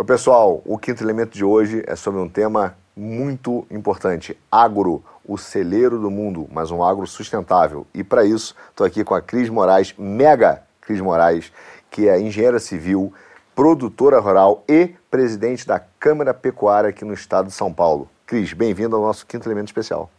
[0.00, 5.36] Oi, pessoal, o quinto elemento de hoje é sobre um tema muito importante: agro, o
[5.36, 7.86] celeiro do mundo, mas um agro sustentável.
[7.92, 11.52] E para isso, estou aqui com a Cris Moraes, mega Cris Moraes,
[11.90, 13.12] que é engenheira civil,
[13.54, 18.08] produtora rural e presidente da Câmara Pecuária aqui no estado de São Paulo.
[18.24, 20.10] Cris, bem-vindo ao nosso quinto elemento especial.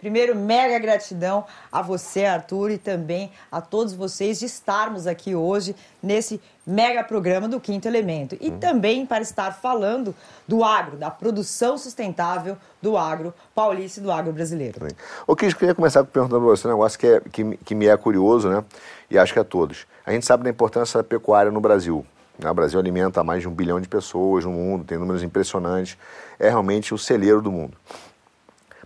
[0.00, 5.76] Primeiro, mega gratidão a você, Arthur, e também a todos vocês de estarmos aqui hoje
[6.02, 8.34] nesse mega programa do Quinto Elemento.
[8.40, 10.14] E também para estar falando
[10.48, 14.78] do agro, da produção sustentável do agro paulista e do agro brasileiro.
[15.26, 17.86] O que eu queria começar perguntando para você um negócio que, é, que, que me
[17.86, 18.64] é curioso, né?
[19.10, 19.86] E acho que a todos.
[20.06, 22.06] A gente sabe da importância da pecuária no Brasil.
[22.38, 22.50] Né?
[22.50, 25.98] O Brasil alimenta mais de um bilhão de pessoas no mundo, tem números impressionantes.
[26.38, 27.76] É realmente o celeiro do mundo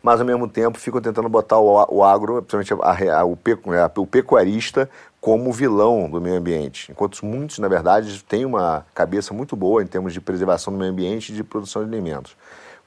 [0.05, 3.73] mas ao mesmo tempo ficam tentando botar o, o agro, principalmente a, a, o, pecu,
[3.73, 6.93] a, o pecuarista, como vilão do meio ambiente.
[6.93, 10.93] Enquanto muitos, na verdade, têm uma cabeça muito boa em termos de preservação do meio
[10.93, 12.37] ambiente e de produção de alimentos.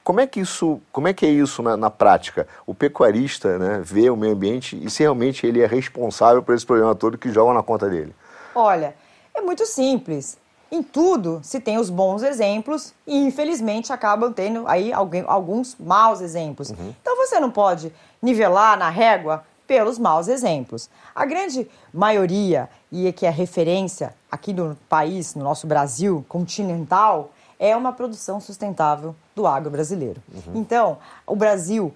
[0.04, 2.46] Como é que isso, como é que é isso na, na, prática?
[2.64, 6.64] O pecuarista né, vê o meio ambiente e se realmente ele é responsável por esse
[6.64, 8.14] problema todo que jogam na conta dele?
[8.54, 8.94] Olha,
[9.34, 10.38] é muito simples.
[10.70, 16.70] Em tudo se tem os bons exemplos e, infelizmente, acabam tendo aí alguns maus exemplos.
[16.70, 16.94] Uhum.
[17.00, 20.88] Então você não pode nivelar na régua pelos maus exemplos.
[21.14, 27.30] A grande maioria, e é que é referência aqui no país, no nosso Brasil continental,
[27.58, 30.22] é uma produção sustentável do agro brasileiro.
[30.32, 30.60] Uhum.
[30.60, 31.92] Então, o Brasil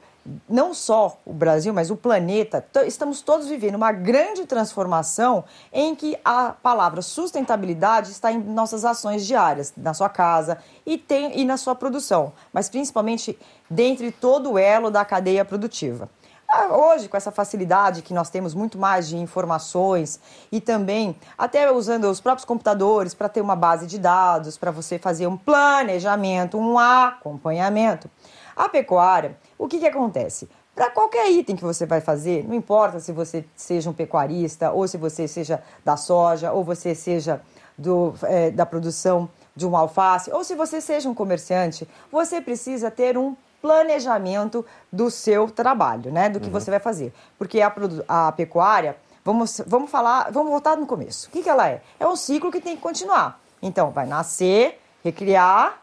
[0.48, 6.16] não só o Brasil, mas o planeta, estamos todos vivendo uma grande transformação em que
[6.24, 11.56] a palavra sustentabilidade está em nossas ações diárias, na sua casa e, tem, e na
[11.56, 16.08] sua produção, mas principalmente dentro de todo o elo da cadeia produtiva.
[16.54, 20.20] Ah, hoje, com essa facilidade que nós temos muito mais de informações
[20.52, 24.98] e também até usando os próprios computadores para ter uma base de dados, para você
[24.98, 28.10] fazer um planejamento, um acompanhamento.
[28.56, 30.48] A pecuária, o que, que acontece?
[30.74, 34.88] Para qualquer item que você vai fazer, não importa se você seja um pecuarista, ou
[34.88, 37.42] se você seja da soja, ou você seja
[37.76, 42.90] do, é, da produção de um alface, ou se você seja um comerciante, você precisa
[42.90, 46.28] ter um planejamento do seu trabalho, né?
[46.28, 46.52] Do que uhum.
[46.52, 47.12] você vai fazer.
[47.38, 47.72] Porque a,
[48.08, 51.28] a, pecuária, vamos, vamos falar, vamos voltar no começo.
[51.28, 51.82] O que, que ela é?
[52.00, 53.40] É um ciclo que tem que continuar.
[53.60, 55.81] Então, vai nascer, recriar,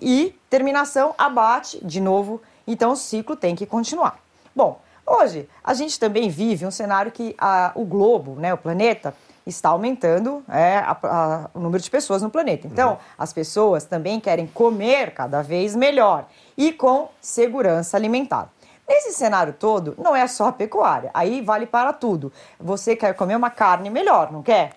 [0.00, 2.40] e terminação, abate, de novo.
[2.66, 4.18] Então o ciclo tem que continuar.
[4.54, 9.14] Bom, hoje a gente também vive um cenário que a, o globo, né, o planeta,
[9.46, 12.66] está aumentando é, a, a, o número de pessoas no planeta.
[12.66, 12.96] Então, uhum.
[13.16, 16.26] as pessoas também querem comer cada vez melhor
[16.56, 18.50] e com segurança alimentar.
[18.88, 22.32] Nesse cenário todo, não é só a pecuária, aí vale para tudo.
[22.58, 24.74] Você quer comer uma carne melhor, não quer?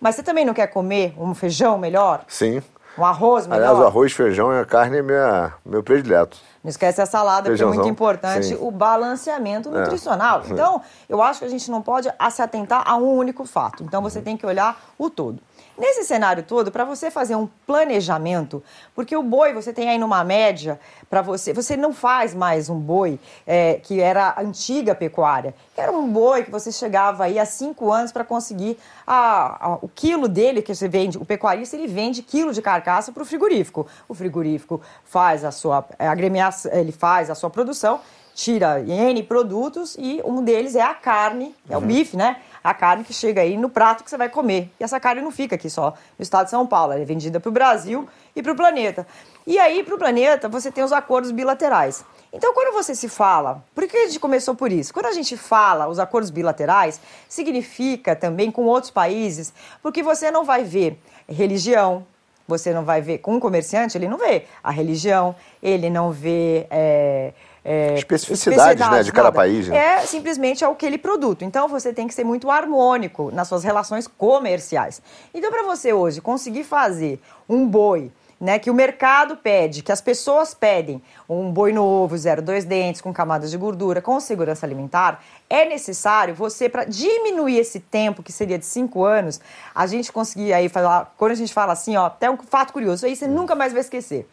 [0.00, 2.24] Mas você também não quer comer um feijão melhor?
[2.28, 2.62] Sim.
[2.96, 3.62] Um arroz melhor.
[3.62, 6.38] Aliás, o arroz, feijão e a carne é minha, meu predileto.
[6.62, 7.72] Não esquece a salada, Feijãozão.
[7.72, 8.58] que é muito importante, Sim.
[8.60, 9.80] o balanceamento é.
[9.80, 10.40] nutricional.
[10.40, 10.44] É.
[10.54, 13.82] Então, eu acho que a gente não pode se atentar a um único fato.
[13.82, 15.40] Então, você tem que olhar o todo.
[15.76, 18.62] Nesse cenário todo, para você fazer um planejamento,
[18.94, 20.78] porque o boi você tem aí numa média
[21.10, 25.80] para você, você não faz mais um boi é, que era a antiga pecuária, que
[25.80, 29.88] era um boi que você chegava aí há cinco anos para conseguir a, a, o
[29.88, 33.84] quilo dele que você vende, o pecuarista ele vende quilo de carcaça para o frigorífico.
[34.08, 38.00] O frigorífico faz a sua é, agremiação, ele faz a sua produção
[38.34, 41.84] tira N produtos e um deles é a carne, é uhum.
[41.84, 42.38] o bife, né?
[42.64, 44.72] A carne que chega aí no prato que você vai comer.
[44.80, 47.38] E essa carne não fica aqui só no estado de São Paulo, ela é vendida
[47.38, 49.06] para o Brasil e para o planeta.
[49.46, 52.02] E aí, para o planeta, você tem os acordos bilaterais.
[52.32, 54.94] Então, quando você se fala, por que a gente começou por isso?
[54.94, 56.98] Quando a gente fala os acordos bilaterais,
[57.28, 60.98] significa também com outros países, porque você não vai ver
[61.28, 62.06] religião,
[62.48, 66.66] você não vai ver, com um comerciante, ele não vê a religião, ele não vê.
[66.70, 67.32] É,
[67.64, 69.36] é, especificidades né, de cada nada.
[69.36, 69.68] país.
[69.68, 69.76] Né?
[69.76, 71.44] É simplesmente aquele produto.
[71.44, 75.00] Então você tem que ser muito harmônico nas suas relações comerciais.
[75.32, 78.12] Então, para você hoje conseguir fazer um boi.
[78.40, 83.00] Né, que o mercado pede, que as pessoas pedem, um boi novo, zero dois dentes,
[83.00, 88.32] com camadas de gordura, com segurança alimentar, é necessário você, para diminuir esse tempo, que
[88.32, 89.40] seria de cinco anos,
[89.72, 93.06] a gente conseguir aí falar, quando a gente fala assim, ó, até um fato curioso,
[93.06, 94.28] aí você nunca mais vai esquecer.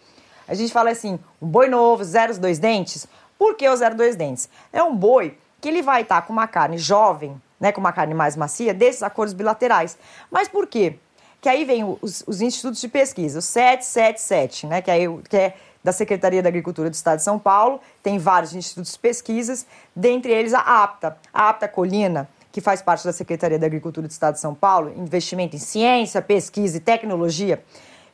[0.46, 3.08] A gente fala assim, um boi novo, zero dois dentes,
[3.42, 4.48] por que o 02 dentes?
[4.72, 8.14] É um boi que ele vai estar com uma carne jovem, né, com uma carne
[8.14, 9.98] mais macia, desses acordos bilaterais.
[10.30, 10.98] Mas por quê?
[11.42, 15.56] Que aí vem os, os institutos de pesquisa, o 777, né, que, aí, que é
[15.84, 19.66] da Secretaria da Agricultura do Estado de São Paulo, tem vários institutos de pesquisas,
[19.96, 24.12] dentre eles a APTA, a APTA Colina, que faz parte da Secretaria da Agricultura do
[24.12, 27.64] Estado de São Paulo, investimento em ciência, pesquisa e tecnologia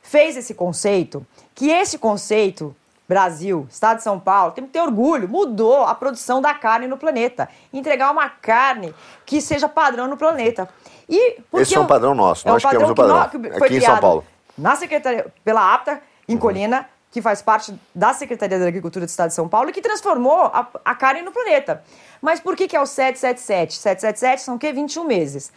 [0.00, 2.74] fez esse conceito, que esse conceito
[3.08, 6.98] Brasil, Estado de São Paulo, tem que ter orgulho, mudou a produção da carne no
[6.98, 7.48] planeta.
[7.72, 8.94] Entregar uma carne
[9.24, 10.68] que seja padrão no planeta.
[11.08, 13.28] E Esse é um padrão nosso, é nós um queremos o padrão.
[13.30, 14.24] Que que aqui em São Paulo.
[14.58, 16.38] Na Secretaria, pela APTA, em uhum.
[16.38, 19.80] Colina, que faz parte da Secretaria da Agricultura do Estado de São Paulo e que
[19.80, 21.82] transformou a, a carne no planeta.
[22.20, 23.74] Mas por que, que é o 777?
[23.74, 24.72] 777 são o quê?
[24.72, 25.50] 21 meses.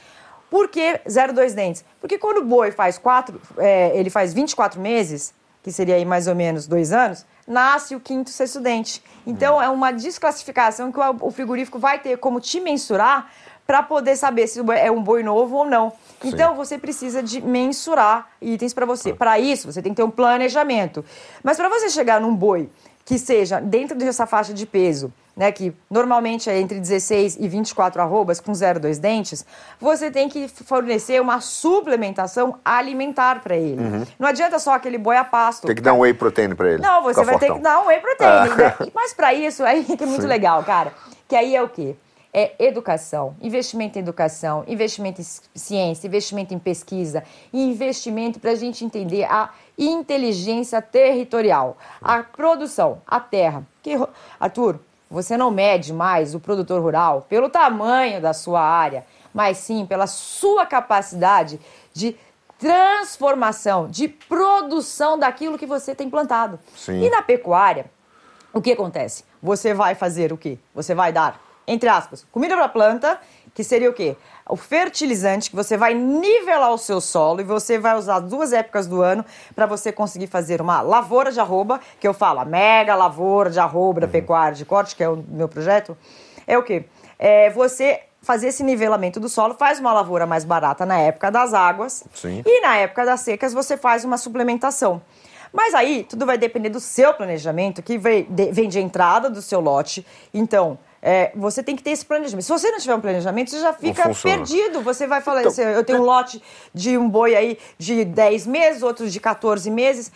[0.49, 1.83] Por que 02 dentes?
[1.99, 6.27] Porque quando o boi faz quatro, é, ele faz 24 meses, que seria aí mais
[6.27, 9.03] ou menos dois anos, nasce o quinto sexto dente.
[9.27, 13.29] Então é uma desclassificação que o frigorífico vai ter como te mensurar
[13.67, 15.91] para poder saber se é um boi novo ou não.
[16.21, 16.29] Sim.
[16.29, 19.11] Então você precisa de mensurar itens para você.
[19.11, 19.15] Ah.
[19.15, 21.05] Para isso, você tem que ter um planejamento.
[21.43, 22.69] Mas para você chegar num boi
[23.05, 27.99] que seja dentro dessa faixa de peso, né, que normalmente é entre 16 e 24
[27.99, 29.43] arrobas com 0,2 dentes,
[29.79, 33.81] você tem que fornecer uma suplementação alimentar para ele.
[33.81, 34.05] Uhum.
[34.19, 35.65] Não adianta só aquele boi a pasto.
[35.65, 36.83] Tem que dar um whey protein para ele.
[36.83, 37.49] Não, você vai fortão.
[37.49, 38.27] ter que dar um whey protein.
[38.27, 38.45] Ah.
[38.55, 38.91] Né?
[38.93, 40.27] Mas para isso, aí que é muito Sim.
[40.27, 40.93] legal, cara.
[41.27, 41.95] Que aí é o quê?
[42.33, 48.85] é educação, investimento em educação, investimento em ciência, investimento em pesquisa, investimento para a gente
[48.85, 53.67] entender a inteligência territorial, a produção, a terra.
[53.83, 53.97] Que,
[54.39, 54.79] Arthur,
[55.11, 60.07] você não mede mais o produtor rural pelo tamanho da sua área, mas sim pela
[60.07, 61.59] sua capacidade
[61.93, 62.15] de
[62.57, 66.57] transformação, de produção daquilo que você tem plantado.
[66.75, 67.03] Sim.
[67.03, 67.91] E na pecuária,
[68.53, 69.25] o que acontece?
[69.43, 70.57] Você vai fazer o quê?
[70.73, 73.19] Você vai dar entre aspas, comida para planta,
[73.53, 74.15] que seria o quê?
[74.47, 78.87] O fertilizante que você vai nivelar o seu solo e você vai usar duas épocas
[78.87, 79.25] do ano
[79.55, 83.59] para você conseguir fazer uma lavoura de arroba, que eu falo, a mega lavoura de
[83.59, 84.11] arroba da uhum.
[84.11, 85.97] pecuária de corte, que é o meu projeto.
[86.47, 86.85] É o quê?
[87.19, 91.53] É você fazer esse nivelamento do solo, faz uma lavoura mais barata na época das
[91.53, 92.43] águas Sim.
[92.45, 95.01] e na época das secas você faz uma suplementação.
[95.51, 99.41] Mas aí tudo vai depender do seu planejamento, que vem de, vem de entrada do
[99.41, 100.05] seu lote.
[100.33, 102.43] Então, é, você tem que ter esse planejamento.
[102.43, 104.81] Se você não tiver um planejamento, você já fica perdido.
[104.81, 106.41] Você vai falar, então, eu tenho um lote
[106.73, 110.11] de um boi aí de 10 meses, outros de 14 meses.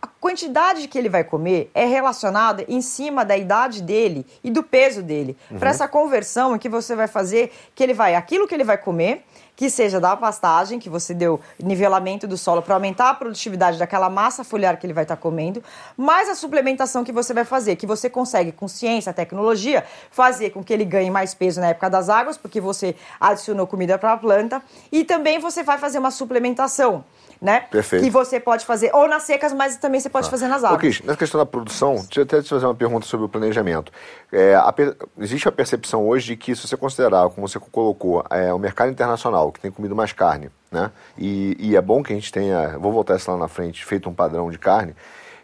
[0.00, 4.62] A quantidade que ele vai comer é relacionada em cima da idade dele e do
[4.62, 5.36] peso dele.
[5.50, 5.58] Uhum.
[5.58, 9.24] Para essa conversão que você vai fazer, que ele vai, aquilo que ele vai comer,
[9.58, 14.08] que seja da pastagem, que você deu nivelamento do solo para aumentar a produtividade daquela
[14.08, 15.60] massa foliar que ele vai estar tá comendo,
[15.96, 20.62] mais a suplementação que você vai fazer, que você consegue com ciência, tecnologia, fazer com
[20.62, 24.16] que ele ganhe mais peso na época das águas, porque você adicionou comida para a
[24.16, 24.62] planta,
[24.92, 27.04] e também você vai fazer uma suplementação
[27.40, 27.60] né?
[27.70, 28.04] Perfeito.
[28.04, 30.30] Que você pode fazer ou nas secas, mas também você pode ah.
[30.30, 30.80] fazer nas águas.
[30.80, 33.92] Cris, nessa questão da produção, deixa eu até te fazer uma pergunta sobre o planejamento.
[34.32, 34.74] É, a,
[35.18, 38.90] existe a percepção hoje de que, se você considerar, como você colocou, é, o mercado
[38.90, 40.90] internacional, que tem comido mais carne, né?
[41.16, 44.08] E, e é bom que a gente tenha, vou voltar isso lá na frente, feito
[44.08, 44.94] um padrão de carne,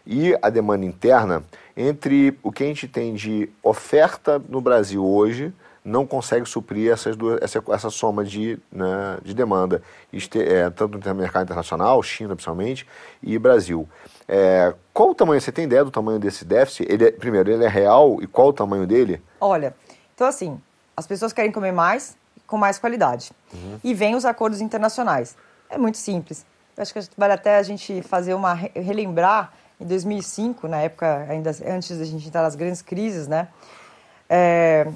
[0.05, 1.43] e a demanda interna,
[1.75, 5.53] entre o que a gente tem de oferta no Brasil hoje
[5.85, 10.97] não consegue suprir essas duas, essa, essa soma de, né, de demanda, este, é, tanto
[10.97, 12.87] no mercado internacional, China principalmente,
[13.21, 13.87] e Brasil.
[14.27, 16.91] É, qual o tamanho, você tem ideia do tamanho desse déficit?
[16.91, 19.21] Ele é, primeiro, ele é real e qual o tamanho dele?
[19.39, 19.75] Olha,
[20.15, 20.59] então assim,
[20.97, 23.31] as pessoas querem comer mais com mais qualidade.
[23.53, 23.79] Uhum.
[23.83, 25.35] E vem os acordos internacionais.
[25.69, 26.45] É muito simples.
[26.77, 31.97] Acho que vale até a gente fazer uma relembrar em 2005, na época ainda antes
[31.97, 33.47] da gente entrar nas grandes crises, né?
[34.29, 34.87] É,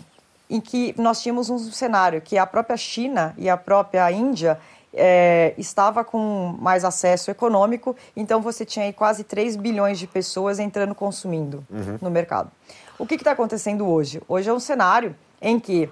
[0.50, 4.60] em que nós tínhamos um cenário que a própria China e a própria Índia
[4.94, 10.58] é, estava com mais acesso econômico, então você tinha aí quase 3 bilhões de pessoas
[10.60, 12.00] entrando consumindo uhum.
[12.02, 12.52] no mercado.
[12.98, 14.22] O que está acontecendo hoje?
[14.28, 15.90] Hoje é um cenário em que,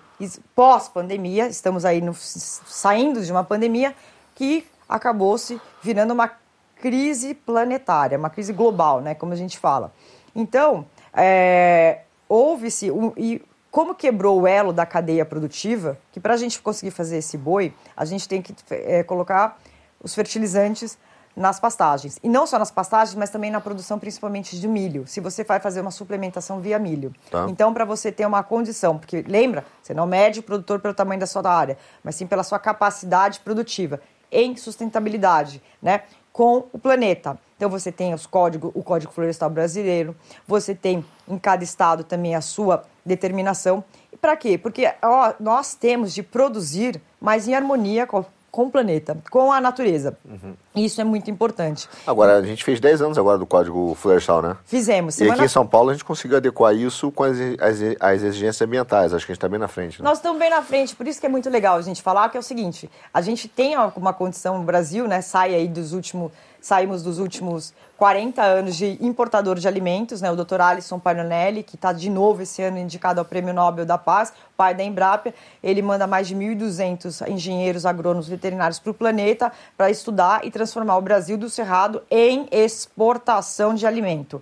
[0.55, 3.95] pós-pandemia, estamos aí no, saindo de uma pandemia
[4.35, 6.31] que acabou se virando uma
[6.75, 9.91] crise planetária, uma crise global, né, como a gente fala.
[10.35, 16.37] Então, é, houve-se, um, e como quebrou o elo da cadeia produtiva, que para a
[16.37, 19.59] gente conseguir fazer esse boi, a gente tem que é, colocar
[20.01, 20.97] os fertilizantes
[21.37, 22.19] nas pastagens.
[22.23, 25.59] E não só nas pastagens, mas também na produção principalmente de milho, se você vai
[25.59, 27.13] fazer uma suplementação via milho.
[27.29, 27.45] Tá.
[27.47, 31.19] Então, para você ter uma condição, porque lembra, você não mede o produtor pelo tamanho
[31.19, 34.01] da sua área, mas sim pela sua capacidade produtiva
[34.31, 36.01] em sustentabilidade, né?
[36.37, 37.35] com o planeta.
[37.55, 40.15] Então você tem os códigos, o Código Florestal Brasileiro,
[40.47, 43.83] você tem em cada estado também a sua determinação.
[44.13, 44.55] E para quê?
[44.55, 49.59] Porque ó, nós temos de produzir, mas em harmonia com, com o planeta, com a
[49.59, 50.15] natureza.
[50.23, 50.53] Uhum.
[50.77, 51.89] Isso é muito importante.
[52.05, 54.57] Agora, a gente fez 10 anos agora do Código Florestal, né?
[54.65, 55.15] Fizemos.
[55.15, 55.35] Semana...
[55.35, 58.61] E aqui em São Paulo a gente conseguiu adequar isso com as, as, as exigências
[58.61, 59.13] ambientais.
[59.13, 60.01] Acho que a gente está bem na frente.
[60.01, 60.07] Né?
[60.07, 62.37] Nós estamos bem na frente, por isso que é muito legal a gente falar que
[62.37, 66.31] é o seguinte, a gente tem uma condição no Brasil, né, sai aí dos últimos
[66.67, 70.31] saímos dos últimos 40 anos de importador de alimentos, né?
[70.31, 70.61] O Dr.
[70.61, 74.75] Alisson Pagnonelli, que está de novo esse ano indicado ao Prêmio Nobel da Paz, pai
[74.75, 80.45] da Embrapa, ele manda mais de 1.200 engenheiros agrônomos veterinários para o planeta para estudar
[80.45, 80.66] e transformar
[80.97, 84.41] o Brasil do Cerrado em exportação de alimento.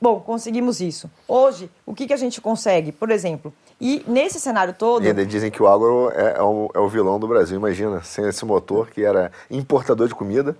[0.00, 1.08] Bom, conseguimos isso.
[1.28, 2.90] Hoje, o que, que a gente consegue?
[2.90, 5.04] Por exemplo, e nesse cenário todo.
[5.04, 8.02] E ainda dizem que o agro é, é, o, é o vilão do Brasil, imagina,
[8.02, 10.56] sem esse motor que era importador de comida.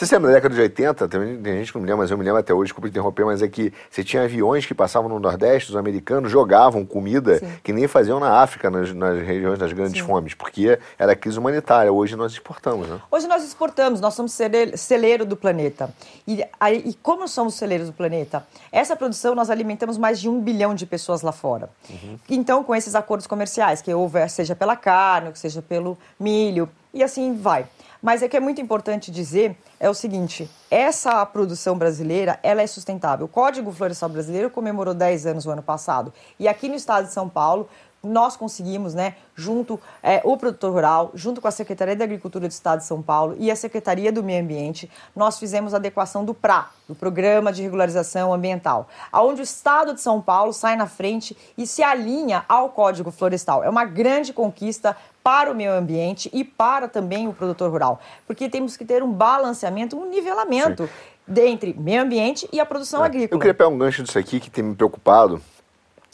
[0.00, 1.08] Você se lembra da década de 80?
[1.08, 3.26] Tem, tem gente que não me lembra, mas eu me lembro até hoje, desculpa interromper,
[3.26, 7.52] mas é que você tinha aviões que passavam no Nordeste, os americanos jogavam comida Sim.
[7.62, 10.06] que nem faziam na África, nas, nas regiões das grandes Sim.
[10.06, 11.92] fomes, porque era crise humanitária.
[11.92, 12.98] Hoje nós exportamos, né?
[13.10, 14.34] Hoje nós exportamos, nós somos
[14.74, 15.90] celeiro do planeta.
[16.26, 16.42] E,
[16.86, 18.42] e como somos celeiros do planeta?
[18.72, 21.68] Essa produção nós alimentamos mais de um bilhão de pessoas lá fora.
[21.90, 22.18] Uhum.
[22.30, 27.36] Então, com esses acordos comerciais, que houver, seja pela carne, seja pelo milho, e assim
[27.36, 27.66] vai.
[28.02, 32.66] Mas é que é muito importante dizer é o seguinte, essa produção brasileira, ela é
[32.66, 33.26] sustentável.
[33.26, 36.12] O Código Florestal Brasileiro comemorou 10 anos no ano passado.
[36.38, 37.68] E aqui no estado de São Paulo,
[38.02, 42.50] nós conseguimos, né, junto é, o produtor rural, junto com a Secretaria da Agricultura do
[42.50, 46.32] Estado de São Paulo e a Secretaria do Meio Ambiente, nós fizemos a adequação do
[46.32, 51.36] PRA, do Programa de Regularização Ambiental, aonde o Estado de São Paulo sai na frente
[51.56, 53.62] e se alinha ao Código Florestal.
[53.62, 58.48] É uma grande conquista para o meio ambiente e para também o produtor rural, porque
[58.48, 60.88] temos que ter um balanceamento, um nivelamento
[61.28, 61.40] Sim.
[61.42, 63.06] entre meio ambiente e a produção é.
[63.06, 63.36] agrícola.
[63.36, 65.42] Eu queria pegar um gancho disso aqui que tem me preocupado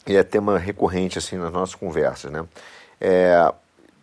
[0.07, 2.45] e é tema recorrente assim nas nossas conversas, né?
[2.99, 3.53] É,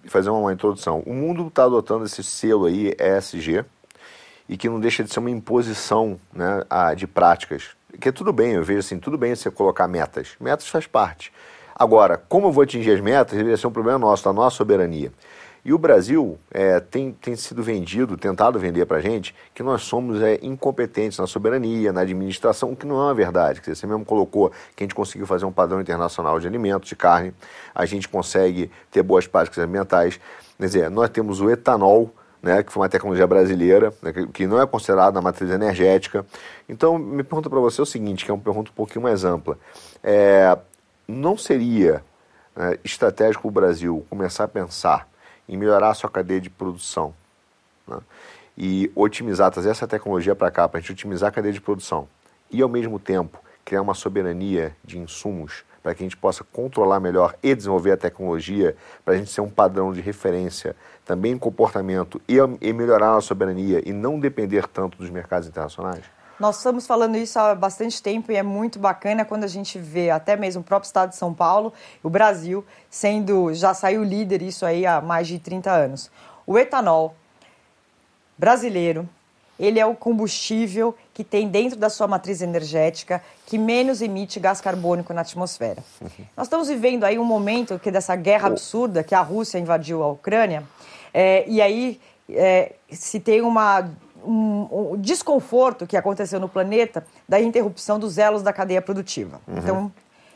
[0.06, 1.02] fazer uma introdução.
[1.06, 3.64] O mundo está adotando esse selo aí ESG
[4.48, 7.70] e que não deixa de ser uma imposição, né, a, de práticas.
[8.00, 10.36] Que é tudo bem, eu vejo assim, tudo bem você colocar metas.
[10.38, 11.32] Metas faz parte.
[11.74, 15.12] Agora, como eu vou atingir as metas, deveria ser um problema nosso, da nossa soberania.
[15.64, 19.82] E o Brasil é, tem, tem sido vendido, tentado vender para a gente, que nós
[19.82, 23.60] somos é, incompetentes na soberania, na administração, o que não é uma verdade.
[23.60, 26.94] Dizer, você mesmo colocou que a gente conseguiu fazer um padrão internacional de alimentos, de
[26.94, 27.32] carne,
[27.74, 30.20] a gente consegue ter boas práticas ambientais.
[30.58, 34.60] Quer dizer, nós temos o etanol, né, que foi uma tecnologia brasileira, né, que não
[34.60, 36.26] é considerada na matriz energética.
[36.68, 39.58] Então, me pergunto para você o seguinte, que é uma pergunta um pouquinho mais ampla.
[40.02, 40.58] É,
[41.08, 42.04] não seria
[42.54, 45.13] né, estratégico o Brasil começar a pensar
[45.48, 47.14] em melhorar a sua cadeia de produção
[47.86, 47.98] né?
[48.56, 52.08] e otimizar, trazer essa tecnologia para cá, para a gente otimizar a cadeia de produção
[52.50, 56.98] e, ao mesmo tempo, criar uma soberania de insumos para que a gente possa controlar
[56.98, 58.74] melhor e desenvolver a tecnologia,
[59.04, 60.74] para a gente ser um padrão de referência
[61.04, 66.04] também em comportamento e, e melhorar a soberania e não depender tanto dos mercados internacionais?
[66.38, 70.10] Nós estamos falando isso há bastante tempo e é muito bacana quando a gente vê
[70.10, 71.72] até mesmo o próprio estado de São Paulo,
[72.02, 76.10] o Brasil, sendo já saiu líder isso aí há mais de 30 anos.
[76.46, 77.14] O etanol
[78.36, 79.08] brasileiro,
[79.58, 84.60] ele é o combustível que tem dentro da sua matriz energética que menos emite gás
[84.60, 85.82] carbônico na atmosfera.
[86.00, 86.24] Uhum.
[86.36, 90.08] Nós estamos vivendo aí um momento que dessa guerra absurda que a Rússia invadiu a
[90.08, 90.64] Ucrânia
[91.12, 93.88] é, e aí é, se tem uma
[94.24, 99.40] um, um, desconforto que aconteceu no planeta da interrupção dos elos da cadeia produtiva.
[99.46, 99.58] Uhum.
[99.58, 99.92] Então,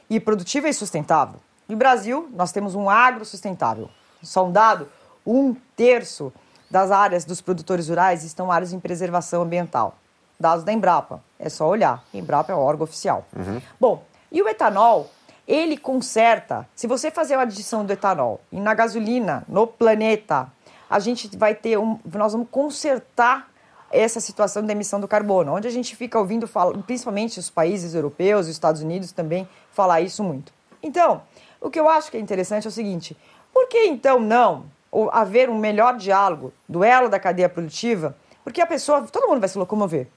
[0.09, 1.41] e produtiva e sustentável.
[1.69, 3.91] No Brasil, nós temos um agro sustentável.
[4.23, 4.89] Só um dado,
[5.27, 6.33] um terço
[6.71, 9.97] das áreas dos produtores rurais estão áreas em preservação ambiental.
[10.41, 12.05] Dados da Embrapa, é só olhar.
[12.15, 13.27] Embrapa é o órgão oficial.
[13.37, 13.61] Uhum.
[13.79, 15.11] Bom, e o etanol,
[15.47, 20.51] ele conserta, se você fazer a adição do etanol e na gasolina, no planeta,
[20.89, 23.48] a gente vai ter um, nós vamos consertar
[23.91, 27.95] essa situação da emissão do carbono, onde a gente fica ouvindo, falar, principalmente os países
[27.95, 30.53] europeus, os Estados Unidos também, falar isso muito.
[30.83, 31.23] Então,
[31.61, 33.17] o que eu acho que é interessante é o seguinte:
[33.53, 34.67] por que então não
[35.13, 38.17] haver um melhor diálogo, duelo da cadeia produtiva?
[38.45, 40.09] Porque a pessoa, todo mundo vai se locomover.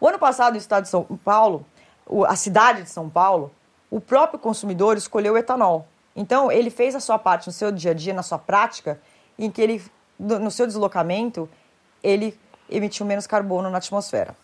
[0.00, 1.64] O ano passado, no estado de São Paulo,
[2.26, 3.50] a cidade de São Paulo,
[3.90, 5.86] o próprio consumidor escolheu o etanol.
[6.16, 9.00] Então, ele fez a sua parte no seu dia a dia, na sua prática,
[9.38, 9.82] em que ele,
[10.18, 11.48] no seu deslocamento,
[12.02, 14.36] ele emitiu menos carbono na atmosfera.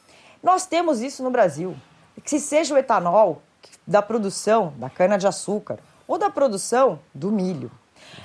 [0.43, 1.77] Nós temos isso no Brasil.
[2.23, 3.43] Que se seja o etanol
[3.87, 7.71] da produção da cana-de-açúcar ou da produção do milho.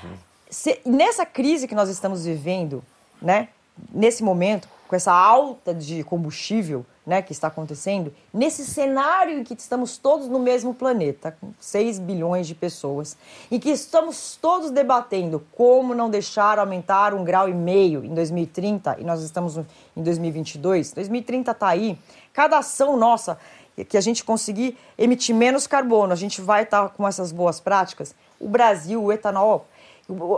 [0.03, 0.17] Uhum.
[0.49, 2.83] Se, nessa crise que nós estamos vivendo,
[3.21, 3.49] né,
[3.91, 9.53] nesse momento, com essa alta de combustível né, que está acontecendo, nesse cenário em que
[9.53, 13.15] estamos todos no mesmo planeta, com 6 bilhões de pessoas,
[13.51, 18.97] em que estamos todos debatendo como não deixar aumentar um grau e meio em 2030,
[18.99, 21.97] e nós estamos em 2022, 2030 está aí,
[22.33, 23.37] cada ação nossa
[23.89, 27.59] que a gente conseguir emitir menos carbono, a gente vai estar tá com essas boas
[27.59, 29.67] práticas, o Brasil, o etanol,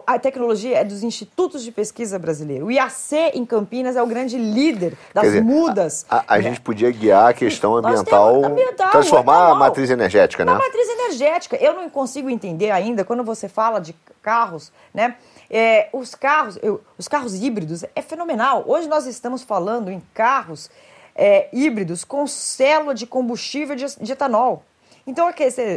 [0.05, 2.65] A tecnologia é dos institutos de pesquisa brasileiros.
[2.65, 6.05] O IAC em Campinas é o grande líder das dizer, mudas.
[6.09, 6.43] A, a, né?
[6.43, 10.53] gente podia guiar a questão ambiental, ambiental transformar a matriz energética, né?
[10.53, 11.57] A matriz energética.
[11.57, 15.15] Eu não consigo entender ainda, quando você fala de carros, né?
[15.49, 18.63] É, os carros, eu, os carros híbridos é fenomenal.
[18.67, 20.69] Hoje nós estamos falando em carros
[21.13, 24.63] é, híbridos com célula de combustível de, de etanol.
[25.07, 25.31] Então,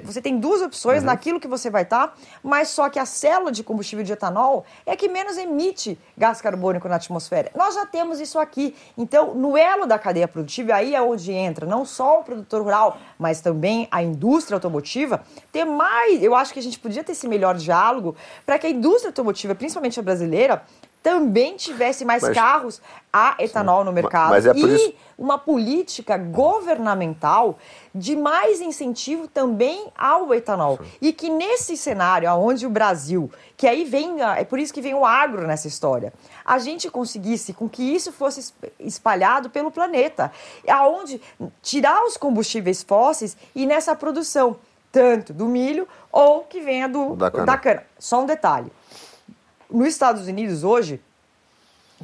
[0.04, 1.06] você tem duas opções uhum.
[1.06, 4.92] naquilo que você vai estar, mas só que a célula de combustível de etanol é
[4.92, 7.50] a que menos emite gás carbônico na atmosfera.
[7.54, 8.74] Nós já temos isso aqui.
[8.98, 12.98] Então, no elo da cadeia produtiva, aí é onde entra não só o produtor rural,
[13.16, 15.22] mas também a indústria automotiva,
[15.52, 16.20] ter mais.
[16.22, 19.54] Eu acho que a gente podia ter esse melhor diálogo para que a indústria automotiva,
[19.54, 20.62] principalmente a brasileira,
[21.02, 22.80] também tivesse mais mas, carros
[23.12, 24.30] a etanol sim, no mercado.
[24.30, 24.94] Mas é por e isso...
[25.18, 27.58] uma política governamental
[27.94, 30.78] de mais incentivo também ao etanol.
[30.78, 30.90] Sim.
[31.00, 34.94] E que nesse cenário, onde o Brasil, que aí vem, é por isso que vem
[34.94, 36.12] o agro nessa história,
[36.44, 40.30] a gente conseguisse com que isso fosse espalhado pelo planeta,
[40.68, 41.20] aonde
[41.62, 44.56] tirar os combustíveis fósseis e nessa produção,
[44.92, 47.46] tanto do milho ou que venha do, da cana.
[47.46, 47.82] da cana.
[47.98, 48.70] Só um detalhe
[49.70, 51.00] nos Estados Unidos hoje,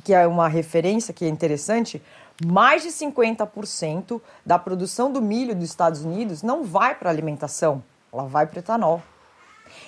[0.04, 2.02] que é uma referência que é interessante,
[2.44, 7.82] mais de 50% da produção do milho dos Estados Unidos não vai para alimentação,
[8.12, 9.02] ela vai para etanol.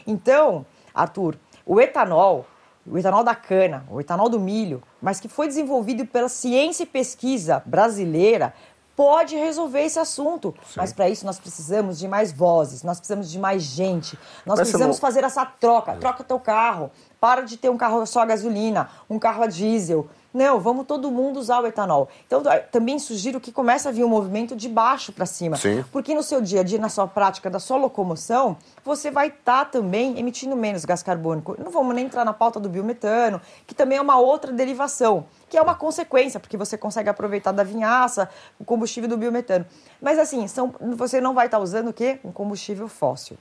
[0.06, 2.46] Então, Arthur, o etanol,
[2.86, 6.86] o etanol da cana, o etanol do milho, mas que foi desenvolvido pela ciência e
[6.86, 8.54] pesquisa brasileira,
[8.98, 10.52] pode resolver esse assunto.
[10.66, 10.74] Sim.
[10.76, 14.18] Mas para isso nós precisamos de mais vozes, nós precisamos de mais gente.
[14.44, 15.00] Nós mas precisamos não...
[15.00, 15.94] fazer essa troca.
[15.96, 16.90] Troca teu carro.
[17.20, 20.08] Para de ter um carro só a gasolina, um carro a diesel.
[20.32, 22.08] Não, vamos todo mundo usar o etanol.
[22.26, 25.56] Então, também sugiro que comece a vir um movimento de baixo para cima.
[25.56, 25.84] Sim.
[25.90, 29.64] Porque no seu dia a dia, na sua prática da sua locomoção, você vai estar
[29.64, 31.56] tá também emitindo menos gás carbônico.
[31.58, 35.56] Não vamos nem entrar na pauta do biometano, que também é uma outra derivação, que
[35.56, 38.28] é uma consequência, porque você consegue aproveitar da vinhaça
[38.60, 39.64] o combustível do biometano.
[40.00, 42.20] Mas assim, são, você não vai estar tá usando o quê?
[42.22, 43.38] Um combustível fóssil.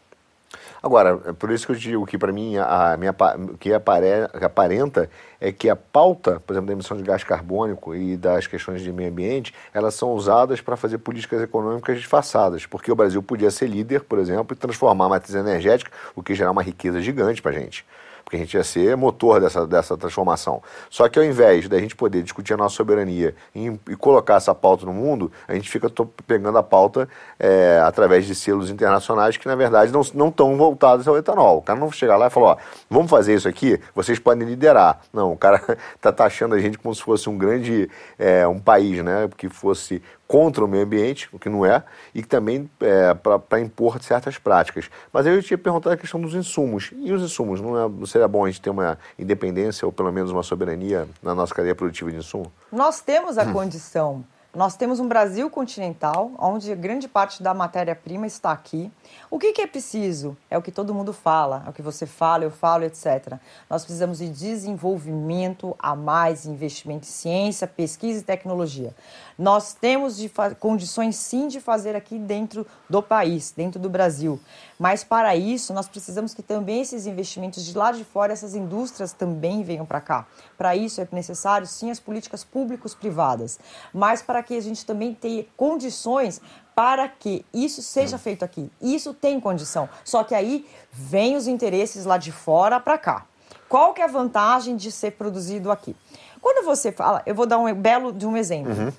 [0.81, 3.15] Agora, é por isso que eu digo que para mim a minha,
[3.59, 8.47] que aparenta é que a pauta, por exemplo, da emissão de gás carbônico e das
[8.47, 13.21] questões de meio ambiente, elas são usadas para fazer políticas econômicas disfarçadas, porque o Brasil
[13.21, 17.01] podia ser líder, por exemplo, e transformar a matriz energética, o que gerar uma riqueza
[17.01, 17.85] gigante para a gente
[18.27, 20.61] porque a gente ia ser motor dessa, dessa transformação.
[20.89, 24.53] Só que ao invés da gente poder discutir a nossa soberania e, e colocar essa
[24.53, 25.89] pauta no mundo, a gente fica
[26.27, 27.07] pegando a pauta
[27.39, 31.59] é, através de selos internacionais que, na verdade, não estão voltados ao etanol.
[31.59, 32.57] O cara não chega lá e fala, ó,
[32.89, 34.99] vamos fazer isso aqui, vocês podem liderar.
[35.13, 35.61] Não, o cara
[35.95, 40.01] está taxando a gente como se fosse um grande, é, um país, né, que fosse
[40.27, 41.81] contra o meio ambiente, o que não é,
[42.13, 44.89] e também é, para impor certas práticas.
[45.11, 46.91] Mas aí eu tinha perguntado a questão dos insumos.
[46.97, 47.61] E os insumos?
[47.61, 51.07] Não, é, não seria bom a gente ter uma independência ou pelo menos uma soberania
[51.21, 52.51] na nossa cadeia produtiva de insumo?
[52.71, 54.25] Nós temos a condição.
[54.57, 58.91] Nós temos um Brasil continental, onde grande parte da matéria-prima está aqui.
[59.29, 60.35] O que, que, é preciso?
[60.49, 63.35] É o que todo mundo fala, é o que você fala, eu falo, etc.
[63.69, 68.95] Nós precisamos de desenvolvimento a mais, investimento em ciência, pesquisa e tecnologia.
[69.37, 70.17] Nós temos
[70.59, 74.39] condições sim de fazer aqui dentro do país, dentro do Brasil.
[74.79, 79.13] Mas para isso, nós precisamos que também esses investimentos de lá de fora, essas indústrias
[79.13, 80.25] também venham para cá.
[80.57, 83.59] Para isso é necessário sim as políticas públicos privadas,
[83.93, 86.41] mas para que a gente também tenha condições
[86.75, 88.71] para que isso seja feito aqui.
[88.81, 89.89] Isso tem condição.
[90.03, 93.25] Só que aí vem os interesses lá de fora para cá.
[93.69, 95.95] Qual que é a vantagem de ser produzido aqui?
[96.41, 98.73] Quando você fala, eu vou dar um belo de um exemplo.
[98.73, 98.93] Uhum.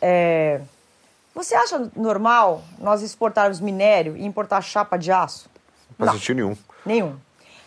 [0.00, 0.60] É,
[1.34, 5.48] você acha normal nós exportarmos minério e importar chapa de aço?
[5.98, 6.56] Não faz sentido nenhum.
[6.84, 7.16] Nenhum.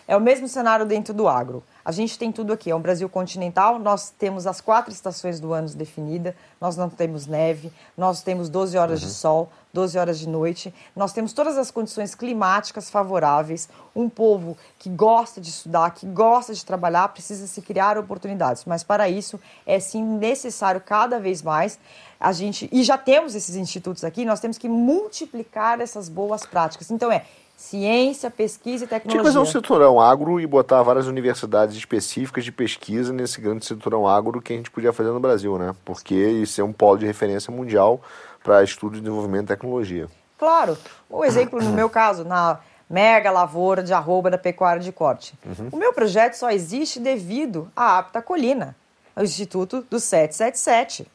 [0.08, 1.64] É o mesmo cenário dentro do agro.
[1.86, 5.54] A gente tem tudo aqui, é um Brasil continental, nós temos as quatro estações do
[5.54, 9.08] ano definidas, nós não temos neve, nós temos 12 horas uhum.
[9.08, 14.58] de sol, 12 horas de noite, nós temos todas as condições climáticas favoráveis, um povo
[14.80, 19.40] que gosta de estudar, que gosta de trabalhar, precisa se criar oportunidades, mas para isso
[19.64, 21.78] é sim necessário cada vez mais
[22.20, 26.90] a gente, e já temos esses institutos aqui, nós temos que multiplicar essas boas práticas.
[26.90, 27.26] Então é
[27.58, 29.12] Ciência, pesquisa e tecnologia.
[29.12, 33.66] Tinha que fazer um cinturão agro e botar várias universidades específicas de pesquisa nesse grande
[33.66, 35.74] cinturão agro que a gente podia fazer no Brasil, né?
[35.86, 38.02] Porque isso é um polo de referência mundial
[38.44, 40.08] para estudo, desenvolvimento e tecnologia.
[40.38, 40.78] Claro.
[41.10, 45.34] O exemplo, no meu caso, na mega lavoura de arroba da pecuária de corte.
[45.46, 45.70] Uhum.
[45.72, 48.76] O meu projeto só existe devido à Apta Colina,
[49.16, 51.08] o Instituto do 777.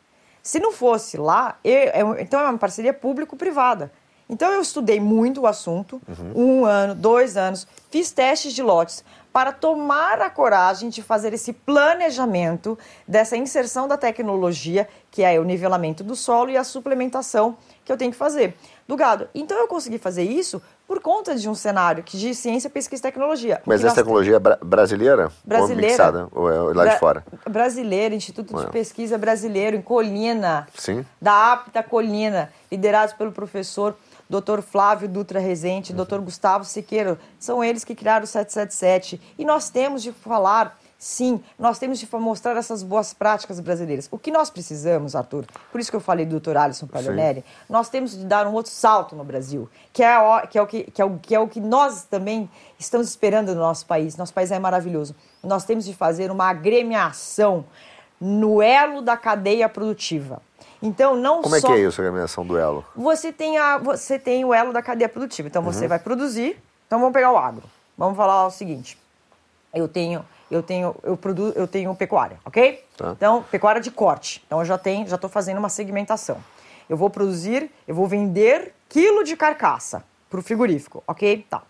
[0.42, 3.92] Se não fosse lá, eu, então é uma parceria público-privada.
[4.30, 6.60] Então eu estudei muito o assunto, uhum.
[6.60, 11.52] um ano, dois anos, fiz testes de lotes, para tomar a coragem de fazer esse
[11.52, 17.92] planejamento dessa inserção da tecnologia, que é o nivelamento do solo e a suplementação que
[17.92, 19.28] eu tenho que fazer do gado.
[19.34, 23.02] Então eu consegui fazer isso por conta de um cenário que de ciência, pesquisa e
[23.02, 23.62] tecnologia.
[23.64, 25.30] Mas essa tecnologia é bra brasileira?
[25.44, 25.84] Brasileira.
[25.84, 26.28] Ou mixada?
[26.32, 27.24] Ou é lá de fora?
[27.48, 30.66] Brasileira, Instituto de Pesquisa Brasileiro, em Colina.
[30.76, 31.06] Sim.
[31.20, 33.96] Da Apta Colina, liderados pelo professor
[34.30, 34.62] Dr.
[34.62, 36.04] Flávio Dutra Rezende, uhum.
[36.04, 36.20] Dr.
[36.20, 37.18] Gustavo Siqueiro.
[37.38, 39.20] São eles que criaram o 777.
[39.36, 44.06] E nós temos de falar Sim, nós temos de mostrar essas boas práticas brasileiras.
[44.10, 46.58] O que nós precisamos, Arthur, por isso que eu falei do Dr.
[46.58, 50.58] Alisson Paganelli, nós temos de dar um outro salto no Brasil, que é, o, que,
[50.58, 53.60] é o que, que, é o, que é o que nós também estamos esperando no
[53.62, 54.14] nosso país.
[54.18, 55.16] Nosso país é maravilhoso.
[55.42, 57.64] Nós temos de fazer uma agremiação
[58.20, 60.42] no elo da cadeia produtiva.
[60.82, 61.68] Então, não Como só...
[61.68, 62.84] é que é isso, a agremiação do elo?
[62.96, 65.46] Você tem, a, você tem o elo da cadeia produtiva.
[65.48, 65.88] Então, você uhum.
[65.88, 66.56] vai produzir.
[66.86, 67.64] Então, vamos pegar o agro.
[67.96, 68.98] Vamos falar o seguinte.
[69.74, 72.84] Eu tenho eu tenho, eu produzo, eu tenho pecuária, ok?
[72.96, 73.12] Tá.
[73.12, 74.42] Então, pecuária de corte.
[74.44, 76.38] Então, eu já tenho, já estou fazendo uma segmentação.
[76.88, 81.46] Eu vou produzir, eu vou vender quilo de carcaça para o frigorífico, ok?
[81.48, 81.62] Tá.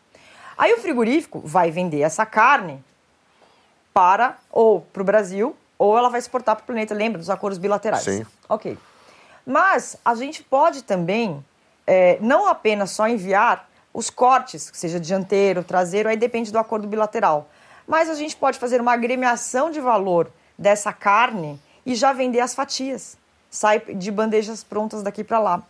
[0.57, 2.83] Aí o frigorífico vai vender essa carne
[3.92, 6.94] para ou para o Brasil ou ela vai exportar para o planeta.
[6.94, 8.03] Lembra dos acordos bilaterais?
[8.03, 8.27] Sim.
[8.49, 8.79] Ok.
[9.46, 11.44] Mas a gente pode também
[11.87, 17.48] é, não apenas só enviar os cortes, seja dianteiro, traseiro, aí depende do acordo bilateral
[17.90, 22.55] mas a gente pode fazer uma agremiação de valor dessa carne e já vender as
[22.55, 23.18] fatias.
[23.50, 25.62] Sai de bandejas prontas daqui para lá.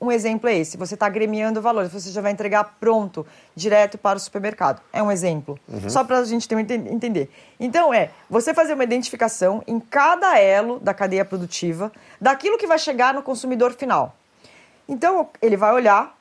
[0.00, 4.16] Um exemplo é esse: você está agremiando valores, você já vai entregar pronto, direto para
[4.16, 4.80] o supermercado.
[4.92, 5.58] É um exemplo.
[5.68, 5.90] Uhum.
[5.90, 7.30] Só para a gente ter entender.
[7.58, 12.78] Então, é você fazer uma identificação em cada elo da cadeia produtiva daquilo que vai
[12.78, 14.14] chegar no consumidor final.
[14.88, 16.16] Então, ele vai olhar,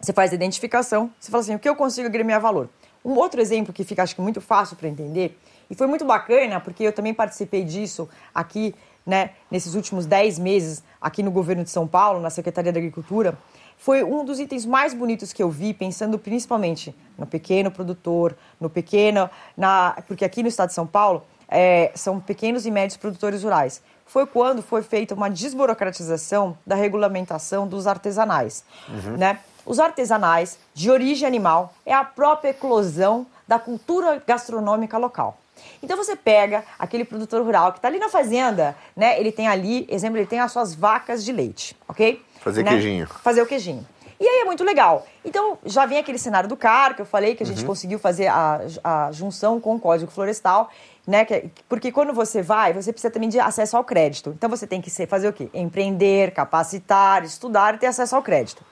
[0.00, 2.68] você faz a identificação, você fala assim: o que eu consigo agremiar valor?
[3.04, 5.38] Um outro exemplo que fica, acho que, muito fácil para entender,
[5.70, 8.74] e foi muito bacana, porque eu também participei disso aqui,
[9.04, 13.36] né, nesses últimos 10 meses, aqui no governo de São Paulo, na Secretaria da Agricultura,
[13.82, 18.70] foi um dos itens mais bonitos que eu vi, pensando principalmente no pequeno produtor, no
[18.70, 19.28] pequeno.
[19.56, 23.82] Na, porque aqui no estado de São Paulo é, são pequenos e médios produtores rurais.
[24.06, 28.64] Foi quando foi feita uma desburocratização da regulamentação dos artesanais.
[28.88, 29.16] Uhum.
[29.16, 29.40] Né?
[29.66, 35.38] Os artesanais de origem animal é a própria eclosão da cultura gastronômica local.
[35.82, 39.18] Então você pega aquele produtor rural que está ali na fazenda, né?
[39.18, 42.22] Ele tem ali, exemplo, ele tem as suas vacas de leite, ok?
[42.40, 42.70] Fazer né?
[42.70, 43.06] queijinho.
[43.06, 43.86] Fazer o queijinho.
[44.22, 45.04] E aí é muito legal.
[45.24, 47.66] Então já vem aquele cenário do CAR, que eu falei que a gente uhum.
[47.66, 50.70] conseguiu fazer a, a junção com o Código Florestal,
[51.04, 51.24] né?
[51.24, 54.30] Que, porque quando você vai, você precisa também de acesso ao crédito.
[54.30, 55.48] Então você tem que ser, fazer o quê?
[55.52, 58.64] Empreender, capacitar, estudar e ter acesso ao crédito.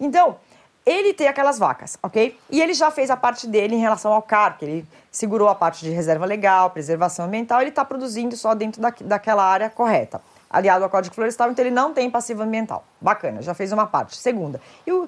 [0.00, 0.36] Então,
[0.88, 2.38] ele tem aquelas vacas, ok?
[2.48, 5.54] E ele já fez a parte dele em relação ao CAR, que ele segurou a
[5.54, 10.20] parte de reserva legal, preservação ambiental, ele está produzindo só dentro da, daquela área correta.
[10.48, 12.84] Aliado ao Código Florestal, então ele não tem passivo ambiental.
[13.00, 14.16] Bacana, já fez uma parte.
[14.16, 14.60] Segunda.
[14.86, 15.06] E, o,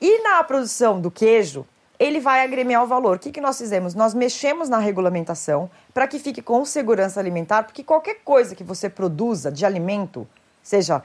[0.00, 1.66] e na produção do queijo,
[1.98, 3.16] ele vai agremiar o valor.
[3.16, 3.94] O que, que nós fizemos?
[3.94, 8.88] Nós mexemos na regulamentação para que fique com segurança alimentar, porque qualquer coisa que você
[8.88, 10.26] produza de alimento,
[10.62, 11.02] seja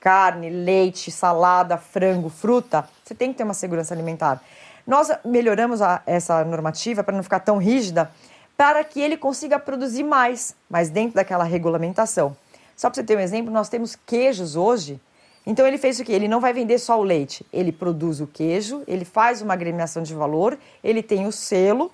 [0.00, 4.42] carne, leite, salada, frango, fruta, você tem que ter uma segurança alimentar.
[4.86, 8.10] Nós melhoramos a, essa normativa para não ficar tão rígida,
[8.56, 12.36] para que ele consiga produzir mais, mas dentro daquela regulamentação.
[12.76, 15.00] Só para você ter um exemplo, nós temos queijos hoje.
[15.46, 16.12] Então ele fez o quê?
[16.12, 20.02] Ele não vai vender só o leite, ele produz o queijo, ele faz uma agremiação
[20.02, 21.90] de valor, ele tem o selo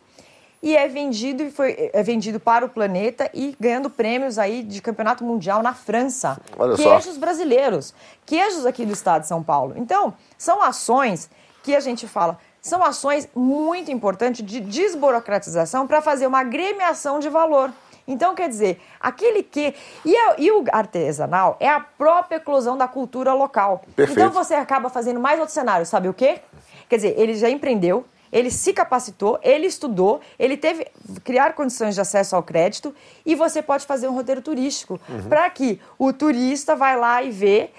[0.65, 4.81] e é vendido e foi é vendido para o planeta e ganhando prêmios aí de
[4.81, 6.41] campeonato mundial na França.
[6.59, 7.21] Olha queijos só.
[7.21, 9.75] brasileiros, queijos aqui do estado de São Paulo.
[9.77, 11.29] Então, são ações
[11.63, 17.29] que a gente fala, são ações muito importantes de desburocratização para fazer uma agremiação de
[17.29, 17.71] valor.
[18.09, 19.75] Então, quer dizer, aquele que.
[20.03, 23.83] E, e, o artesanal é a própria eclosão da cultura local.
[23.95, 24.19] Perfeito.
[24.19, 26.41] Então, você acaba fazendo mais outro cenário, sabe o quê?
[26.89, 30.89] Quer dizer, ele já empreendeu, ele se capacitou, ele estudou, ele teve
[31.23, 32.93] criar condições de acesso ao crédito
[33.25, 35.29] e você pode fazer um roteiro turístico uhum.
[35.29, 37.71] para que o turista vai lá e vê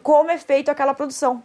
[0.00, 1.42] como é feito aquela produção,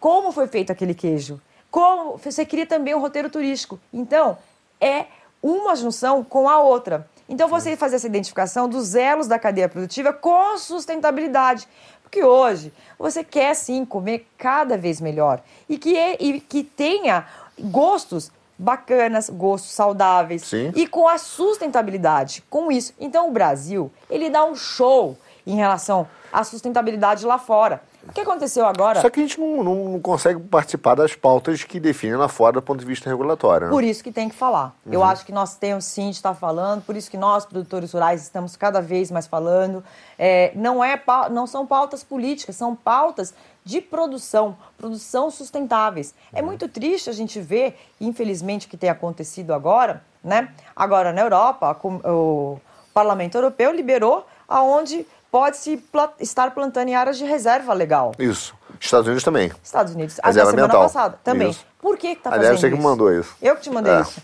[0.00, 3.78] como foi feito aquele queijo, como você cria também um roteiro turístico.
[3.92, 4.36] Então
[4.80, 5.06] é
[5.40, 7.08] uma junção com a outra.
[7.28, 11.68] Então você fazer essa identificação dos elos da cadeia produtiva com sustentabilidade.
[12.02, 17.26] Porque hoje você quer sim comer cada vez melhor e que, é, e que tenha
[17.58, 20.72] gostos bacanas, gostos saudáveis Sim.
[20.74, 22.92] e com a sustentabilidade, com isso.
[22.98, 27.82] Então o Brasil, ele dá um show em relação à sustentabilidade lá fora.
[28.06, 29.00] O que aconteceu agora?
[29.00, 32.52] Só que a gente não, não, não consegue participar das pautas que definem lá fora
[32.52, 33.68] do ponto de vista regulatório.
[33.68, 33.72] Né?
[33.72, 34.76] Por isso que tem que falar.
[34.84, 34.92] Uhum.
[34.92, 38.22] Eu acho que nós temos sim de estar falando, por isso que nós, produtores rurais,
[38.22, 39.82] estamos cada vez mais falando.
[40.18, 43.34] É, não, é, não são pautas políticas, são pautas
[43.64, 46.14] de produção, produção sustentáveis.
[46.32, 46.46] É uhum.
[46.48, 50.52] muito triste a gente ver, infelizmente, o que tem acontecido agora, né?
[50.76, 52.60] Agora na Europa, o
[52.92, 55.82] Parlamento Europeu liberou aonde pode-se
[56.20, 58.12] estar plantando em áreas de reserva legal.
[58.18, 58.54] Isso.
[58.78, 59.50] Estados Unidos também.
[59.62, 60.20] Estados Unidos.
[60.22, 60.82] Reserva semana ambiental.
[60.82, 61.50] passada também.
[61.50, 61.66] Isso.
[61.80, 63.34] Por que está fazendo Aliás, você que me mandou isso.
[63.40, 64.00] Eu que te mandei é.
[64.02, 64.22] isso.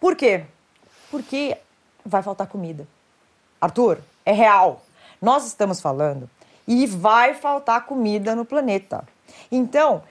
[0.00, 0.44] Por quê?
[1.10, 1.56] Porque
[2.04, 2.86] vai faltar comida.
[3.60, 4.82] Arthur, é real.
[5.20, 6.28] Nós estamos falando
[6.66, 9.04] e vai faltar comida no planeta.
[9.50, 10.02] Então,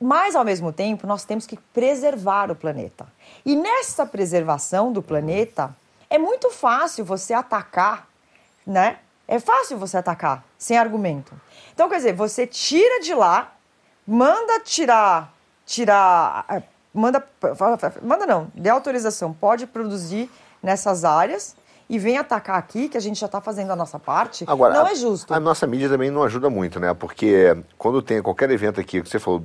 [0.00, 3.06] mas ao mesmo tempo, nós temos que preservar o planeta.
[3.46, 5.74] E nessa preservação do planeta,
[6.10, 8.08] é muito fácil você atacar,
[8.66, 8.98] né?
[9.28, 11.32] É fácil você atacar sem argumento.
[11.72, 13.52] Então, quer dizer, você tira de lá,
[14.06, 15.32] manda tirar,
[15.64, 17.24] tirar, é, manda,
[18.02, 20.28] manda não, dê autorização, pode produzir
[20.62, 21.56] nessas áreas
[21.92, 24.86] e vem atacar aqui, que a gente já está fazendo a nossa parte, Agora, não
[24.86, 25.34] a, é justo.
[25.34, 26.94] A nossa mídia também não ajuda muito, né?
[26.94, 29.44] Porque quando tem qualquer evento aqui, que você falou,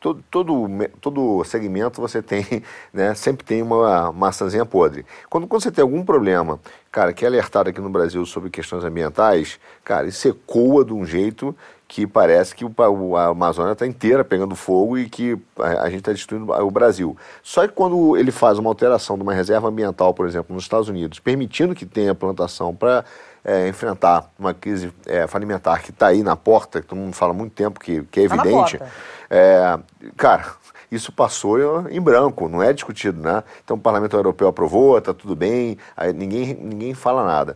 [0.00, 0.68] todo, todo,
[1.00, 2.44] todo segmento você tem,
[2.92, 3.14] né?
[3.14, 5.06] Sempre tem uma maçãzinha podre.
[5.30, 6.58] Quando, quando você tem algum problema,
[6.90, 11.06] cara, que é alertado aqui no Brasil sobre questões ambientais, cara, isso ecoa de um
[11.06, 11.56] jeito
[11.92, 15.98] que parece que o, a Amazônia está inteira pegando fogo e que a, a gente
[15.98, 17.14] está destruindo o Brasil.
[17.42, 20.88] Só que quando ele faz uma alteração de uma reserva ambiental, por exemplo, nos Estados
[20.88, 23.04] Unidos, permitindo que tenha plantação para
[23.44, 27.32] é, enfrentar uma crise é, alimentar que está aí na porta, que todo mundo fala
[27.32, 28.80] há muito tempo, que, que é tá evidente.
[29.28, 29.78] É,
[30.16, 30.46] cara,
[30.90, 33.44] isso passou em branco, não é discutido, né?
[33.62, 37.54] Então o Parlamento Europeu aprovou, está tudo bem, aí ninguém, ninguém fala nada.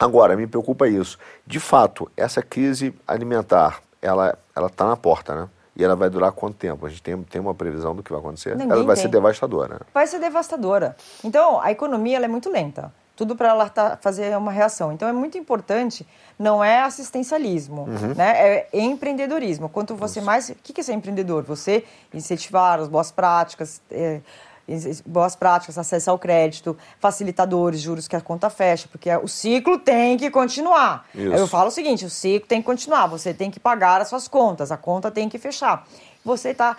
[0.00, 1.18] Agora, me preocupa isso.
[1.46, 4.34] De fato, essa crise alimentar, ela
[4.66, 5.48] está na porta, né?
[5.76, 6.86] E ela vai durar quanto tempo?
[6.86, 8.56] A gente tem, tem uma previsão do que vai acontecer?
[8.56, 9.02] Ninguém ela vai tem.
[9.02, 9.74] ser devastadora.
[9.74, 9.80] Né?
[9.92, 10.96] Vai ser devastadora.
[11.22, 12.90] Então, a economia é muito lenta.
[13.14, 14.90] Tudo para ela tá, fazer uma reação.
[14.90, 16.06] Então, é muito importante,
[16.38, 18.14] não é assistencialismo, uhum.
[18.16, 18.32] né?
[18.38, 19.68] é empreendedorismo.
[19.68, 20.26] Quanto você Isso.
[20.26, 20.48] mais...
[20.48, 21.42] O que é ser empreendedor?
[21.44, 23.82] Você incentivar as boas práticas...
[23.90, 24.20] É,
[25.06, 30.16] boas práticas, acesso ao crédito, facilitadores, juros que a conta fecha, porque o ciclo tem
[30.16, 31.06] que continuar.
[31.14, 31.34] Isso.
[31.34, 34.28] Eu falo o seguinte: o ciclo tem que continuar, você tem que pagar as suas
[34.28, 35.86] contas, a conta tem que fechar.
[36.24, 36.76] Você está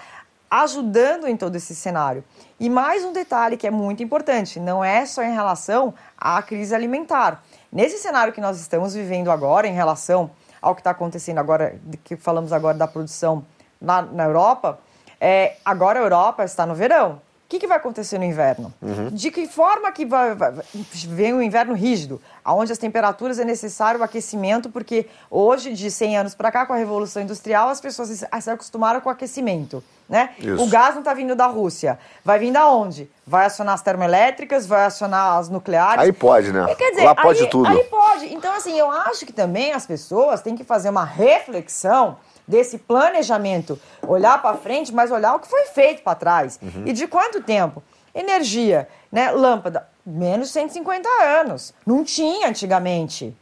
[0.50, 2.24] ajudando em todo esse cenário.
[2.60, 6.76] E mais um detalhe que é muito importante: não é só em relação à crise
[6.76, 7.44] alimentar.
[7.72, 12.16] Nesse cenário que nós estamos vivendo agora, em relação ao que está acontecendo agora, que
[12.16, 13.46] falamos agora da produção
[13.80, 14.80] na, na Europa,
[15.20, 18.74] é, agora a Europa está no verão que, que vai acontecer no inverno?
[18.82, 19.10] Uhum.
[19.10, 24.00] De que forma que vai, vai, vem o inverno rígido, onde as temperaturas é necessário
[24.00, 28.08] o aquecimento, porque hoje, de 100 anos para cá, com a Revolução Industrial, as pessoas
[28.08, 29.84] se acostumaram com o aquecimento.
[30.08, 30.30] Né?
[30.60, 32.00] O gás não está vindo da Rússia.
[32.24, 33.10] Vai vir da onde?
[33.28, 36.04] Vai acionar as termoelétricas, vai acionar as nucleares.
[36.04, 36.74] Aí pode, né?
[36.76, 37.68] Quer dizer, Lá pode aí, tudo.
[37.68, 38.34] Aí pode.
[38.34, 42.18] Então, assim, eu acho que também as pessoas têm que fazer uma reflexão
[42.52, 46.60] desse planejamento, olhar para frente, mas olhar o que foi feito para trás.
[46.62, 46.84] Uhum.
[46.86, 47.82] E de quanto tempo?
[48.14, 49.32] Energia, né?
[49.32, 51.08] Lâmpada, menos 150
[51.40, 51.74] anos.
[51.88, 53.36] Não tinha antigamente.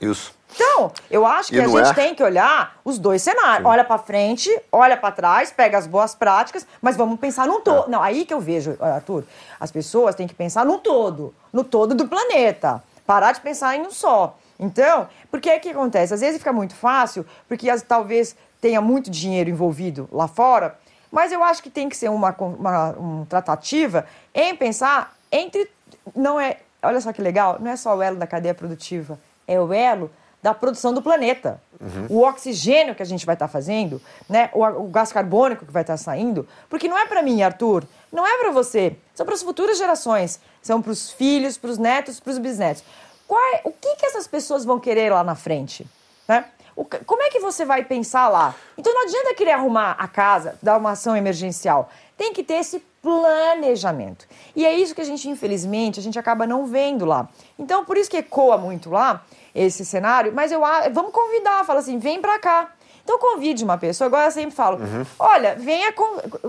[0.00, 0.34] Isso.
[0.54, 1.92] Então, eu acho que a gente é?
[1.92, 3.58] tem que olhar os dois cenários.
[3.58, 3.66] Sim.
[3.66, 7.88] Olha para frente, olha para trás, pega as boas práticas, mas vamos pensar num todo.
[7.88, 7.90] É.
[7.90, 9.24] Não, aí que eu vejo, Arthur,
[9.60, 12.82] as pessoas têm que pensar no todo, no todo do planeta.
[13.06, 14.38] Parar de pensar em um só.
[14.58, 16.14] Então, porque é que acontece?
[16.14, 20.78] Às vezes fica muito fácil, porque as, talvez tenha muito dinheiro envolvido lá fora,
[21.10, 25.70] mas eu acho que tem que ser uma, uma, uma tratativa em pensar entre.
[26.14, 26.58] Não é.
[26.82, 30.10] Olha só que legal, não é só o elo da cadeia produtiva, é o elo
[30.42, 31.60] da produção do planeta.
[31.80, 32.06] Uhum.
[32.08, 34.50] O oxigênio que a gente vai estar tá fazendo, né?
[34.52, 36.46] O, o, gás carbônico que vai estar tá saindo.
[36.68, 40.40] Porque não é para mim, Arthur, não é para você, são para as futuras gerações,
[40.62, 42.84] são para os filhos, para os netos, para os bisnetos.
[43.26, 45.86] Qual é, o que, que essas pessoas vão querer lá na frente?
[46.28, 46.44] Né?
[46.74, 48.54] O, como é que você vai pensar lá?
[48.76, 51.90] Então não adianta querer arrumar a casa, dar uma ação emergencial.
[52.16, 54.26] Tem que ter esse planejamento.
[54.54, 57.28] E é isso que a gente, infelizmente, a gente acaba não vendo lá.
[57.58, 60.60] Então, por isso que ecoa muito lá esse cenário, mas eu
[60.92, 62.72] vamos convidar, fala assim, vem para cá.
[63.02, 65.06] Então convide uma pessoa, agora eu sempre falo, uhum.
[65.16, 65.94] olha, venha,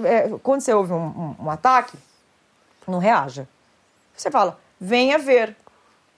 [0.04, 1.96] é, quando você ouve um, um, um ataque,
[2.88, 3.48] não reaja.
[4.16, 5.56] Você fala, venha ver.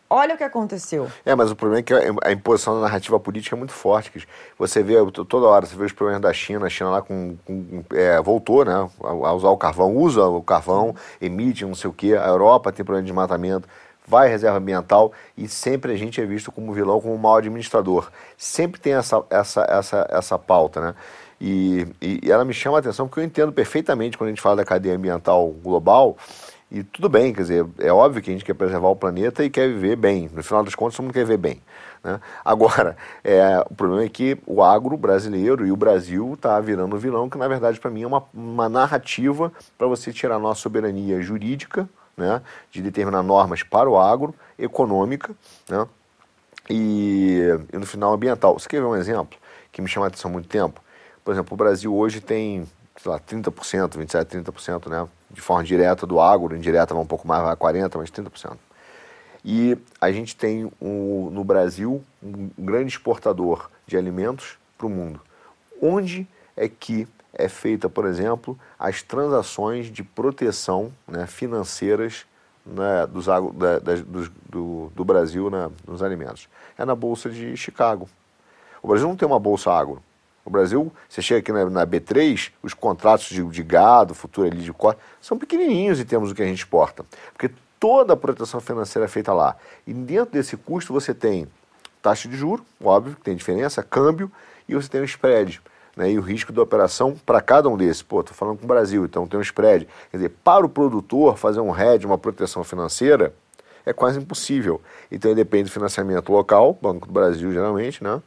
[0.10, 1.08] Olha o que aconteceu.
[1.24, 4.28] É, mas o problema é que a imposição da narrativa política é muito forte.
[4.58, 7.84] Você vê toda hora, você vê os problemas da China, a China lá com, com
[7.94, 12.16] é, voltou né, a usar o carvão, usa o carvão, emite não sei o quê,
[12.16, 13.68] a Europa tem problema de desmatamento.
[14.08, 18.10] vai à reserva ambiental e sempre a gente é visto como vilão, como mau administrador.
[18.36, 20.96] Sempre tem essa, essa, essa, essa pauta, né?
[21.42, 24.58] E, e ela me chama a atenção porque eu entendo perfeitamente quando a gente fala
[24.58, 26.18] da cadeia ambiental global,
[26.72, 29.50] e tudo bem, quer dizer, é óbvio que a gente quer preservar o planeta e
[29.50, 30.30] quer viver bem.
[30.32, 31.62] No final das contas, todo mundo quer viver bem.
[32.04, 32.20] Né?
[32.46, 37.28] Agora, é, o problema é que o agro brasileiro e o Brasil está virando vilão,
[37.28, 41.20] que na verdade para mim é uma, uma narrativa para você tirar a nossa soberania
[41.22, 45.34] jurídica, né, de determinar normas para o agro, econômica,
[45.68, 45.88] né,
[46.70, 47.40] e,
[47.74, 48.60] e no final ambiental.
[48.60, 49.40] Você quer ver um exemplo
[49.72, 50.82] que me chama a atenção há muito tempo?
[51.26, 53.52] Por exemplo, o Brasil hoje tem, sei lá, 30%,
[53.98, 55.08] 27%, 30%, né?
[55.32, 58.58] De forma direta do agro, indireta vai um pouco mais, vai a 40%, mas 30%.
[59.44, 65.22] E a gente tem no Brasil um grande exportador de alimentos para o mundo.
[65.82, 72.26] Onde é que é feita, por exemplo, as transações de proteção né, financeiras
[72.66, 76.50] né, dos, da, da, do, do, do, Brasil né, nos alimentos?
[76.78, 78.10] É na Bolsa de Chicago.
[78.82, 80.02] O Brasil não tem uma bolsa agro.
[80.50, 84.64] O Brasil, você chega aqui na, na B3, os contratos de, de gado, futuro ali
[84.64, 87.06] de corte, são pequenininhos em termos do que a gente exporta.
[87.32, 89.56] Porque toda a proteção financeira é feita lá.
[89.86, 91.48] E dentro desse custo você tem
[92.02, 94.32] taxa de juro, óbvio, que tem diferença, câmbio,
[94.68, 95.62] e você tem o spread.
[95.96, 98.02] Né, e o risco da operação para cada um desses.
[98.02, 99.88] Pô, estou falando com o Brasil, então tem um spread.
[100.10, 103.36] Quer dizer, para o produtor fazer um hedge, uma proteção financeira,
[103.86, 104.82] é quase impossível.
[105.12, 108.20] Então ele depende do financiamento local, Banco do Brasil geralmente, né?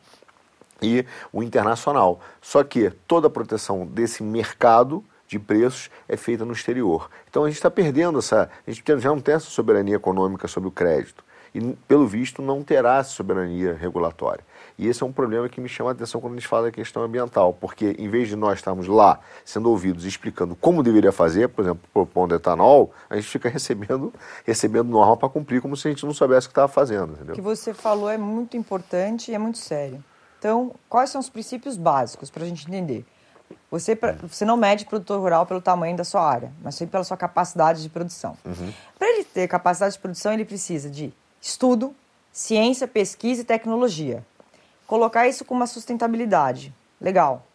[0.83, 2.21] E o internacional.
[2.41, 7.09] Só que toda a proteção desse mercado de preços é feita no exterior.
[7.29, 8.51] Então a gente está perdendo essa.
[8.67, 11.25] A gente já não tem essa soberania econômica sobre o crédito.
[11.55, 14.43] E, pelo visto, não terá essa soberania regulatória.
[14.79, 16.73] E esse é um problema que me chama a atenção quando a gente fala da
[16.73, 21.49] questão ambiental, porque em vez de nós estarmos lá sendo ouvidos explicando como deveria fazer,
[21.49, 24.13] por exemplo, propondo etanol, a gente fica recebendo,
[24.47, 27.13] recebendo norma para cumprir como se a gente não soubesse o que estava fazendo.
[27.13, 27.33] Entendeu?
[27.33, 30.03] O que você falou é muito importante e é muito sério.
[30.43, 33.07] Então, quais são os princípios básicos para a gente entender?
[33.71, 37.17] Você, você não mede produtor rural pelo tamanho da sua área, mas sim pela sua
[37.17, 38.37] capacidade de produção.
[38.45, 38.73] Uhum.
[38.99, 41.95] Para ele ter capacidade de produção, ele precisa de estudo,
[42.33, 44.27] ciência, pesquisa e tecnologia.
[44.85, 46.75] Colocar isso com uma sustentabilidade.
[47.01, 47.47] Legal.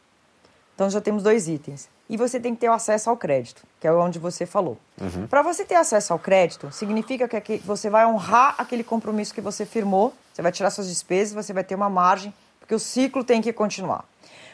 [0.73, 1.89] Então já temos dois itens.
[2.09, 4.77] E você tem que ter acesso ao crédito, que é onde você falou.
[5.01, 5.27] Uhum.
[5.27, 9.65] Para você ter acesso ao crédito, significa que você vai honrar aquele compromisso que você
[9.65, 12.33] firmou, você vai tirar suas despesas, você vai ter uma margem
[12.67, 14.03] porque o ciclo tem que continuar.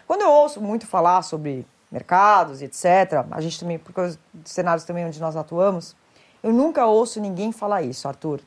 [0.05, 4.51] Quando eu ouço muito falar sobre mercados e etc., a gente também, por causa dos
[4.51, 5.95] cenários também onde nós atuamos,
[6.43, 8.39] eu nunca ouço ninguém falar isso, Arthur.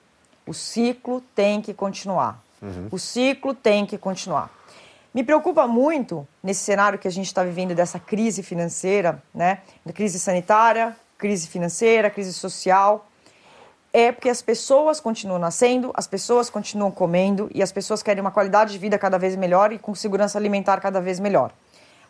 [0.46, 2.40] O ciclo tem que continuar.
[2.62, 2.86] Uhum.
[2.92, 4.52] O ciclo tem que continuar.
[5.12, 9.62] Me preocupa muito nesse cenário que a gente está vivendo dessa crise financeira, né?
[9.92, 13.04] Crise sanitária, crise financeira, crise social
[13.98, 18.30] é porque as pessoas continuam nascendo, as pessoas continuam comendo e as pessoas querem uma
[18.30, 21.50] qualidade de vida cada vez melhor e com segurança alimentar cada vez melhor.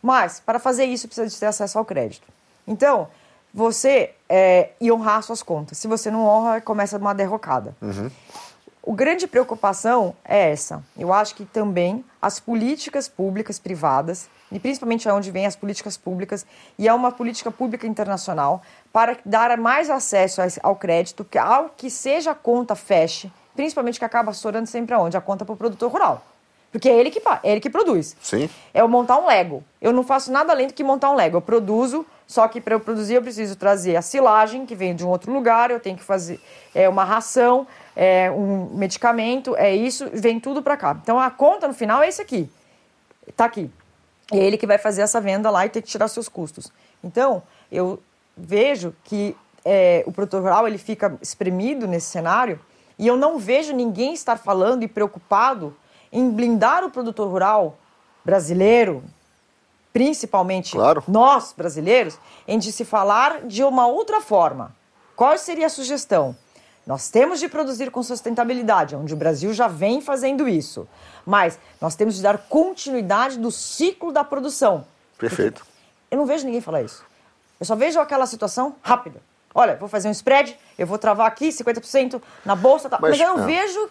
[0.03, 2.27] Mas, para fazer isso, precisa de ter acesso ao crédito.
[2.67, 3.07] Então,
[3.55, 5.79] você é, e honrar suas contas.
[5.79, 7.77] Se você não honra, começa uma derrocada.
[7.81, 8.11] Uhum.
[8.83, 10.83] O grande preocupação é essa.
[10.99, 16.47] Eu acho que também as políticas públicas privadas, e principalmente onde vem as políticas públicas,
[16.79, 21.91] e é uma política pública internacional, para dar mais acesso ao crédito, que ao que
[21.91, 25.17] seja a conta feche, principalmente que acaba estourando sempre aonde?
[25.17, 26.23] A conta para o produtor rural.
[26.71, 28.17] Porque é ele que, é ele que produz.
[28.21, 28.51] Sim.
[28.75, 29.65] É eu montar um Lego.
[29.81, 31.39] Eu não faço nada além do que montar um Lego.
[31.39, 35.05] Eu produzo, só que para eu produzir eu preciso trazer a silagem, que vem de
[35.05, 36.39] um outro lugar, eu tenho que fazer
[36.75, 40.95] é, uma ração, é um medicamento, é isso, vem tudo para cá.
[41.03, 42.51] Então a conta no final é esse aqui.
[43.35, 43.71] Tá aqui.
[44.33, 46.73] É ele que vai fazer essa venda lá e tem que tirar seus custos.
[47.03, 48.03] Então, eu
[48.37, 52.61] vejo que é, o produtor rural ele fica espremido nesse cenário
[52.99, 55.77] e eu não vejo ninguém estar falando e preocupado
[56.13, 57.77] em blindar o produtor rural
[58.25, 59.03] brasileiro,
[59.93, 61.03] principalmente claro.
[61.07, 64.75] nós brasileiros, em de se falar de uma outra forma.
[65.15, 66.37] Qual seria a sugestão?
[66.87, 70.87] Nós temos de produzir com sustentabilidade, onde o Brasil já vem fazendo isso.
[71.25, 74.87] Mas nós temos de dar continuidade do ciclo da produção.
[75.19, 75.61] Perfeito.
[75.61, 75.71] Porque
[76.13, 77.05] eu não vejo ninguém falar isso.
[77.59, 79.21] Eu só vejo aquela situação rápida.
[79.53, 82.89] Olha, vou fazer um spread, eu vou travar aqui 50% na bolsa.
[82.89, 82.99] Tá.
[83.01, 83.47] Mas, Mas, eu não é.
[83.47, 83.91] vejo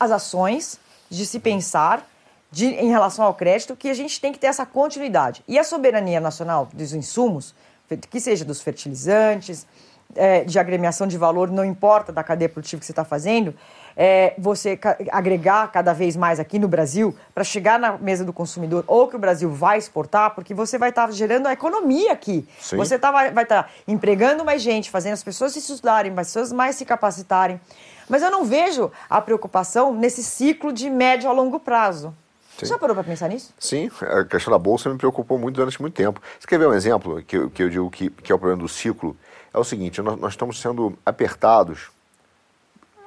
[0.00, 0.78] as ações
[1.10, 2.08] de se pensar
[2.50, 5.44] de, em relação ao crédito que a gente tem que ter essa continuidade.
[5.46, 7.54] E a soberania nacional dos insumos,
[8.08, 9.66] que seja dos fertilizantes,
[10.14, 13.54] é, de agremiação de valor, não importa da cadeia produtiva que você está fazendo,
[13.96, 14.78] é, você
[15.10, 19.16] agregar cada vez mais aqui no Brasil para chegar na mesa do consumidor ou que
[19.16, 22.46] o Brasil vai exportar, porque você vai estar tá gerando a economia aqui.
[22.60, 22.76] Sim.
[22.76, 26.52] Você tá, vai estar tá empregando mais gente, fazendo as pessoas se estudarem, as pessoas
[26.52, 27.60] mais se capacitarem.
[28.08, 32.14] Mas eu não vejo a preocupação nesse ciclo de médio a longo prazo.
[32.52, 32.58] Sim.
[32.58, 33.52] Você já parou para pensar nisso?
[33.58, 36.20] Sim, a questão da bolsa me preocupou muito durante muito tempo.
[36.38, 38.62] Você quer ver um exemplo que, eu, que eu digo que, que é o problema
[38.62, 39.16] do ciclo?
[39.52, 41.90] É o seguinte: nós, nós estamos sendo apertados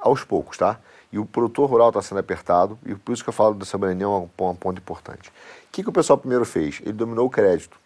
[0.00, 0.78] aos poucos, tá?
[1.12, 4.04] E o produtor rural está sendo apertado, e por isso que eu falo dessa soberania
[4.04, 5.28] é um ponto importante.
[5.28, 5.32] O
[5.72, 6.80] que, que o pessoal primeiro fez?
[6.82, 7.78] Ele dominou o crédito.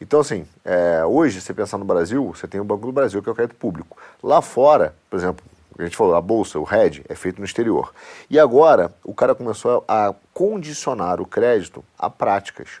[0.00, 3.28] Então, assim, é, hoje, você pensar no Brasil, você tem o Banco do Brasil, que
[3.28, 3.96] é o crédito público.
[4.22, 5.44] Lá fora, por exemplo,
[5.78, 7.92] a gente falou, a bolsa, o RED, é feito no exterior.
[8.28, 12.80] E agora, o cara começou a condicionar o crédito a práticas.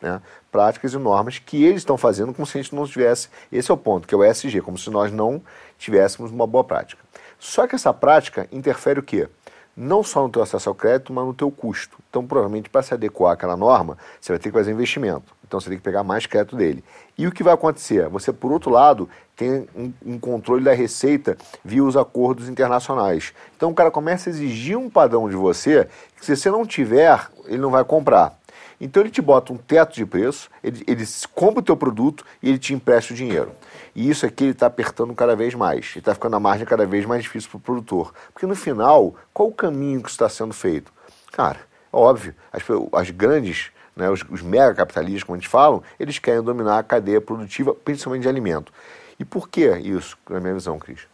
[0.00, 0.20] Né?
[0.54, 3.28] Práticas e normas que eles estão fazendo como se a gente não tivesse.
[3.50, 5.42] Esse é o ponto, que é o ESG, como se nós não
[5.76, 7.02] tivéssemos uma boa prática.
[7.40, 9.28] Só que essa prática interfere o quê?
[9.76, 11.98] Não só no teu acesso ao crédito, mas no teu custo.
[12.08, 15.34] Então, provavelmente, para se adequar àquela norma, você vai ter que fazer investimento.
[15.44, 16.84] Então, você tem que pegar mais crédito dele.
[17.18, 18.08] E o que vai acontecer?
[18.10, 23.34] Você, por outro lado, tem um, um controle da receita via os acordos internacionais.
[23.56, 27.28] Então, o cara começa a exigir um padrão de você que, se você não tiver,
[27.46, 28.38] ele não vai comprar.
[28.80, 31.04] Então ele te bota um teto de preço, ele, ele
[31.34, 33.52] compra o teu produto e ele te empresta o dinheiro.
[33.94, 35.90] E isso aqui ele está apertando cada vez mais.
[35.92, 38.12] Ele está ficando a margem cada vez mais difícil para o produtor.
[38.32, 40.92] Porque no final, qual o caminho que está sendo feito?
[41.32, 41.60] Cara,
[41.92, 42.62] óbvio, as,
[42.92, 46.82] as grandes, né, os, os mega capitalistas, como a gente fala, eles querem dominar a
[46.82, 48.72] cadeia produtiva, principalmente de alimento.
[49.18, 51.06] E por que isso, na minha visão, Cris?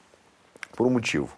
[0.75, 1.37] Por um motivo.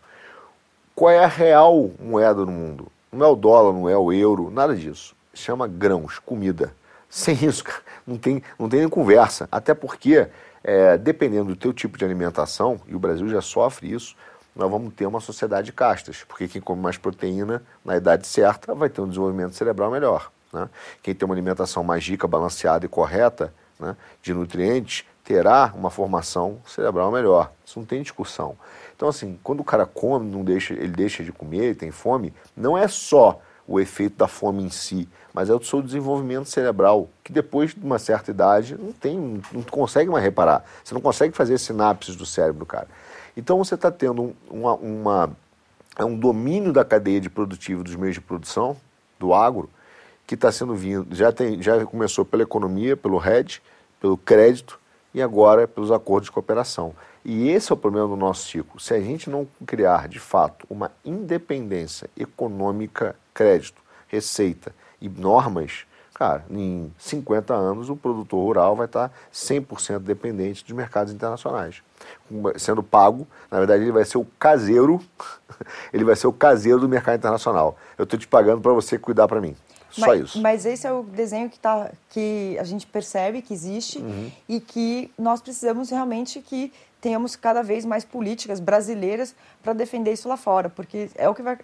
[0.95, 2.87] Qual é a real moeda no mundo?
[3.11, 6.75] Não é o dólar, não é o euro, nada disso chama grãos, comida.
[7.09, 9.49] Sem isso, cara, não tem, não tem nem conversa.
[9.53, 10.27] Até porque,
[10.65, 14.17] é, dependendo do teu tipo de alimentação, e o Brasil já sofre isso,
[14.55, 16.25] nós vamos ter uma sociedade de castas.
[16.27, 20.31] Porque quem come mais proteína na idade certa vai ter um desenvolvimento cerebral melhor.
[20.53, 20.69] Né?
[21.03, 26.61] Quem tem uma alimentação mais rica, balanceada e correta né, de nutrientes terá uma formação
[26.67, 27.53] cerebral melhor.
[27.65, 28.57] Isso não tem discussão.
[28.95, 32.33] Então, assim, quando o cara come, não deixa, ele deixa de comer, ele tem fome,
[32.57, 37.09] não é só o efeito da fome em si, mas é o seu desenvolvimento cerebral,
[37.25, 40.65] que depois de uma certa idade não tem, não consegue mais reparar.
[40.85, 42.89] Você não consegue fazer sinapses do cérebro, cara.
[43.37, 45.37] Então você está tendo uma, uma,
[45.97, 48.77] é um domínio da cadeia de produtivo dos meios de produção,
[49.19, 49.71] do agro,
[50.27, 53.63] que está sendo vindo, já, tem, já começou pela economia, pelo RED,
[54.01, 54.79] pelo crédito
[55.15, 56.95] e agora pelos acordos de cooperação.
[57.25, 58.81] E esse é o problema do nosso ciclo.
[58.81, 65.85] Se a gente não criar, de fato, uma independência econômica, crédito, receita e normas,
[66.15, 71.83] cara, em 50 anos o produtor rural vai estar 100% dependente dos mercados internacionais.
[72.57, 75.01] Sendo pago, na verdade ele vai ser o caseiro,
[75.93, 77.77] ele vai ser o caseiro do mercado internacional.
[77.99, 79.57] Eu estou te pagando para você cuidar para mim.
[79.91, 80.41] Só mas, isso.
[80.41, 84.31] Mas esse é o desenho que, tá, que a gente percebe que existe uhum.
[84.49, 90.29] e que nós precisamos realmente que tenhamos cada vez mais políticas brasileiras para defender isso
[90.29, 91.59] lá fora, porque é o que vai,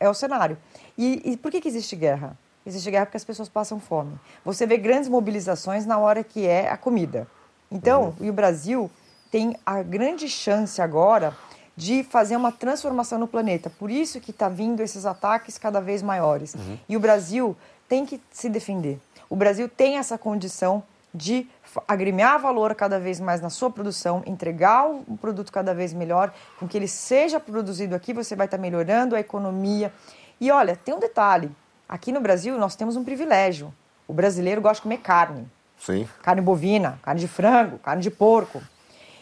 [0.00, 0.56] é o cenário.
[0.96, 2.38] E, e por que, que existe guerra?
[2.66, 4.18] Existe guerra porque as pessoas passam fome.
[4.44, 7.26] Você vê grandes mobilizações na hora que é a comida.
[7.70, 8.26] Então, uhum.
[8.26, 8.90] e o Brasil
[9.30, 11.36] tem a grande chance agora
[11.76, 13.68] de fazer uma transformação no planeta.
[13.68, 16.54] Por isso que está vindo esses ataques cada vez maiores.
[16.54, 16.78] Uhum.
[16.88, 17.56] E o Brasil
[17.88, 18.98] tem que se defender.
[19.28, 21.48] O Brasil tem essa condição de
[21.86, 26.66] agremiar valor cada vez mais na sua produção, entregar um produto cada vez melhor, com
[26.66, 29.92] que ele seja produzido aqui, você vai estar melhorando a economia.
[30.40, 31.50] E olha, tem um detalhe:
[31.94, 33.72] aqui no Brasil nós temos um privilégio.
[34.08, 35.46] O brasileiro gosta de comer carne.
[35.78, 36.08] Sim.
[36.22, 38.60] Carne bovina, carne de frango, carne de porco.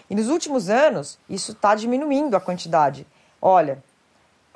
[0.09, 3.07] E nos últimos anos, isso está diminuindo a quantidade.
[3.41, 3.83] Olha,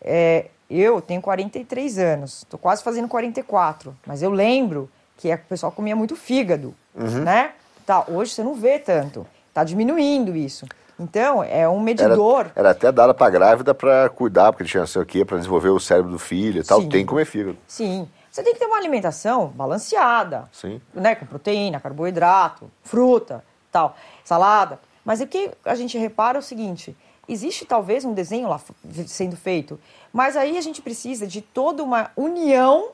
[0.00, 5.70] é, eu tenho 43 anos, estou quase fazendo 44, mas eu lembro que o pessoal
[5.70, 7.22] comia muito fígado, uhum.
[7.22, 7.52] né?
[7.84, 10.66] Tá, hoje você não vê tanto, está diminuindo isso.
[10.98, 12.46] Então, é um medidor.
[12.46, 15.68] Era, era até dada para grávida para cuidar, porque tinha sei o quê, para desenvolver
[15.68, 16.80] o cérebro do filho e tal.
[16.80, 16.88] Sim.
[16.88, 17.58] Tem que comer fígado.
[17.66, 18.08] Sim.
[18.30, 20.48] Você tem que ter uma alimentação balanceada.
[20.52, 20.80] Sim.
[20.94, 21.14] Né?
[21.14, 24.78] Com proteína, carboidrato, fruta, tal, salada.
[25.04, 26.96] Mas o que a gente repara é o seguinte:
[27.28, 28.60] existe talvez um desenho lá
[29.06, 29.78] sendo feito,
[30.12, 32.90] mas aí a gente precisa de toda uma união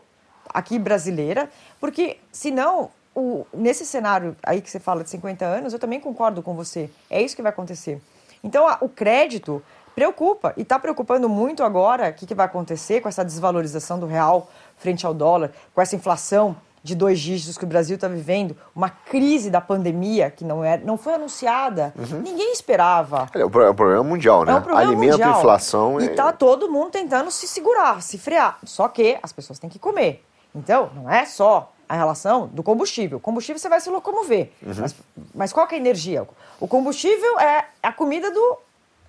[0.53, 1.51] aqui brasileira,
[1.81, 6.43] porque senão o, nesse cenário aí que você fala de 50 anos, eu também concordo
[6.43, 6.91] com você.
[7.11, 8.01] É isso que vai acontecer.
[8.43, 9.63] Então, a, o crédito
[9.95, 14.07] preocupa e está preocupando muito agora o que, que vai acontecer com essa desvalorização do
[14.07, 18.57] real frente ao dólar, com essa inflação de dois dígitos que o Brasil está vivendo,
[18.75, 22.21] uma crise da pandemia que não, é, não foi anunciada, uhum.
[22.21, 23.29] ninguém esperava.
[23.33, 24.53] É, é um problema mundial, né?
[24.53, 25.39] É um problema Alimento, mundial.
[25.39, 26.01] inflação.
[26.01, 28.59] E está todo mundo tentando se segurar, se frear.
[28.65, 30.25] Só que as pessoas têm que comer.
[30.53, 33.19] Então, não é só a relação do combustível.
[33.19, 34.51] O combustível você vai se locomover.
[34.63, 34.73] Uhum.
[34.79, 34.95] Mas,
[35.35, 36.27] mas, qual é a energia?
[36.59, 38.59] O combustível é a comida do.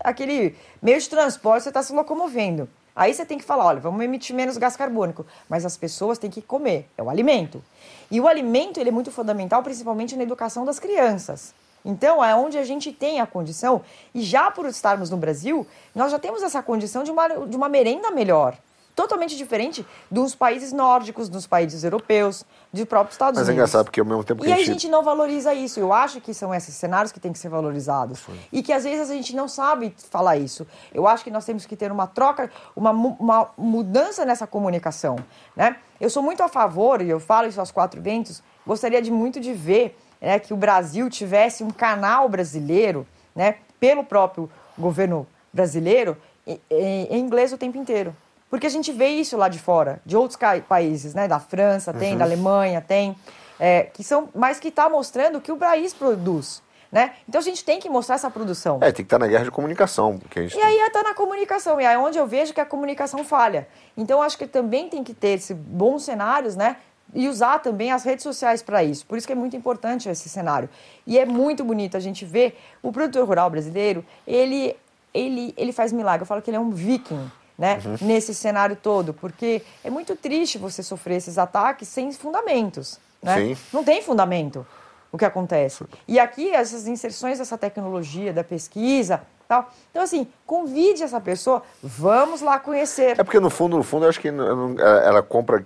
[0.01, 2.67] aquele meio de transporte, você está se locomovendo.
[2.93, 6.29] Aí você tem que falar, olha, vamos emitir menos gás carbônico, mas as pessoas têm
[6.29, 7.63] que comer, é o alimento.
[8.11, 11.55] E o alimento ele é muito fundamental, principalmente na educação das crianças.
[11.85, 13.81] Então, é onde a gente tem a condição,
[14.13, 15.65] e já por estarmos no Brasil,
[15.95, 18.57] nós já temos essa condição de uma, de uma merenda melhor
[18.95, 23.47] totalmente diferente dos países nórdicos, dos países europeus, dos próprios Estados Mas Unidos.
[23.47, 24.69] Mas é engraçado porque ao mesmo tempo que E a gente...
[24.69, 25.79] a gente não valoriza isso.
[25.79, 28.19] Eu acho que são esses cenários que têm que ser valorizados.
[28.19, 28.39] Sim.
[28.51, 30.67] E que às vezes a gente não sabe falar isso.
[30.93, 35.17] Eu acho que nós temos que ter uma troca, uma, uma mudança nessa comunicação.
[35.55, 35.75] Né?
[35.99, 39.39] Eu sou muito a favor, e eu falo isso aos quatro ventos, gostaria de muito
[39.39, 46.17] de ver né, que o Brasil tivesse um canal brasileiro, né, pelo próprio governo brasileiro,
[46.45, 48.15] em, em inglês o tempo inteiro.
[48.53, 51.27] Porque a gente vê isso lá de fora, de outros países, né?
[51.27, 52.19] Da França tem, uhum.
[52.19, 53.15] da Alemanha tem,
[53.59, 56.61] é, que são, mas que está mostrando que o país produz.
[56.91, 57.13] Né?
[57.27, 58.77] Então a gente tem que mostrar essa produção.
[58.79, 60.19] É, tem que estar tá na guerra de comunicação.
[60.29, 62.61] Que a gente e aí está na comunicação, e aí é onde eu vejo que
[62.61, 63.67] a comunicação falha.
[63.97, 66.77] Então acho que também tem que ter esses bons cenários, né?
[67.11, 69.03] E usar também as redes sociais para isso.
[69.07, 70.69] Por isso que é muito importante esse cenário.
[71.07, 74.75] E é muito bonito a gente ver o produtor rural brasileiro, ele,
[75.11, 76.21] ele, ele faz milagre.
[76.21, 77.97] Eu falo que ele é um viking né, uhum.
[78.01, 83.37] nesse cenário todo, porque é muito triste você sofrer esses ataques sem fundamentos, né?
[83.37, 83.57] Sim.
[83.71, 84.65] Não tem fundamento
[85.11, 85.85] o que acontece.
[86.07, 89.71] E aqui essas inserções dessa tecnologia, da pesquisa, tal.
[89.91, 93.19] Então assim, convide essa pessoa, vamos lá conhecer.
[93.19, 95.65] É porque no fundo, no fundo, eu acho que ela compra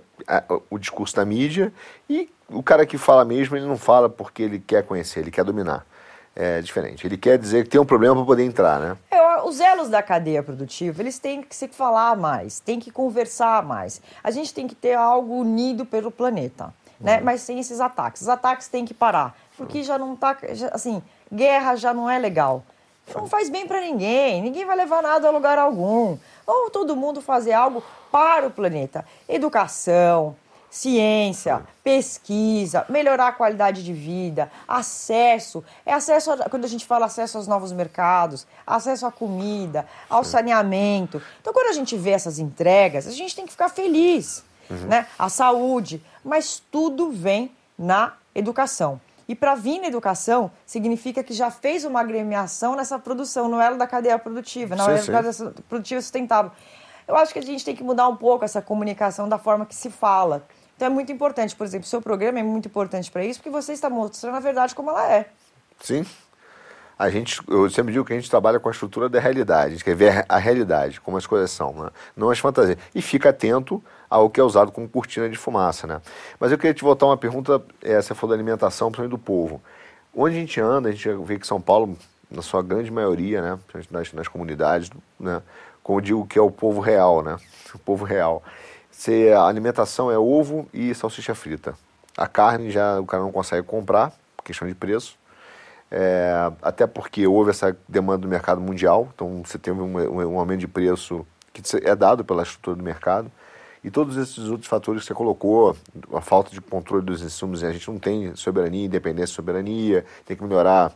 [0.68, 1.72] o discurso da mídia
[2.08, 5.44] e o cara que fala mesmo, ele não fala porque ele quer conhecer, ele quer
[5.44, 5.86] dominar
[6.38, 7.04] é diferente.
[7.04, 8.96] Ele quer dizer que tem um problema para poder entrar, né?
[9.48, 13.98] Os elos da cadeia produtiva, eles têm que se falar mais, têm que conversar mais.
[14.22, 17.16] A gente tem que ter algo unido pelo planeta, né?
[17.16, 17.24] Uhum.
[17.24, 18.20] Mas sem esses ataques.
[18.20, 22.18] Os ataques têm que parar, porque já não tá, já, assim, guerra já não é
[22.18, 22.62] legal.
[23.14, 26.18] Não faz bem para ninguém, ninguém vai levar nada a lugar algum.
[26.46, 27.82] Ou todo mundo fazer algo
[28.12, 29.02] para o planeta.
[29.26, 30.36] Educação,
[30.70, 35.64] ciência, pesquisa, melhorar a qualidade de vida, acesso.
[35.84, 40.24] É acesso, a, quando a gente fala acesso aos novos mercados, acesso à comida, ao
[40.24, 41.22] saneamento.
[41.40, 44.44] Então, quando a gente vê essas entregas, a gente tem que ficar feliz.
[44.70, 44.86] Uhum.
[44.86, 45.06] Né?
[45.18, 49.00] A saúde, mas tudo vem na educação.
[49.26, 53.76] E para vir na educação, significa que já fez uma agremiação nessa produção, no elo
[53.76, 56.50] da cadeia produtiva, na cadeia produtiva sustentável.
[57.06, 59.74] Eu acho que a gente tem que mudar um pouco essa comunicação da forma que
[59.74, 60.46] se fala.
[60.78, 63.72] Então é muito importante, por exemplo, seu programa é muito importante para isso, porque você
[63.72, 65.28] está mostrando a verdade como ela é.
[65.80, 66.06] Sim.
[66.96, 69.70] A gente, eu sempre digo que a gente trabalha com a estrutura da realidade, a
[69.70, 71.90] gente quer ver a realidade, como as coisas são, né?
[72.16, 72.78] não as fantasias.
[72.94, 75.84] E fica atento ao que é usado como cortina de fumaça.
[75.84, 76.00] Né?
[76.38, 79.60] Mas eu queria te voltar uma pergunta, essa foi da alimentação, principalmente do povo.
[80.14, 81.98] Onde a gente anda, a gente vê que São Paulo,
[82.30, 83.58] na sua grande maioria, né,
[83.90, 85.42] nas, nas comunidades, né,
[85.82, 87.36] como digo que é o povo real, né,
[87.74, 88.44] o povo real
[88.98, 91.72] se a alimentação é ovo e salsicha frita.
[92.16, 95.16] A carne já o cara não consegue comprar, questão de preço.
[95.88, 100.58] É, até porque houve essa demanda do mercado mundial, então você tem um, um, aumento
[100.58, 103.30] de preço que é dado pela estrutura do mercado.
[103.84, 105.76] E todos esses outros fatores que você colocou,
[106.12, 110.42] a falta de controle dos insumos, a gente não tem soberania, independência, soberania, tem que
[110.42, 110.92] melhorar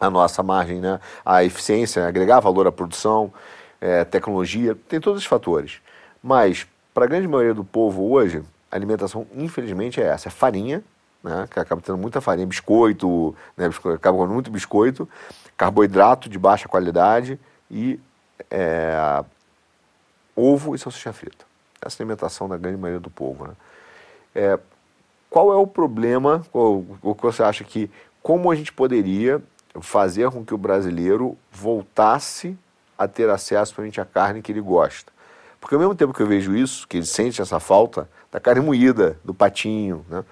[0.00, 0.98] a nossa margem, né?
[1.24, 3.32] a eficiência, agregar valor à produção,
[3.80, 5.76] é, tecnologia, tem todos esses fatores.
[6.20, 6.66] Mas
[6.98, 8.42] para a grande maioria do povo hoje,
[8.72, 10.82] a alimentação, infelizmente, é essa: é farinha,
[11.22, 15.08] né, que acaba tendo muita farinha, biscoito, né, acaba com muito biscoito,
[15.56, 17.38] carboidrato de baixa qualidade
[17.70, 18.00] e
[18.50, 19.24] é,
[20.34, 21.46] ovo e salsicha frita.
[21.80, 23.46] Essa é a alimentação da grande maioria do povo.
[23.46, 23.54] Né?
[24.34, 24.58] É,
[25.30, 27.88] qual é o problema, o que você acha que,
[28.20, 29.40] como a gente poderia
[29.80, 32.58] fazer com que o brasileiro voltasse
[32.98, 35.16] a ter acesso à carne que ele gosta?
[35.60, 38.60] Porque ao mesmo tempo que eu vejo isso, que ele sente essa falta da carne
[38.60, 40.24] moída, do patinho, né?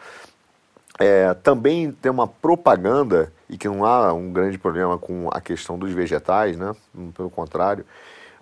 [0.99, 5.79] É, também tem uma propaganda, e que não há um grande problema com a questão
[5.79, 6.75] dos vegetais, né?
[7.15, 7.85] pelo contrário,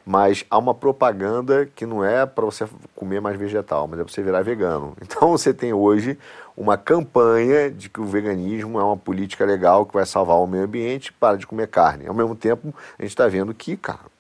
[0.07, 4.12] mas há uma propaganda que não é para você comer mais vegetal, mas é para
[4.12, 4.95] você virar vegano.
[5.03, 6.18] Então você tem hoje
[6.57, 10.64] uma campanha de que o veganismo é uma política legal que vai salvar o meio
[10.64, 12.07] ambiente para de comer carne.
[12.07, 14.14] Ao mesmo tempo, a gente está vendo que, cara,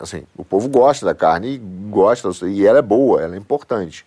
[0.00, 4.06] Assim, o povo gosta da carne e gosta, e ela é boa, ela é importante.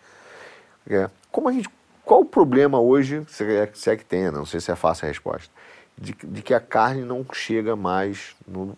[0.89, 1.69] É, como a gente,
[2.03, 5.05] qual o problema hoje, se é, se é que tem, não sei se é fácil
[5.05, 5.49] a resposta,
[5.95, 8.75] de, de que a carne não chega mais no,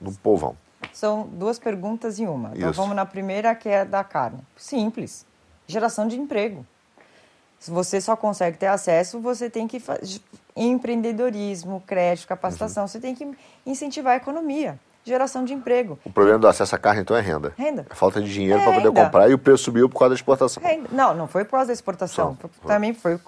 [0.00, 0.56] no povão?
[0.92, 2.50] São duas perguntas em uma.
[2.56, 2.80] Então Isso.
[2.80, 4.40] vamos na primeira, que é da carne.
[4.56, 5.24] Simples.
[5.68, 6.66] Geração de emprego.
[7.60, 10.20] Se você só consegue ter acesso, você tem que fazer
[10.56, 12.88] empreendedorismo, crédito, capacitação, uhum.
[12.88, 13.30] você tem que
[13.64, 14.78] incentivar a economia.
[15.04, 15.98] Geração de emprego.
[16.04, 17.52] O problema do acesso à carne, então, é renda.
[17.56, 17.86] Renda.
[17.90, 20.14] É falta de dinheiro É para poder comprar e o preço subiu por causa da
[20.16, 20.62] exportação.
[20.62, 20.88] Renda.
[20.92, 22.36] Não, não foi por causa da exportação.
[22.40, 22.48] Só.
[22.48, 23.18] Foi- Também foi.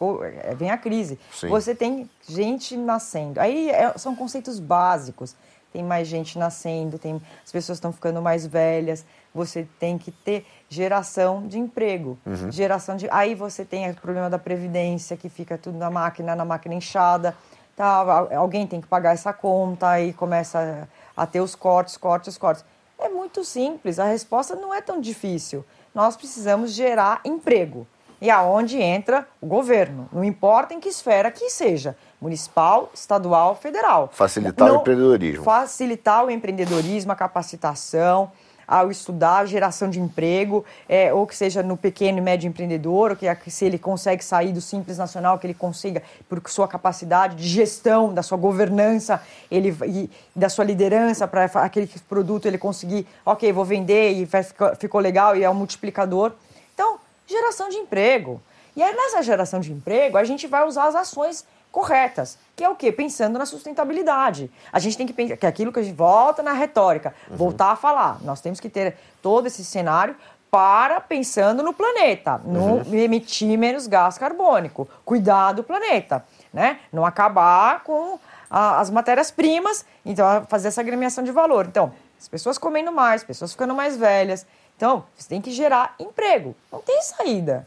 [0.42, 1.18] é, Vem a crise.
[1.32, 1.48] Sim.
[1.48, 3.40] Você tem gente nascendo.
[3.40, 5.34] Aí é- são conceitos básicos.
[5.72, 9.04] Tem mais gente nascendo, tem, as pessoas estão ficando mais velhas.
[9.34, 12.16] Você tem que ter geração de emprego.
[12.24, 12.52] Uhum.
[12.52, 13.08] Geração de.
[13.10, 17.34] Aí você tem o problema da previdência, que fica tudo na máquina, na máquina inchada.
[17.76, 22.36] Tá, al- alguém tem que pagar essa conta, aí começa a ter os cortes, cortes,
[22.38, 22.64] cortes.
[22.98, 25.64] É muito simples, a resposta não é tão difícil.
[25.94, 27.86] Nós precisamos gerar emprego.
[28.20, 34.08] E aonde entra o governo, não importa em que esfera que seja, municipal, estadual, federal.
[34.12, 35.44] Facilitar o empreendedorismo.
[35.44, 38.32] Facilitar o empreendedorismo, a capacitação,
[38.66, 43.16] ao estudar, geração de emprego, é, ou que seja no pequeno e médio empreendedor, ou
[43.16, 47.36] que a- se ele consegue sair do simples nacional, que ele consiga, por sua capacidade
[47.36, 53.06] de gestão, da sua governança, ele, e da sua liderança para aquele produto ele conseguir,
[53.24, 56.32] ok, vou vender e ficou, ficou legal e é um multiplicador.
[56.74, 58.40] Então, geração de emprego.
[58.76, 61.44] E aí, nessa geração de emprego, a gente vai usar as ações
[61.74, 62.92] corretas, que é o quê?
[62.92, 64.48] Pensando na sustentabilidade.
[64.72, 67.72] A gente tem que pensar, que é aquilo que a gente volta na retórica, voltar
[67.72, 68.18] a falar.
[68.22, 70.14] Nós temos que ter todo esse cenário
[70.52, 76.78] para pensando no planeta, no emitir menos gás carbônico, cuidar do planeta, né?
[76.92, 81.66] Não acabar com a- as matérias-primas, então fazer essa agremiação de valor.
[81.66, 84.46] Então, as pessoas comendo mais, pessoas ficando mais velhas.
[84.76, 86.54] Então, você tem que gerar emprego.
[86.70, 87.66] Não tem saída.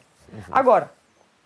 [0.49, 0.89] Agora,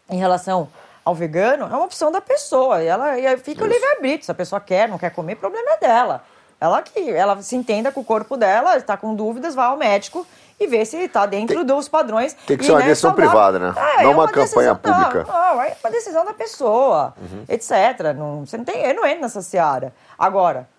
[0.07, 0.70] em relação
[1.04, 2.84] ao vegano, é uma opção da pessoa.
[2.84, 4.26] E ela e fica o livre-arbítrio.
[4.26, 6.24] Se a pessoa quer, não quer comer, o problema é dela.
[6.60, 10.28] Ela que ela se entenda com o corpo dela, está com dúvidas, vai ao médico
[10.60, 12.36] e vê se está dentro dos padrões.
[12.45, 13.74] tem que ser uma decisão privada, né?
[13.76, 15.24] É, Não é uma campanha decisão- pública.
[15.24, 17.16] Não, não, é uma decisão da pessoa,
[17.49, 18.14] etc.
[18.16, 19.91] Não, você não tem, eu não entro nessa seara.
[20.20, 20.70] Agora,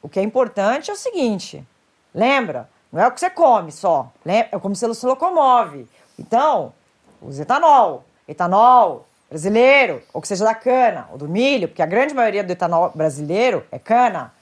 [0.00, 1.66] o que é importante é o seguinte:
[2.14, 5.88] lembra, não é o que você come só, é como você se locomove.
[6.16, 6.72] Então,
[7.20, 8.04] use etanol.
[8.28, 12.50] Etanol brasileiro, ou que seja da cana, ou do milho, porque a grande maioria do
[12.50, 14.32] etanol brasileiro é cana.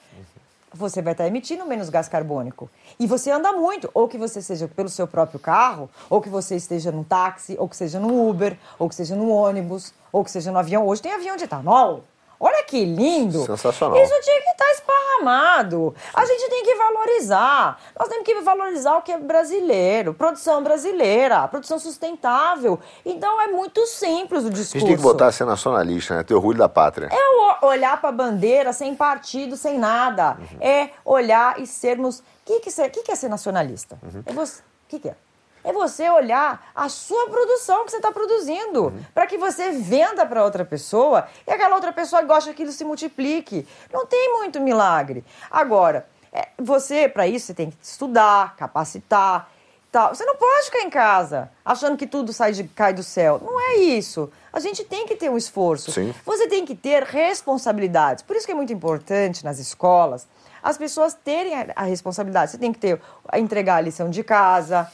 [0.73, 2.69] Você vai estar emitindo menos gás carbônico.
[2.99, 6.55] E você anda muito, ou que você seja pelo seu próprio carro, ou que você
[6.55, 10.31] esteja num táxi, ou que seja no Uber, ou que seja no ônibus, ou que
[10.31, 10.87] seja no avião.
[10.87, 12.03] Hoje tem avião de etanol.
[12.39, 13.45] Olha que lindo!
[13.45, 14.01] Sensacional.
[14.01, 15.93] Isso tinha que estar esparramado.
[16.13, 17.81] A gente tem que valorizar.
[17.99, 22.79] Nós temos que valorizar o que é brasileiro, produção brasileira, produção sustentável.
[23.05, 24.79] Então é muito simples o A discurso.
[24.79, 26.23] gente tem que botar a ser nacionalista, né?
[26.23, 27.09] Ter orgulho da pátria.
[27.11, 30.37] É olhar para a bandeira sem partido, sem nada.
[30.61, 32.19] É olhar e sermos.
[32.19, 33.99] O que, que, ser- que, que é ser nacionalista?
[34.25, 34.61] É você.
[34.61, 35.15] O que, que é?
[35.63, 40.43] É você olhar a sua produção que você está produzindo, para que você venda para
[40.43, 43.67] outra pessoa e aquela outra pessoa goste que aquilo se multiplique.
[43.91, 45.23] Não tem muito milagre.
[45.49, 49.49] Agora, é, você, para isso, você tem que estudar, capacitar,
[49.91, 50.13] tal.
[50.13, 53.39] Você não pode ficar em casa achando que tudo sai de, cai do céu.
[53.43, 54.31] Não é isso.
[54.53, 55.91] A gente tem que ter um esforço.
[55.91, 56.13] Sim.
[56.25, 58.23] Você tem que ter responsabilidades.
[58.23, 60.27] Por isso que é muito importante nas escolas
[60.61, 62.51] as pessoas terem a, a responsabilidade.
[62.51, 63.01] Você tem que ter
[63.35, 64.91] entregar a lição de casa.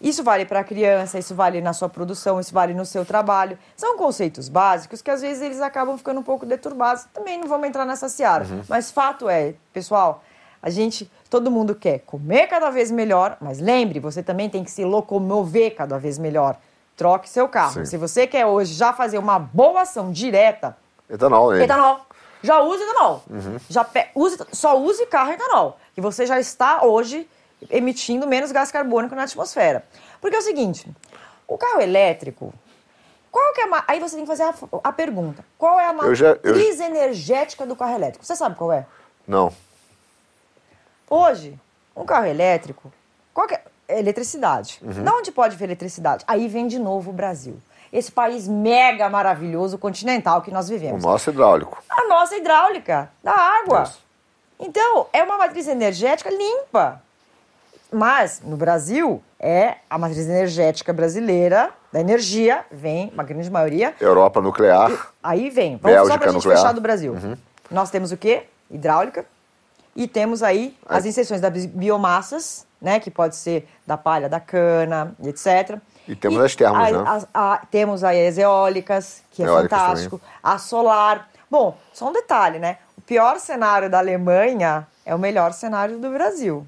[0.00, 3.58] Isso vale para a criança, isso vale na sua produção, isso vale no seu trabalho.
[3.76, 7.04] São conceitos básicos que às vezes eles acabam ficando um pouco deturbados.
[7.12, 8.46] Também não vamos entrar nessa seara.
[8.68, 10.24] Mas fato é, pessoal,
[10.62, 14.70] a gente, todo mundo quer comer cada vez melhor, mas lembre, você também tem que
[14.70, 16.56] se locomover cada vez melhor.
[16.96, 17.72] Troque seu carro.
[17.74, 17.84] Sim.
[17.84, 20.76] Se você quer hoje já fazer uma boa ação direta,
[21.08, 21.64] Etanol, né?
[21.64, 22.00] Etanol.
[22.42, 23.22] Já use etanol.
[23.68, 25.76] Já pe- use, só use carro etanol.
[25.94, 27.28] Que você já está hoje
[27.68, 29.84] emitindo menos gás carbônico na atmosfera.
[30.20, 30.88] Porque é o seguinte,
[31.46, 32.52] o carro elétrico,
[33.30, 34.54] qual que é a, aí você tem que fazer a,
[34.84, 38.24] a pergunta, qual é a Eu já- eu- matriz energética do carro elétrico?
[38.24, 38.86] Você sabe qual é?
[39.26, 39.52] Não.
[41.08, 41.58] Hoje,
[41.96, 42.92] um carro elétrico,
[43.34, 43.62] qual que é?
[43.88, 44.78] É eletricidade.
[44.82, 45.02] Uhum.
[45.02, 46.24] Da onde pode ver eletricidade?
[46.28, 47.60] Aí vem de novo o Brasil.
[47.92, 51.02] Esse país mega maravilhoso, continental que nós O vivemos.
[51.02, 51.82] nosso hidráulico.
[51.90, 53.82] a nossa hidráulica da água.
[53.82, 54.00] Isso.
[54.60, 57.02] Então, é uma matriz energética limpa.
[57.92, 63.94] Mas, no Brasil, é a matriz energética brasileira, da energia, vem, uma grande maioria.
[64.00, 64.90] Europa nuclear.
[65.22, 66.58] Aí vem, vamos só Bélgica para a gente nuclear.
[66.60, 67.16] fechar do Brasil.
[67.70, 68.44] Nós temos o quê?
[68.70, 69.24] Hidráulica.
[69.96, 73.00] E temos aí as inserções das biomassas, né?
[73.00, 75.78] Que pode ser da palha, da cana, etc.
[76.06, 77.04] E temos as termas, a- né?
[77.08, 80.20] as- a- temos aí as eólicas, que é Eólicas fantástico.
[80.42, 81.28] A solar.
[81.50, 82.78] Bom, só um detalhe, né?
[82.96, 86.64] O pior cenário da Alemanha é o melhor cenário do Brasil.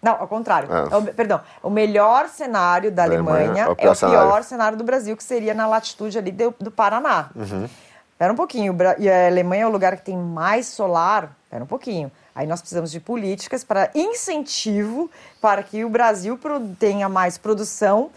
[0.00, 0.68] Não, ao contrário.
[0.70, 0.88] Ah.
[0.90, 4.20] É o- perdão, o melhor cenário da Da Alemanha Alemanha é o pior cenário.
[4.28, 7.30] pior cenário do Brasil, que seria na latitude ali do, do Paraná.
[7.34, 7.68] Uhum.
[8.12, 8.76] Espera um pouquinho.
[8.98, 11.30] E a Alemanha é o lugar que tem mais solar.
[11.44, 12.10] Espera um pouquinho.
[12.34, 16.38] Aí nós precisamos de políticas para incentivo para que o Brasil
[16.78, 18.10] tenha mais produção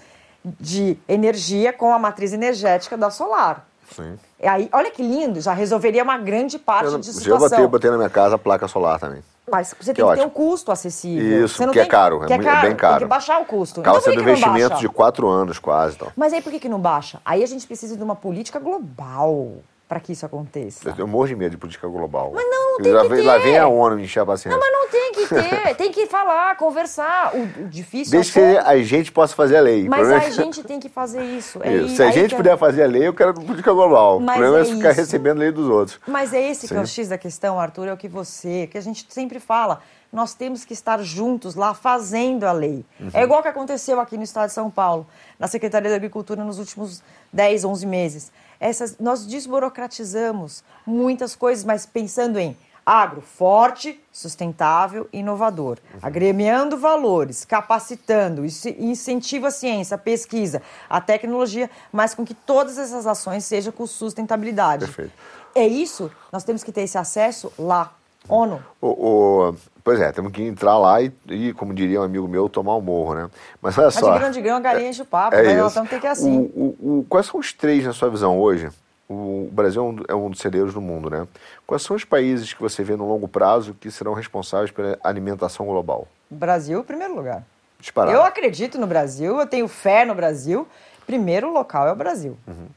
[0.43, 3.65] de energia com a matriz energética da solar.
[3.95, 4.17] Sim.
[4.39, 7.49] E aí, olha que lindo, já resolveria uma grande parte Eu, de eu situação.
[7.49, 9.23] botei, botei na minha casa a placa solar também.
[9.51, 10.27] Mas você Que tem que ter ótimo.
[10.27, 11.45] um custo acessível.
[11.45, 12.93] Isso, que é tem- caro, é que é muito- é caro, bem caro.
[12.99, 13.81] Tem que baixar o custo.
[13.81, 15.95] Então, que sendo que não investimento de quatro anos quase.
[15.95, 16.07] Então.
[16.15, 17.19] Mas aí por que, que não baixa?
[17.25, 19.51] Aí a gente precisa de uma política global
[19.91, 20.87] para que isso aconteça.
[20.87, 22.31] Eu, eu morro de medo de política global.
[22.33, 23.43] Mas não, tem lá, que vem- lá ter.
[23.43, 24.57] vem a ONU encher a paciência.
[24.57, 25.75] Não, mas não tem que ter.
[25.75, 27.35] Tem que falar, conversar.
[27.35, 29.89] O, o difícil Desde é que como- a gente possa fazer a lei.
[29.89, 31.59] Mas a é- gente tem que fazer isso.
[31.61, 31.97] É Isso.
[31.97, 34.21] Se a gente que é- puder fazer a lei, eu quero política global.
[34.21, 35.01] Mas o problema é, é ficar isso.
[35.01, 35.99] recebendo lei dos outros.
[36.07, 36.87] Mas é esse que é o.
[36.87, 39.81] X da questão, Arthur, é o que você, que a gente sempre fala.
[40.09, 42.85] Nós temos que estar juntos lá fazendo a lei.
[42.97, 43.09] Uhum.
[43.13, 45.05] É igual que aconteceu aqui no estado de São Paulo,
[45.37, 47.01] na Secretaria da Agricultura nos últimos
[47.33, 48.31] 10, 11 meses.
[48.61, 52.55] Essas, nós desburocratizamos muitas coisas, mas pensando em
[52.85, 55.99] agro forte, sustentável e inovador, Uhum.
[56.01, 62.77] agremiando valores, capacitando, isso incentiva a ciência, a pesquisa, a tecnologia, mas com que todas
[62.77, 64.85] essas ações sejam com sustentabilidade.
[64.85, 65.11] Perfeito.
[65.55, 67.93] É isso, nós temos que ter esse acesso lá.
[68.29, 68.63] ONU.
[68.79, 72.47] O, o- pois é, temos que entrar lá e, e, como diria um amigo meu,
[72.49, 73.29] tomar o morro, né?
[73.61, 74.13] Mas olha Mas só.
[74.13, 75.75] de grão de grão a galinha o papo, É mas nós isso.
[75.75, 76.37] vamos ter que ir assim.
[76.37, 78.69] O- o- o- quais são os três, na sua visão, hoje?
[79.09, 81.27] O Brasil é um, é um dos celeiros do mundo, né?
[81.67, 85.65] Quais são os países que você vê no longo prazo que serão responsáveis pela alimentação
[85.65, 86.07] global?
[86.29, 87.43] Brasil, em primeiro lugar.
[87.79, 88.15] Disparado.
[88.15, 90.65] Eu acredito no Brasil, eu tenho fé no Brasil.
[91.05, 92.37] Primeiro local é o Brasil.
[92.47, 92.67] Uhum.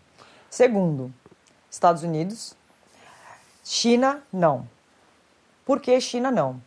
[0.50, 1.12] Segundo,
[1.70, 2.57] Estados Unidos.
[3.62, 4.66] China, não.
[5.64, 6.61] Por que China, não?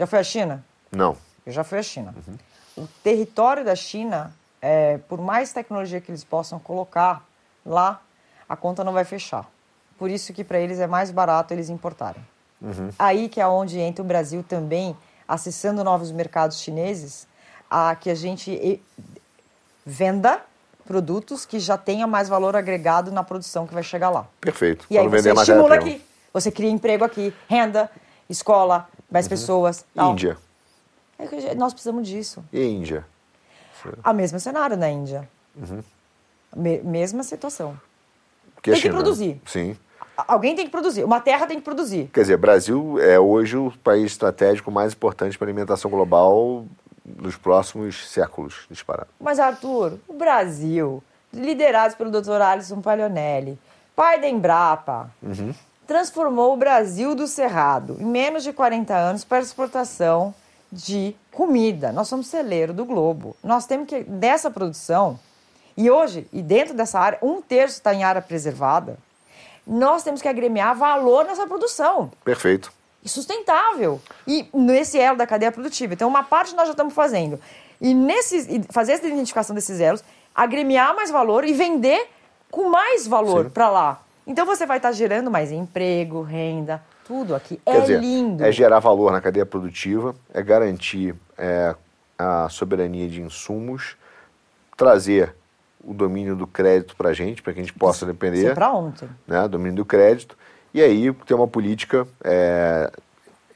[0.00, 0.64] Já foi a China?
[0.90, 1.14] Não.
[1.44, 2.14] Eu já fui à China.
[2.26, 2.84] Uhum.
[2.84, 4.32] O território da China,
[4.62, 7.22] é, por mais tecnologia que eles possam colocar
[7.66, 8.00] lá,
[8.48, 9.46] a conta não vai fechar.
[9.98, 12.22] Por isso que para eles é mais barato eles importarem.
[12.62, 12.88] Uhum.
[12.98, 14.96] Aí que é onde entra o Brasil também,
[15.28, 17.28] acessando novos mercados chineses,
[17.70, 18.80] a que a gente
[19.84, 20.40] venda
[20.86, 24.26] produtos que já tenha mais valor agregado na produção que vai chegar lá.
[24.40, 24.86] Perfeito.
[24.88, 26.02] E aí Quando você vender estimula aqui.
[26.32, 27.90] Você cria emprego aqui, renda,
[28.30, 29.84] escola, mais pessoas.
[29.94, 30.12] tal.
[30.12, 30.36] Índia.
[31.18, 32.42] É que nós precisamos disso.
[32.52, 33.06] E Índia?
[34.04, 35.28] A mesmo cenário na Índia.
[35.56, 35.82] Uhum.
[36.54, 37.78] Me- mesma situação.
[38.56, 39.40] A Tem que produzir.
[39.46, 39.76] Sim.
[40.28, 41.02] Alguém tem que produzir.
[41.04, 42.10] Uma terra tem que produzir.
[42.12, 46.66] Quer dizer, Brasil é hoje o país estratégico mais importante para a alimentação global
[47.04, 49.08] nos próximos séculos, disparado.
[49.18, 51.02] Mas, Arthur, o Brasil,
[51.32, 52.40] liderados pelo Dr.
[52.42, 53.58] Alisson Paglionelli,
[53.96, 55.10] pai da Embrapa,
[55.90, 60.32] transformou o Brasil do Cerrado, em menos de 40 anos, para exportação
[60.70, 61.90] de comida.
[61.90, 63.36] Nós somos celeiro do globo.
[63.42, 65.18] Nós temos que, dessa produção,
[65.76, 68.98] e hoje, e dentro dessa área, um terço está em área preservada,
[69.66, 72.72] nós temos que agremiar valor nessa produção Perfeito.
[73.04, 74.00] e sustentável.
[74.28, 75.94] E nesse elo da cadeia produtiva.
[75.94, 77.40] Então, uma parte nós já estamos fazendo.
[77.80, 82.08] E, nesses, e fazer essa identificação desses elos, agremiar mais valor e vender
[82.48, 84.00] com mais valor para lá.
[84.26, 87.60] Então, você vai estar gerando mais emprego, renda, tudo aqui.
[87.64, 88.44] Quer é dizer, lindo.
[88.44, 91.74] é gerar valor na cadeia produtiva, é garantir é,
[92.18, 93.96] a soberania de insumos,
[94.76, 95.34] trazer
[95.82, 98.54] o domínio do crédito para a gente, para que a gente possa Isso depender, é
[98.54, 99.08] para ontem.
[99.26, 100.36] né, domínio do crédito,
[100.72, 102.90] e aí ter uma política é,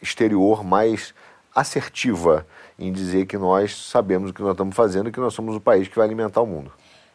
[0.03, 1.15] exterior mais
[1.55, 2.47] assertiva
[2.79, 5.61] em dizer que nós sabemos o que nós estamos fazendo e que nós somos o
[5.61, 6.73] país que vai alimentar o mundo.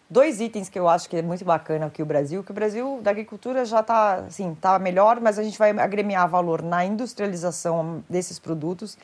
[0.09, 2.99] Dois itens que eu acho que é muito bacana aqui o Brasil, que o Brasil
[3.03, 8.03] da agricultura já está assim, tá melhor, mas a gente vai agremiar valor na industrialização
[8.09, 8.97] desses produtos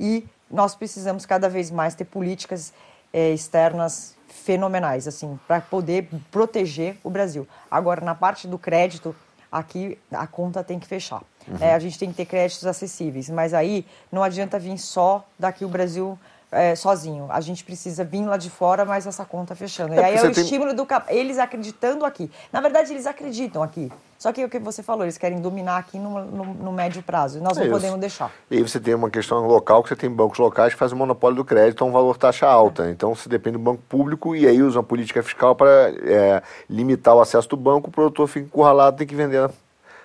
[0.00, 2.72] e nós precisamos cada vez mais ter políticas
[3.12, 7.46] eh, externas fenomenais assim para poder proteger o Brasil.
[7.70, 9.14] Agora na parte do crédito
[9.52, 11.22] aqui a conta tem que fechar.
[11.46, 11.74] né?
[11.74, 15.68] a gente tem que ter créditos acessíveis, mas aí não adianta vir só daqui o
[15.68, 16.18] Brasil
[16.50, 17.26] é, sozinho.
[17.30, 19.94] A gente precisa vir lá de fora, mas essa conta fechando.
[19.94, 21.06] É, e aí é o tem- estímulo do cap...
[21.14, 22.30] eles acreditando aqui.
[22.52, 23.92] Na verdade, eles acreditam aqui.
[24.18, 27.02] Só que é o que você falou, eles querem dominar aqui no, no, no médio
[27.02, 27.38] prazo.
[27.38, 27.76] E nós É não isso.
[27.76, 28.32] podemos deixar.
[28.50, 30.98] E aí você tem uma questão local que você tem bancos locais que fazem o
[30.98, 32.90] monopólio do crédito a um valor taxa alta.
[32.90, 35.70] Então você depende do banco público e aí usa uma política fiscal para
[36.02, 39.48] é, limitar o acesso do banco, o produtor fica encurralado, tem que vender,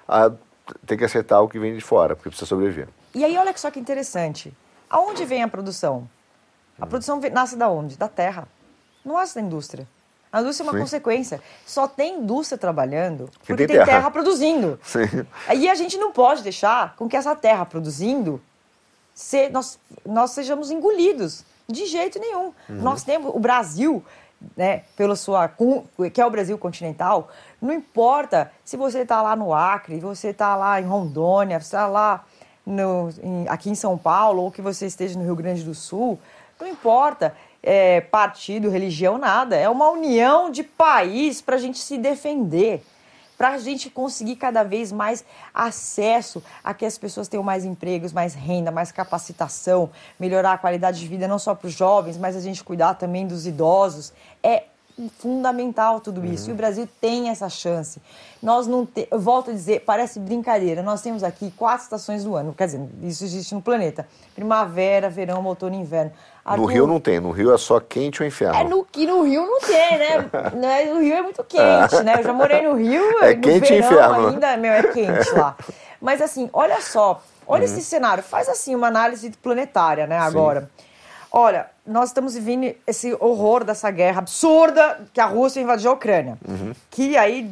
[0.08, 0.32] a-
[0.86, 2.88] tem que aceitar o que vem de fora, porque precisa sobreviver.
[3.16, 4.54] E aí, olha só que interessante.
[4.90, 6.08] Aonde vem a produção?
[6.80, 7.98] A produção nasce da onde?
[7.98, 8.48] Da terra.
[9.06, 9.88] Não nasce da indústria.
[10.32, 10.80] A indústria é uma Sim.
[10.80, 11.42] consequência.
[11.66, 13.86] Só tem indústria trabalhando porque tem terra.
[13.86, 14.12] terra.
[14.12, 14.80] produzindo.
[14.84, 15.28] Sim.
[15.56, 18.42] E a gente não pode deixar com que essa terra produzindo
[19.14, 21.46] se, nós, nós sejamos engolidos.
[21.68, 22.52] De jeito nenhum.
[22.68, 24.04] Nós temos o Brasil,
[24.58, 25.50] né, pela sua
[26.14, 27.30] que é o Brasil continental,
[27.62, 31.88] não importa se você está lá no Acre, você está lá em Rondônia, você está
[31.88, 32.26] lá
[32.66, 36.20] no, em, aqui em São Paulo ou que você esteja no Rio Grande do Sul,
[36.60, 39.56] não importa é, partido, religião, nada.
[39.56, 42.84] É uma união de país para a gente se defender
[43.38, 48.14] para a gente conseguir cada vez mais acesso a que as pessoas tenham mais empregos,
[48.14, 49.90] mais renda, mais capacitação,
[50.20, 53.28] melhorar a qualidade de vida não só para os jovens, mas a gente cuidar também
[53.28, 54.14] dos idosos.
[54.42, 54.64] É
[55.18, 56.46] fundamental tudo isso.
[56.46, 56.52] Uhum.
[56.52, 58.02] E o Brasil tem essa chance.
[58.42, 59.08] Nós não te...
[59.10, 60.84] Eu volto a dizer, parece brincadeira.
[60.84, 62.54] Nós temos aqui quatro estações do ano.
[62.54, 66.12] Quer dizer, isso existe no planeta: primavera, verão, outono e inverno.
[66.46, 66.62] Arthur...
[66.62, 67.20] No Rio não tem.
[67.20, 68.60] No Rio é só quente ou inferno.
[68.60, 70.30] É no que no Rio não tem, né?
[70.94, 72.16] no Rio é muito quente, né?
[72.20, 73.24] Eu já morei no Rio.
[73.24, 74.28] É no quente e inferno.
[74.28, 75.56] Ainda, meu, é quente lá.
[76.02, 77.22] Mas assim, olha só.
[77.48, 77.66] Olha uhum.
[77.66, 78.24] esse cenário.
[78.24, 80.18] Faz assim uma análise planetária, né?
[80.18, 80.62] Agora.
[80.62, 80.84] Sim.
[81.32, 86.38] Olha, nós estamos vivendo esse horror dessa guerra absurda que a Rússia invadiu a Ucrânia.
[86.48, 86.74] Uhum.
[86.90, 87.52] Que aí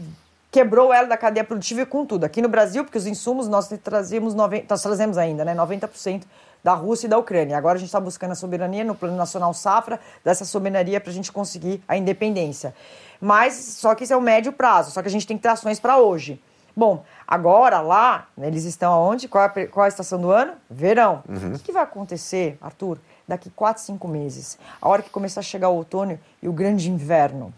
[0.49, 2.25] quebrou ela da cadeia produtiva com tudo.
[2.25, 6.23] Aqui no Brasil, porque os insumos nós trazemos 90, nós trazemos ainda, né, 90%
[6.63, 7.57] da Rússia e da Ucrânia.
[7.57, 11.13] Agora a gente está buscando a soberania no Plano Nacional Safra, dessa soberania para a
[11.13, 12.75] gente conseguir a independência.
[13.19, 15.49] Mas só que isso é o médio prazo, só que a gente tem que ter
[15.49, 16.41] ações para hoje.
[16.75, 19.27] Bom, agora lá, né, eles estão aonde?
[19.27, 20.53] Qual é a, qual é a estação do ano?
[20.69, 21.23] Verão.
[21.27, 21.49] Uhum.
[21.49, 22.97] O que, que vai acontecer, Arthur?
[23.31, 24.59] Daqui quatro, cinco meses.
[24.81, 27.53] A hora que começar a chegar o outono e o grande inverno.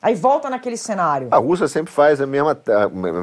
[0.00, 1.28] Aí volta naquele cenário.
[1.32, 2.56] A Rússia sempre faz a mesma.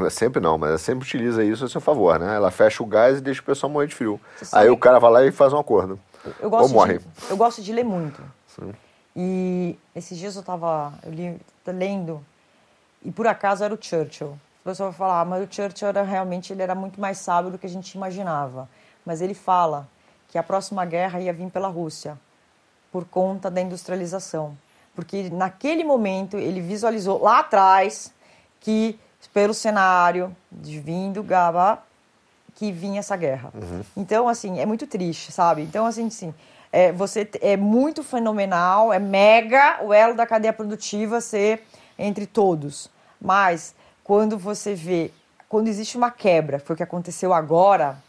[0.09, 2.35] Sempre não, mas ela sempre utiliza isso a seu favor, né?
[2.35, 4.19] Ela fecha o gás e deixa o pessoal morrer de frio.
[4.51, 5.97] Aí o cara vai lá e faz um acordo.
[6.41, 6.97] Eu gosto Ou morre.
[6.97, 8.21] De, eu gosto de ler muito.
[8.47, 8.73] Sim.
[9.15, 10.93] E esses dias eu estava
[11.65, 12.25] lendo,
[13.03, 14.37] e por acaso era o Churchill.
[14.65, 17.51] A pessoa vai falar, ah, mas o Churchill era realmente ele era muito mais sábio
[17.51, 18.67] do que a gente imaginava.
[19.05, 19.87] Mas ele fala
[20.33, 22.17] que a próxima guerra ia vir pela Rússia,
[22.91, 24.57] por conta da industrialização.
[24.95, 28.11] Porque naquele momento ele visualizou lá atrás
[28.59, 28.99] que,
[29.31, 31.83] pelo cenário de vindo Gaba,
[32.55, 33.51] que vinha essa guerra.
[33.53, 33.83] Uhum.
[33.95, 35.61] Então, assim, é muito triste, sabe?
[35.61, 36.33] Então, assim, sim,
[36.71, 41.63] é, você é muito fenomenal, é mega o elo da cadeia produtiva ser
[41.95, 42.89] entre todos.
[43.21, 45.11] Mas quando você vê,
[45.47, 48.01] quando existe uma quebra, foi o que aconteceu agora,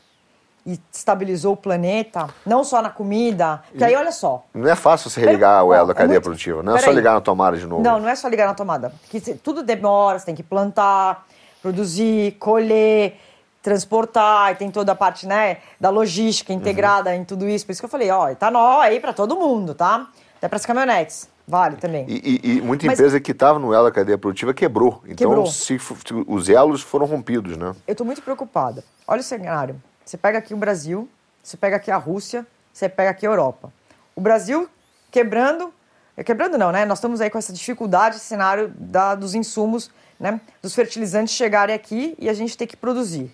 [0.66, 4.44] e estabilizou o planeta, não só na comida, que aí olha só.
[4.54, 6.24] Não é fácil você religar o elo da cadeia é muito...
[6.24, 7.82] produtiva, não é só ligar na tomada de novo.
[7.82, 8.92] Não, não é só ligar na tomada.
[9.02, 11.26] Porque tudo demora, você tem que plantar,
[11.60, 13.18] produzir, colher,
[13.62, 17.16] transportar, e tem toda a parte, né, da logística integrada uhum.
[17.16, 17.66] em tudo isso.
[17.66, 20.06] Por isso que eu falei, ó, etanol aí para todo mundo, tá?
[20.38, 21.28] Até para as caminhonetes.
[21.46, 22.06] Vale também.
[22.08, 25.02] E, e, e muita Mas, empresa que estava no elo da cadeia produtiva quebrou.
[25.04, 25.46] Então, quebrou.
[25.46, 25.78] Se,
[26.26, 27.74] os elos foram rompidos, né?
[27.86, 28.82] Eu estou muito preocupada.
[29.06, 29.76] Olha o cenário.
[30.04, 31.08] Você pega aqui o Brasil,
[31.42, 33.72] você pega aqui a Rússia, você pega aqui a Europa.
[34.14, 34.68] O Brasil
[35.10, 35.72] quebrando,
[36.16, 36.84] é quebrando não, né?
[36.84, 40.40] Nós estamos aí com essa dificuldade, esse cenário da, dos insumos, né?
[40.60, 43.30] Dos fertilizantes chegarem aqui e a gente ter que produzir.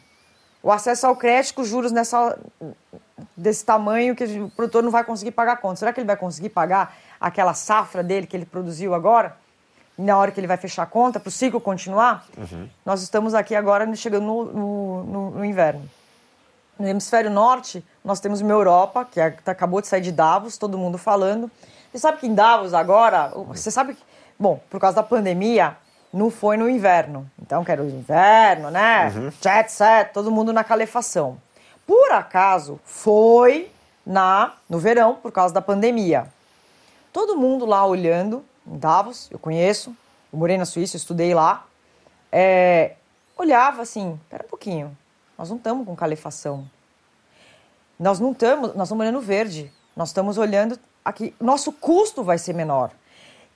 [0.63, 2.39] O acesso ao crédito, juros nessa,
[3.37, 5.77] desse tamanho que o produtor não vai conseguir pagar conta.
[5.77, 9.37] Será que ele vai conseguir pagar aquela safra dele que ele produziu agora?
[9.99, 12.27] na hora que ele vai fechar a conta, para o ciclo continuar?
[12.37, 12.69] Uhum.
[12.85, 15.89] Nós estamos aqui agora chegando no, no, no, no inverno.
[16.81, 20.79] No hemisfério norte, nós temos uma Europa, que é, acabou de sair de Davos, todo
[20.79, 21.51] mundo falando.
[21.93, 24.03] Você sabe que em Davos agora, você sabe que,
[24.39, 25.77] bom, por causa da pandemia,
[26.11, 27.31] não foi no inverno.
[27.39, 29.13] Então, que era o inverno, né?
[29.15, 29.31] Uhum.
[29.43, 31.37] Jet set, todo mundo na calefação.
[31.87, 33.71] Por acaso, foi
[34.07, 36.29] na no verão, por causa da pandemia.
[37.13, 39.95] Todo mundo lá olhando, em Davos, eu conheço,
[40.33, 41.67] eu morei na Suíça, estudei lá,
[42.33, 42.93] é,
[43.37, 44.97] olhava assim, espera um pouquinho,
[45.41, 46.71] nós não estamos com calefação.
[47.99, 49.73] Nós não estamos, nós estamos olhando verde.
[49.97, 51.35] Nós estamos olhando aqui.
[51.41, 52.91] Nosso custo vai ser menor.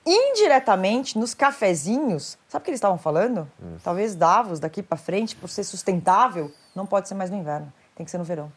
[0.03, 3.47] Indiretamente, nos cafezinhos, sabe o que eles estavam falando?
[3.61, 3.77] Hum.
[3.83, 7.71] Talvez Davos, daqui para frente, por ser sustentável, não pode ser mais no inverno.
[7.95, 8.51] Tem que ser no verão.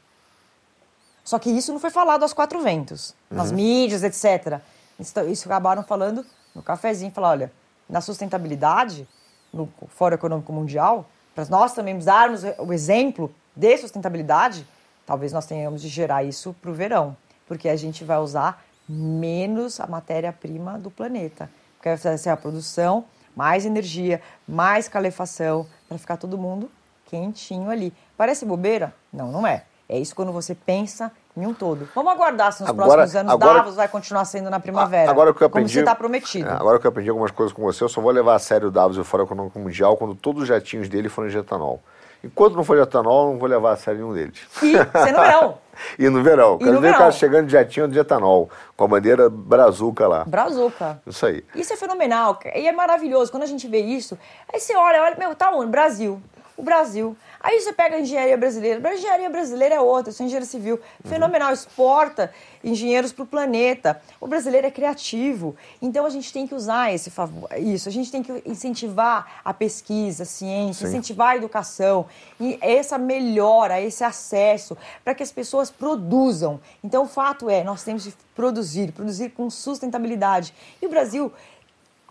[1.22, 3.36] Só que isso não foi falado aos quatro ventos, uhum.
[3.36, 4.62] nas mídias, etc.
[4.98, 6.24] Isso, isso acabaram falando
[6.54, 7.52] no cafezinho, falar, olha,
[7.86, 9.06] na sustentabilidade,
[9.52, 11.06] no Fórum Econômico Mundial,
[11.38, 14.66] para nós também darmos o exemplo de sustentabilidade,
[15.06, 17.16] talvez nós tenhamos de gerar isso para o verão,
[17.46, 21.48] porque a gente vai usar menos a matéria-prima do planeta.
[21.76, 23.04] Porque vai ser a produção,
[23.36, 26.68] mais energia, mais calefação, para ficar todo mundo
[27.06, 27.94] quentinho ali.
[28.16, 28.92] Parece bobeira?
[29.12, 29.62] Não, não é.
[29.88, 31.88] É isso quando você pensa em um todo.
[31.94, 35.10] Vamos aguardar se nos agora, próximos anos agora, Davos vai continuar sendo na primavera.
[35.10, 36.50] Agora que eu aprendi, como você está prometido.
[36.50, 38.70] Agora que eu aprendi algumas coisas com você, eu só vou levar a sério o
[38.70, 41.80] Davos e o Fórum Econômico Mundial quando todos os jatinhos dele forem de etanol.
[42.22, 44.38] Enquanto não for de etanol, não vou levar a sério nenhum deles.
[44.62, 45.58] E você no verão.
[45.98, 46.58] e no verão.
[46.58, 50.24] Quero ver o cara chegando de jatinho de etanol, com a bandeira brazuca lá.
[50.24, 51.00] Brazuca.
[51.06, 51.44] Isso aí.
[51.54, 52.38] Isso é fenomenal.
[52.54, 53.30] E é maravilhoso.
[53.30, 54.18] Quando a gente vê isso,
[54.52, 55.70] aí você olha, olha, meu, tá onde?
[55.70, 56.20] Brasil.
[56.56, 57.16] o Brasil.
[57.40, 58.88] Aí você pega a engenharia brasileira.
[58.88, 60.80] A engenharia brasileira é outra, eu sou engenheiro civil.
[61.04, 62.32] Fenomenal, exporta
[62.62, 64.00] engenheiros para o planeta.
[64.20, 65.56] O brasileiro é criativo.
[65.80, 67.88] Então a gente tem que usar esse favor, isso.
[67.88, 70.92] A gente tem que incentivar a pesquisa, a ciência, Sim.
[70.92, 72.06] incentivar a educação.
[72.40, 76.60] E essa melhora, esse acesso, para que as pessoas produzam.
[76.82, 80.52] Então o fato é, nós temos de produzir, produzir com sustentabilidade.
[80.82, 81.32] E o Brasil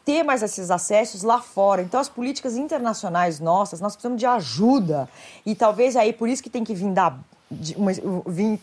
[0.08, 1.82] ter mais esses acessos lá fora.
[1.82, 5.10] Então, as políticas internacionais nossas, nós precisamos de ajuda.
[5.46, 7.14] E talvez aí, por isso que tem que vir da.
[7.76, 7.92] Uma,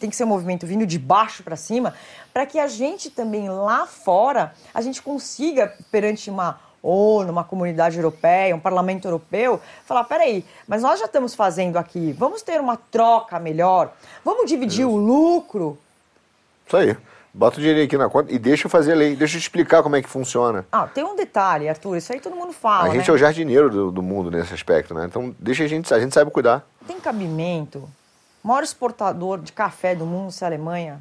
[0.00, 1.92] tem que ser um movimento vindo de baixo para cima,
[2.32, 7.98] para que a gente também lá fora, a gente consiga, perante uma ONU, uma comunidade
[7.98, 12.78] europeia, um parlamento europeu, falar: peraí, mas nós já estamos fazendo aqui, vamos ter uma
[12.78, 13.92] troca melhor,
[14.24, 14.90] vamos dividir Isso.
[14.90, 15.78] o lucro.
[16.66, 16.96] Isso aí.
[17.36, 19.82] Bota o dinheiro aqui na conta e deixa eu fazer a lei, deixa eu explicar
[19.82, 20.64] como é que funciona.
[20.70, 22.84] Ah, tem um detalhe, Arthur, isso aí todo mundo fala.
[22.84, 23.08] A gente né?
[23.08, 25.06] é o jardineiro do, do, mundo nesse aspecto, né?
[25.06, 26.64] Então deixa a gente, a gente sabe cuidar.
[26.86, 27.90] Tem cabimento.
[28.42, 31.00] O maior exportador de café do mundo é a Alemanha.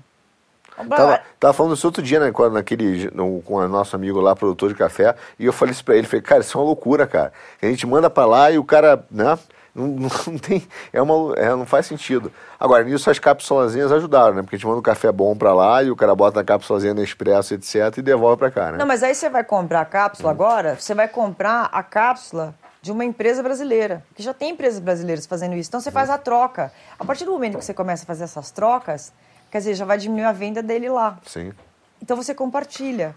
[0.90, 4.36] Tava, tava falando isso outro dia, né, com, naquele, no, com o nosso amigo lá,
[4.36, 7.06] produtor de café, e eu falei isso pra ele, falei, cara, isso é uma loucura,
[7.06, 7.32] cara.
[7.62, 9.38] A gente manda pra lá e o cara, né,
[9.76, 9.88] não,
[10.28, 10.68] não, tem.
[10.92, 12.32] É uma, é, não faz sentido.
[12.60, 14.42] Agora, nisso as cápsulazinhas ajudaram, né?
[14.42, 16.94] Porque a gente manda um café bom pra lá e o cara bota a cápsulazinha
[16.94, 18.78] no expresso, etc., e devolve pra cá, né?
[18.78, 20.32] Não, mas aí você vai comprar a cápsula hum.
[20.32, 25.26] agora, você vai comprar a cápsula de uma empresa brasileira, que já tem empresas brasileiras
[25.26, 25.70] fazendo isso.
[25.70, 26.72] Então você faz a troca.
[27.00, 29.14] A partir do momento que você começa a fazer essas trocas,
[29.50, 31.18] quer dizer, já vai diminuir a venda dele lá.
[31.26, 31.54] Sim.
[32.02, 33.16] Então você compartilha.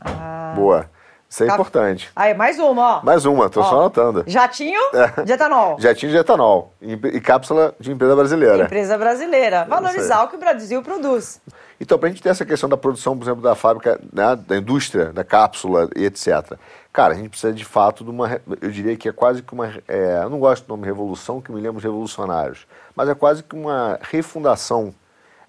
[0.00, 0.52] Ah.
[0.54, 0.88] Boa.
[1.30, 1.60] Isso é Cap...
[1.60, 2.10] importante.
[2.16, 3.04] Aí, mais uma, ó.
[3.04, 3.64] Mais uma, tô ó.
[3.64, 4.24] só anotando.
[4.26, 5.22] Jatinho é.
[5.22, 5.76] de etanol.
[5.78, 6.74] Jatinho de etanol.
[6.82, 8.64] E cápsula de empresa brasileira.
[8.64, 9.64] Empresa brasileira.
[9.64, 11.40] Valorizar o que o Brasil produz.
[11.80, 14.56] Então, para a gente ter essa questão da produção, por exemplo, da fábrica, né, da
[14.56, 16.58] indústria, da cápsula e etc.
[16.92, 18.40] Cara, a gente precisa de fato de uma.
[18.60, 19.72] Eu diria que é quase que uma.
[19.86, 22.66] É, eu não gosto do nome revolução, que me lembra os revolucionários.
[22.96, 24.92] Mas é quase que uma refundação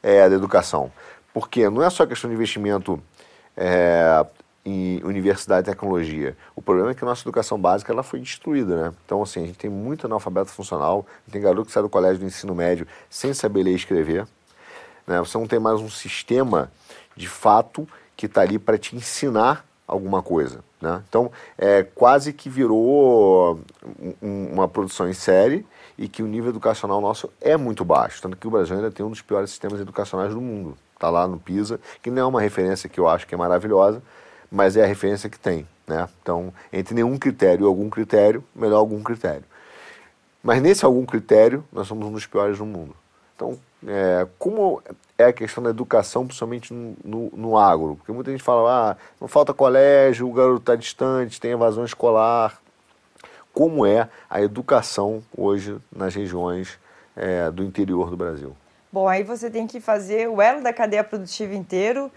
[0.04, 0.92] é, da educação.
[1.34, 3.02] Porque não é só questão de investimento
[3.58, 4.24] é,
[4.66, 6.38] em universidade e tecnologia.
[6.56, 8.94] O problema é que a nossa educação básica ela foi destruída, né?
[9.06, 12.26] Então, assim, a gente tem muito analfabeto funcional, tem garoto que sai do colégio do
[12.26, 14.28] ensino médio sem saber ler e escrever.
[15.08, 15.20] Né?
[15.20, 16.72] Você não tem mais um sistema,
[17.16, 20.64] de fato, que está ali para te ensinar alguma coisa.
[20.80, 21.02] Né?
[21.10, 23.60] Então, é, quase que virou
[24.22, 25.66] um, uma produção em série
[25.98, 28.22] e que o nível educacional nosso é muito baixo.
[28.22, 30.78] Tanto que o Brasil ainda tem um dos piores sistemas educacionais do mundo.
[30.96, 34.02] Está lá no PISA, que não é uma referência que eu acho que é maravilhosa,
[34.52, 35.66] mas é a referência que tem.
[35.88, 36.08] Né?
[36.22, 39.44] Então, entre nenhum critério e algum critério, melhor algum critério.
[40.44, 42.96] Mas nesse algum critério, nós somos um dos piores do mundo.
[43.36, 44.82] Então, é, como
[45.18, 47.96] é a questão da educação, principalmente no, no, no, agro?
[47.96, 52.60] Porque muita gente fala, ah, não falta colégio, o garoto está distante, tem evasão escolar.
[53.54, 56.80] Como é a educação hoje nas regiões
[57.16, 58.56] é, do interior do Brasil?
[58.92, 62.12] Bom, aí você tem que fazer o elo da cadeia produtiva inteiro.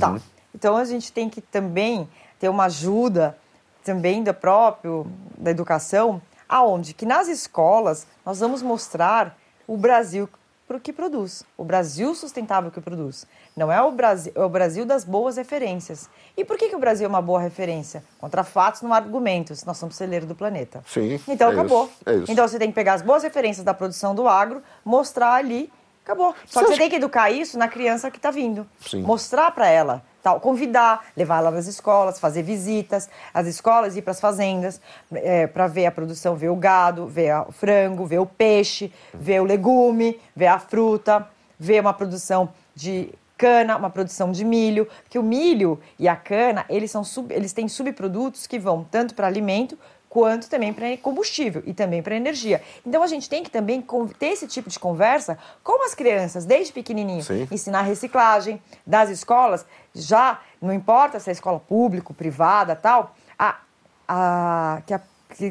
[0.00, 0.10] Tá.
[0.10, 0.18] Uhum.
[0.18, 0.20] Tá.
[0.54, 3.36] Então a gente tem que também ter uma ajuda
[3.84, 9.36] também da próprio da educação, aonde que nas escolas nós vamos mostrar
[9.66, 10.28] o Brasil
[10.66, 13.26] para o que produz, o Brasil sustentável que produz.
[13.56, 16.08] Não é o Brasil, é o Brasil das boas referências.
[16.36, 18.04] E por que, que o Brasil é uma boa referência?
[18.20, 19.64] Contra fatos, não argumentos.
[19.64, 20.80] Nós somos celeiro do planeta.
[20.86, 21.20] Sim.
[21.26, 21.86] Então é acabou.
[21.86, 22.30] Isso, é isso.
[22.30, 25.72] Então você tem que pegar as boas referências da produção do agro, mostrar ali,
[26.04, 26.36] acabou.
[26.46, 26.78] Só você que você acha...
[26.78, 28.64] tem que educar isso na criança que está vindo.
[28.80, 29.02] Sim.
[29.02, 34.12] Mostrar para ela tal, convidar, levar ela nas escolas, fazer visitas às escolas, ir para
[34.12, 34.80] as fazendas
[35.12, 39.40] é, para ver a produção, ver o gado, ver o frango, ver o peixe, ver
[39.40, 41.26] o legume, ver a fruta,
[41.58, 46.66] ver uma produção de cana, uma produção de milho, que o milho e a cana,
[46.68, 49.78] eles, são sub, eles têm subprodutos que vão tanto para alimento
[50.10, 52.60] quanto também para combustível e também para energia.
[52.84, 53.82] Então a gente tem que também
[54.18, 57.46] ter esse tipo de conversa com as crianças desde pequenininho, Sim.
[57.50, 63.60] ensinar reciclagem das escolas, já não importa se é escola pública, privada, tal, a,
[64.08, 65.00] a, que, a,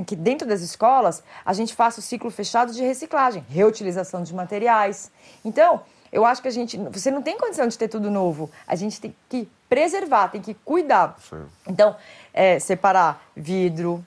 [0.05, 5.09] que dentro das escolas a gente faça o ciclo fechado de reciclagem, reutilização de materiais.
[5.43, 5.81] Então,
[6.11, 6.75] eu acho que a gente.
[6.75, 8.49] Você não tem condição de ter tudo novo.
[8.67, 11.15] A gente tem que preservar, tem que cuidar.
[11.29, 11.45] Sim.
[11.67, 11.95] Então,
[12.33, 14.03] é, separar vidro,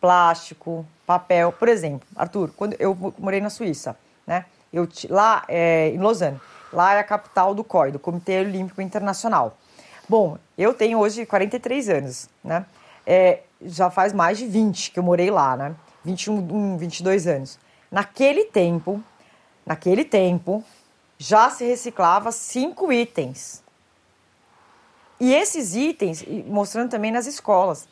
[0.00, 1.52] plástico, papel.
[1.52, 3.96] Por exemplo, Arthur, quando eu morei na Suíça,
[4.26, 4.44] né?
[4.72, 6.40] Eu, lá é, em Lausanne,
[6.72, 9.56] lá é a capital do COI, do Comitê Olímpico Internacional.
[10.08, 12.64] Bom, eu tenho hoje 43 anos, né?
[13.06, 15.74] É, já faz mais de 20 que eu morei lá, né?
[16.04, 17.58] 21, 22 anos.
[17.90, 19.02] Naquele tempo,
[19.66, 20.64] naquele tempo,
[21.18, 23.62] já se reciclava cinco itens.
[25.18, 27.86] E esses itens, mostrando também nas escolas,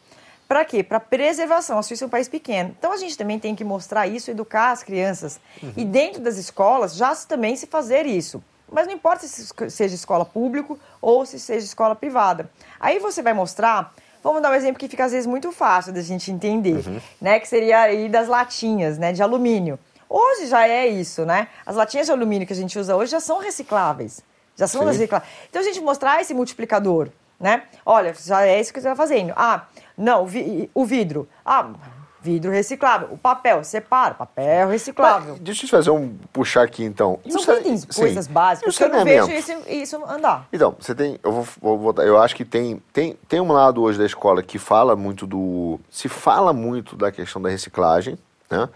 [0.48, 0.82] Para quê?
[0.82, 1.78] Para preservação.
[1.78, 2.74] A Suíça é um país pequeno.
[2.78, 5.38] Então a gente também tem que mostrar isso, educar as crianças.
[5.62, 5.74] Uhum.
[5.76, 8.42] E dentro das escolas já também se fazer isso.
[8.70, 12.50] Mas não importa se seja escola pública ou se seja escola privada.
[12.80, 16.00] Aí você vai mostrar, vamos dar um exemplo que fica às vezes muito fácil da
[16.00, 17.00] gente entender, uhum.
[17.20, 17.38] né?
[17.40, 19.12] Que seria aí das latinhas, né?
[19.12, 19.78] De alumínio.
[20.08, 21.48] Hoje já é isso, né?
[21.66, 24.22] As latinhas de alumínio que a gente usa hoje já são recicláveis.
[24.56, 25.30] Já são recicláveis.
[25.48, 27.64] Então a gente mostrar esse multiplicador, né?
[27.84, 29.32] Olha, já é isso que você está fazendo.
[29.36, 29.66] Ah,
[29.98, 30.26] não,
[30.74, 31.28] o vidro.
[31.44, 31.72] Ah,
[32.20, 33.08] vidro reciclável.
[33.10, 35.32] O papel, separa, papel reciclável.
[35.32, 37.18] Mas, deixa eu te fazer um puxar aqui então.
[37.28, 38.32] São itens, coisas sim.
[38.32, 40.46] básicas, que eu não vejo isso, isso, andar.
[40.52, 43.98] Então, você tem, eu vou, vou eu acho que tem, tem, tem um lado hoje
[43.98, 48.18] da escola que fala muito do, se fala muito da questão da reciclagem,
[48.50, 48.68] né?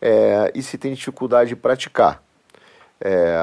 [0.00, 2.20] É, e se tem dificuldade de praticar.
[3.00, 3.36] É,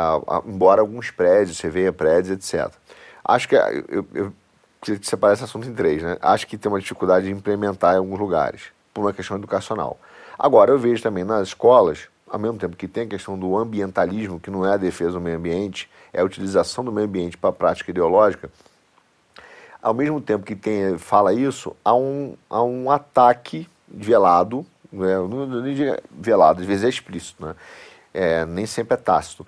[0.45, 2.73] embora alguns prédios, você veja prédios, etc.
[3.23, 4.34] Acho que eu, eu
[4.82, 6.17] que separar esse assunto em três, né?
[6.21, 8.63] Acho que tem uma dificuldade de implementar em alguns lugares,
[8.93, 9.99] por uma questão educacional.
[10.38, 14.39] Agora, eu vejo também nas escolas, ao mesmo tempo que tem a questão do ambientalismo,
[14.39, 17.49] que não é a defesa do meio ambiente, é a utilização do meio ambiente para
[17.49, 18.49] a prática ideológica,
[19.82, 25.15] ao mesmo tempo que tem, fala isso, há um, há um ataque velado, né?
[25.15, 27.55] não, não, não velado, às vezes é explícito, né?
[28.13, 29.45] É, nem sempre é tácito,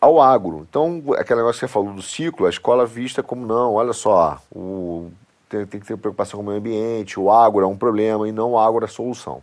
[0.00, 0.66] ao agro.
[0.68, 4.40] Então, aquele negócio que você falou do ciclo, a escola vista como não, olha só,
[4.54, 5.10] o,
[5.48, 8.32] tem, tem que ter preocupação com o meio ambiente, o agro é um problema e
[8.32, 9.42] não o agro é a solução.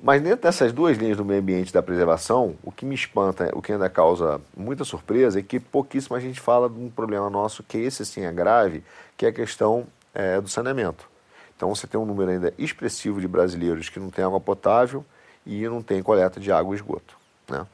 [0.00, 3.50] Mas dentro dessas duas linhas do meio ambiente e da preservação, o que me espanta,
[3.52, 7.64] o que ainda causa muita surpresa é que pouquíssima gente fala de um problema nosso,
[7.64, 8.84] que esse sim é grave,
[9.16, 11.08] que é a questão é, do saneamento.
[11.56, 15.04] Então você tem um número ainda expressivo de brasileiros que não tem água potável
[15.44, 17.16] e não tem coleta de água e esgoto.
[17.48, 17.66] Né?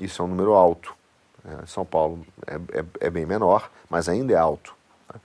[0.00, 0.94] Isso é um número alto.
[1.44, 4.74] É, São Paulo é, é, é, bem menor, mas ainda é alto.
[5.12, 5.20] Né?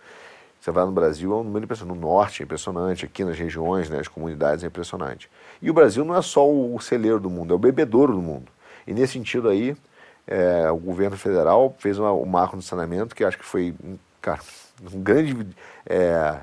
[0.60, 1.96] Você vai no Brasil, é um número impressionante.
[1.96, 5.30] No norte é impressionante, aqui nas regiões, né, as comunidades é impressionante.
[5.62, 8.52] E o Brasil não é só o celeiro do mundo, é o bebedouro do mundo.
[8.86, 9.76] E nesse sentido aí,
[10.28, 13.76] é, o governo federal fez uma, um marco no saneamento que acho que foi,
[14.22, 14.40] cara,
[14.94, 15.48] um grande.
[15.86, 16.40] É,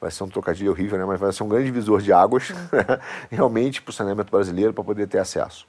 [0.00, 1.04] vai ser um trocadilho horrível, né?
[1.04, 3.00] mas vai ser um grande visor de águas, né?
[3.30, 5.66] realmente, para o saneamento brasileiro, para poder ter acesso.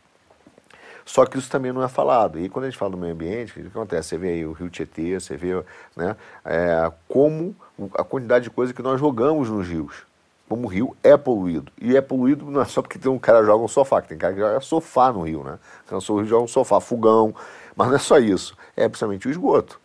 [1.05, 2.39] Só que isso também não é falado.
[2.39, 4.09] E quando a gente fala do meio ambiente, o que acontece?
[4.09, 5.53] Você vê aí o Rio Tietê, você vê
[5.95, 7.55] né, é, como
[7.93, 10.05] a quantidade de coisa que nós jogamos nos rios.
[10.47, 11.71] Como o rio é poluído.
[11.81, 14.09] E é poluído não é só porque tem um cara que joga um sofá, que
[14.09, 15.57] tem cara que joga sofá no rio, né?
[15.87, 17.33] Cansou o rio joga um sofá, fogão.
[17.75, 18.55] Mas não é só isso.
[18.75, 19.79] É principalmente o esgoto.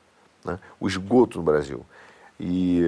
[0.45, 0.59] Né?
[0.79, 1.85] O esgoto no Brasil.
[2.39, 2.83] E,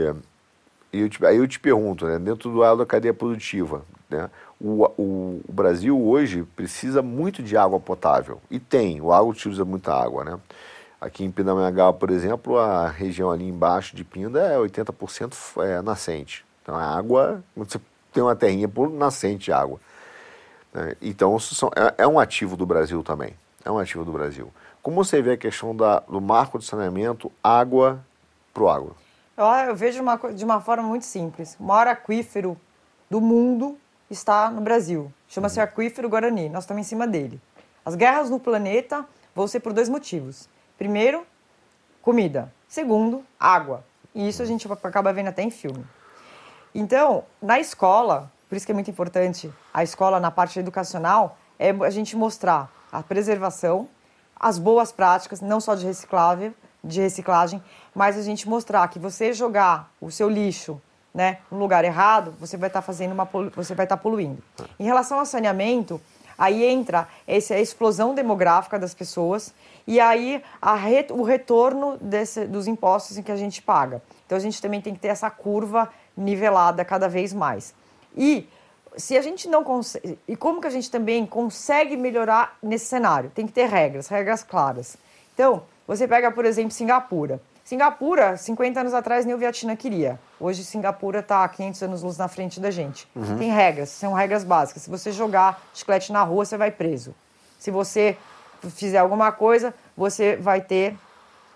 [0.93, 4.31] e eu te, aí eu te pergunto, né, dentro do da cadeia produtiva, né,
[4.61, 8.41] o, o, o, Brasil hoje precisa muito de água potável.
[8.51, 10.39] E tem, o água utiliza muita água, né?
[11.01, 15.33] Aqui em Pindamonhangaba, por exemplo, a região ali embaixo de Pinda é 80%
[15.65, 16.45] é, nascente.
[16.63, 17.81] Então a água, você
[18.13, 19.81] tem uma terrinha por nascente de água.
[20.75, 20.95] Né?
[21.01, 23.35] Então são, é, é, um ativo do Brasil também.
[23.65, 24.53] É um ativo do Brasil.
[24.83, 28.05] Como você vê a questão da, do marco de saneamento, água
[28.53, 28.97] para o agro?
[29.39, 31.57] Eu, eu vejo uma, de uma forma muito simples.
[31.59, 32.59] O maior aquífero
[33.09, 33.79] do mundo
[34.11, 35.13] está no Brasil.
[35.29, 35.65] Chama-se uhum.
[35.65, 36.49] Aquífero Guarani.
[36.49, 37.41] Nós estamos em cima dele.
[37.85, 40.49] As guerras no planeta vão ser por dois motivos.
[40.77, 41.25] Primeiro,
[42.03, 42.53] comida.
[42.69, 43.85] Segundo, água.
[44.15, 45.87] E isso a gente acaba vendo até em filme.
[46.75, 51.71] Então, na escola, por isso que é muito importante a escola na parte educacional, é
[51.71, 53.89] a gente mostrar a preservação,
[54.35, 57.63] as boas práticas, não só de reciclável, de reciclagem,
[57.95, 60.81] mas a gente mostrar que você jogar o seu lixo
[61.15, 64.43] né, no lugar errado, você vai estar tá fazendo uma você vai estar tá poluindo.
[64.79, 66.01] Em relação ao saneamento,
[66.39, 69.53] aí entra essa explosão demográfica das pessoas
[69.87, 74.03] e aí re, o retorno desse, dos impostos em que a gente paga.
[74.25, 77.75] Então a gente também tem que ter essa curva nivelada cada vez mais.
[78.17, 78.49] E
[78.97, 83.31] se a gente não consegue, e como que a gente também consegue melhorar nesse cenário?
[83.31, 84.97] Tem que ter regras, regras claras.
[85.35, 87.41] Então, você pega, por exemplo, Singapura.
[87.71, 90.19] Singapura, 50 anos atrás, nem o Vietnã queria.
[90.41, 93.07] Hoje, Singapura está 500 anos luz na frente da gente.
[93.15, 93.39] Uhum.
[93.39, 94.83] Tem regras, são regras básicas.
[94.83, 97.15] Se você jogar chiclete na rua, você vai preso.
[97.61, 98.17] Se você
[98.71, 100.97] fizer alguma coisa, você vai ter.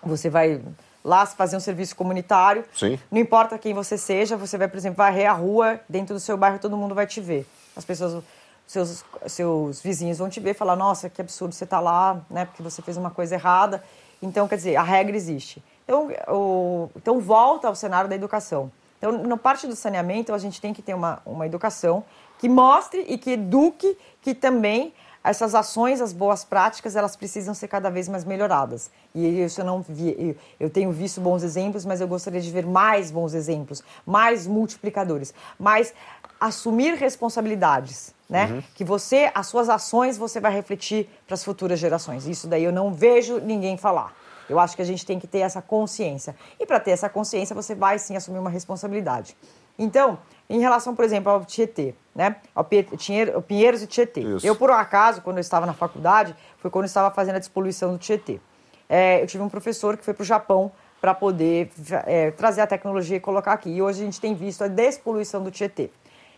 [0.03, 0.61] Você vai
[1.03, 2.63] lá fazer um serviço comunitário.
[2.73, 2.97] Sim.
[3.11, 6.37] Não importa quem você seja, você vai, por exemplo, varrer a rua dentro do seu
[6.37, 7.45] bairro, todo mundo vai te ver.
[7.75, 8.23] As pessoas,
[8.65, 12.45] seus, seus vizinhos vão te ver e falar: Nossa, que absurdo, você está lá, né?
[12.45, 13.83] Porque você fez uma coisa errada.
[14.21, 15.61] Então, quer dizer, a regra existe.
[15.85, 18.71] Então, o, então volta ao cenário da educação.
[18.97, 22.03] Então, na parte do saneamento, a gente tem que ter uma, uma educação
[22.39, 24.93] que mostre e que eduque que também
[25.23, 28.91] essas ações, as boas práticas, elas precisam ser cada vez mais melhoradas.
[29.13, 32.65] E isso eu não vi, eu tenho visto bons exemplos, mas eu gostaria de ver
[32.65, 35.93] mais bons exemplos, mais multiplicadores, mais
[36.39, 38.45] assumir responsabilidades, né?
[38.45, 38.63] Uhum.
[38.75, 42.27] Que você, as suas ações, você vai refletir para as futuras gerações.
[42.27, 44.13] Isso daí eu não vejo ninguém falar.
[44.49, 46.35] Eu acho que a gente tem que ter essa consciência.
[46.59, 49.35] E para ter essa consciência, você vai sim assumir uma responsabilidade.
[49.77, 50.19] Então,
[50.49, 52.37] em relação, por exemplo, ao Tietê, né?
[52.53, 54.21] Ao Pinheiros e Tietê.
[54.21, 54.47] Isso.
[54.47, 57.39] Eu, por um acaso, quando eu estava na faculdade, foi quando eu estava fazendo a
[57.39, 58.39] despoluição do Tietê.
[58.87, 61.71] É, eu tive um professor que foi para o Japão para poder
[62.05, 63.69] é, trazer a tecnologia e colocar aqui.
[63.69, 65.89] E hoje a gente tem visto a despoluição do Tietê.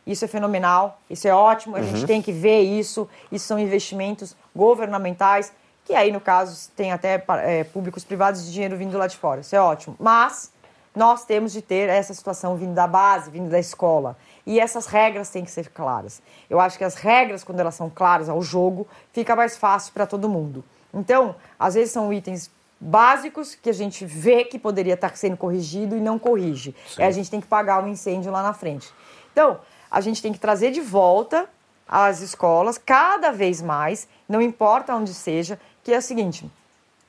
[0.06, 1.86] Isso é fenomenal, isso é ótimo, a uhum.
[1.86, 3.10] gente tem que ver isso.
[3.30, 5.52] Isso são investimentos governamentais,
[5.88, 9.40] que aí, no caso, tem até é, públicos privados de dinheiro vindo lá de fora.
[9.40, 9.96] Isso é ótimo.
[9.98, 10.52] Mas
[10.94, 14.18] nós temos de ter essa situação vindo da base, vindo da escola.
[14.46, 16.22] E essas regras têm que ser claras.
[16.50, 20.06] Eu acho que as regras, quando elas são claras ao jogo, fica mais fácil para
[20.06, 20.62] todo mundo.
[20.94, 22.52] Então, às vezes são itens
[22.82, 26.76] básicos que a gente vê que poderia estar sendo corrigido e não corrige.
[26.86, 27.02] Sim.
[27.02, 28.92] a gente tem que pagar um incêndio lá na frente.
[29.32, 31.48] Então, a gente tem que trazer de volta
[31.88, 35.58] as escolas cada vez mais, não importa onde seja,
[35.88, 36.52] que é o seguinte: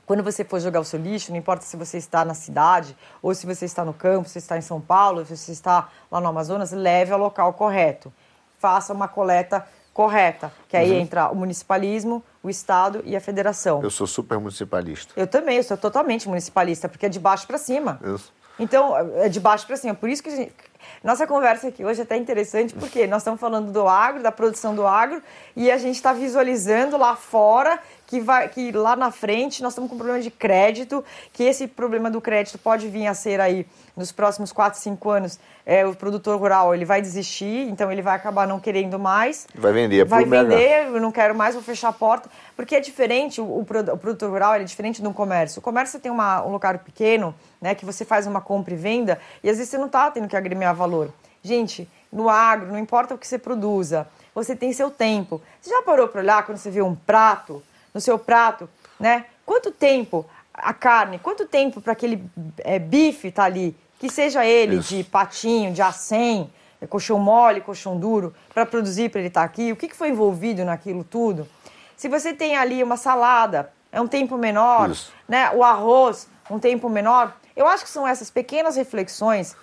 [0.07, 3.35] quando você for jogar o seu lixo, não importa se você está na cidade, ou
[3.35, 6.21] se você está no campo, se você está em São Paulo, se você está lá
[6.21, 8.13] no Amazonas, leve ao local correto.
[8.61, 11.01] Faça uma coleta correta, que aí uhum.
[11.01, 13.83] entra o municipalismo, o Estado e a federação.
[13.83, 15.13] Eu sou super municipalista.
[15.17, 17.99] Eu também, eu sou totalmente municipalista, porque é de baixo para cima.
[18.15, 18.33] Isso.
[18.59, 19.95] Então, é de baixo para cima.
[19.95, 20.53] Por isso que gente...
[21.03, 24.75] nossa conversa aqui hoje é até interessante, porque nós estamos falando do agro, da produção
[24.75, 25.23] do agro,
[25.55, 29.89] e a gente está visualizando lá fora que, vai, que lá na frente nós estamos
[29.89, 33.67] com um problema de crédito, que esse problema do crédito pode vir a ser aí
[33.95, 38.17] nos próximos 4, 5 anos, é, o produtor rural ele vai desistir, então ele vai
[38.17, 39.47] acabar não querendo mais.
[39.55, 40.05] Vai vender.
[40.05, 42.31] Vai vender, eu não quero mais, vou fechar a porta.
[42.57, 45.59] Porque é diferente, o, o, produtor rural é diferente de um comércio.
[45.59, 49.21] O comércio tem uma, um lugar pequeno, né, que você faz uma compra e venda,
[49.43, 51.13] e às vezes você não está tendo que agremiar valor.
[51.43, 55.41] Gente, no agro, não importa o que você produza, você tem seu tempo.
[55.61, 57.63] Você já parou para olhar quando você vê um prato
[57.93, 58.69] no seu prato,
[58.99, 59.27] né?
[59.45, 62.25] Quanto tempo a carne, quanto tempo para aquele
[62.59, 64.95] é, bife tá ali, que seja ele Isso.
[64.95, 69.47] de patinho, de acém, é, colchão mole, colchão duro, para produzir para ele estar tá
[69.47, 71.49] aqui, o que, que foi envolvido naquilo tudo?
[71.97, 75.13] Se você tem ali uma salada, é um tempo menor, Isso.
[75.29, 75.51] né?
[75.53, 77.35] O arroz, um tempo menor.
[77.59, 79.57] Eu acho que são essas pequenas reflexões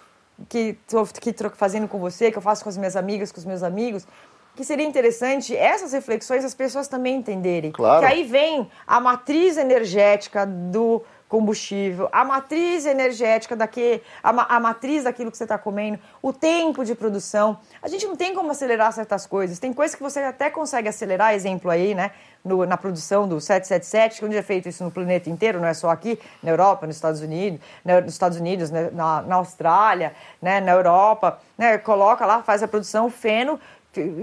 [0.49, 3.45] que estou aqui fazendo com você, que eu faço com as minhas amigas, com os
[3.45, 4.05] meus amigos,
[4.53, 7.71] que seria interessante essas reflexões as pessoas também entenderem.
[7.71, 8.05] Claro.
[8.05, 15.03] Que aí vem a matriz energética do combustível, a matriz energética daquele, a, a matriz
[15.03, 17.57] daquilo que você está comendo, o tempo de produção.
[17.81, 19.57] A gente não tem como acelerar certas coisas.
[19.57, 22.11] Tem coisas que você até consegue acelerar, exemplo aí, né?
[22.43, 25.73] No, na produção do 777, que onde é feito isso no planeta inteiro, não é
[25.73, 30.13] só aqui, na Europa, nos Estados Unidos, na, nos Estados Unidos, né, na, na Austrália,
[30.39, 33.59] né, na Europa, né, coloca lá, faz a produção feno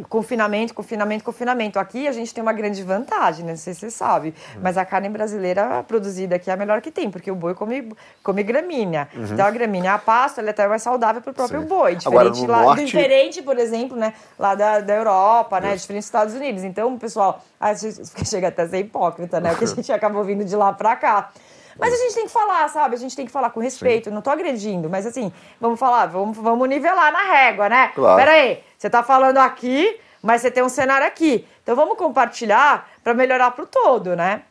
[0.08, 1.78] confinamento, confinamento, confinamento.
[1.78, 3.52] Aqui a gente tem uma grande vantagem, né?
[3.52, 4.60] não sei se você sabe, uhum.
[4.62, 7.92] mas a carne brasileira produzida aqui é a melhor que tem, porque o boi come,
[8.22, 9.08] come gramínea.
[9.14, 9.24] Uhum.
[9.24, 11.66] Então a gramínea, a pasta, ela é até mais saudável para o próprio Sim.
[11.66, 11.96] boi.
[11.96, 12.84] Diferente, Agora, lá, norte...
[12.84, 14.14] diferente, por exemplo, né?
[14.38, 15.74] lá da, da Europa, né?
[15.76, 16.64] diferente dos Estados Unidos.
[16.64, 19.50] Então, pessoal, a gente chega até a ser hipócrita, né?
[19.50, 21.30] Porque a gente acabou vindo de lá para cá.
[21.78, 22.94] Mas a gente tem que falar, sabe?
[22.94, 24.08] A gente tem que falar com respeito.
[24.08, 24.14] Sim.
[24.14, 27.92] Não tô agredindo, mas assim, vamos falar, vamos, vamos nivelar na régua, né?
[27.94, 28.16] Claro.
[28.16, 31.46] Pera aí, você tá falando aqui, mas você tem um cenário aqui.
[31.62, 34.42] Então vamos compartilhar para melhorar pro todo, né?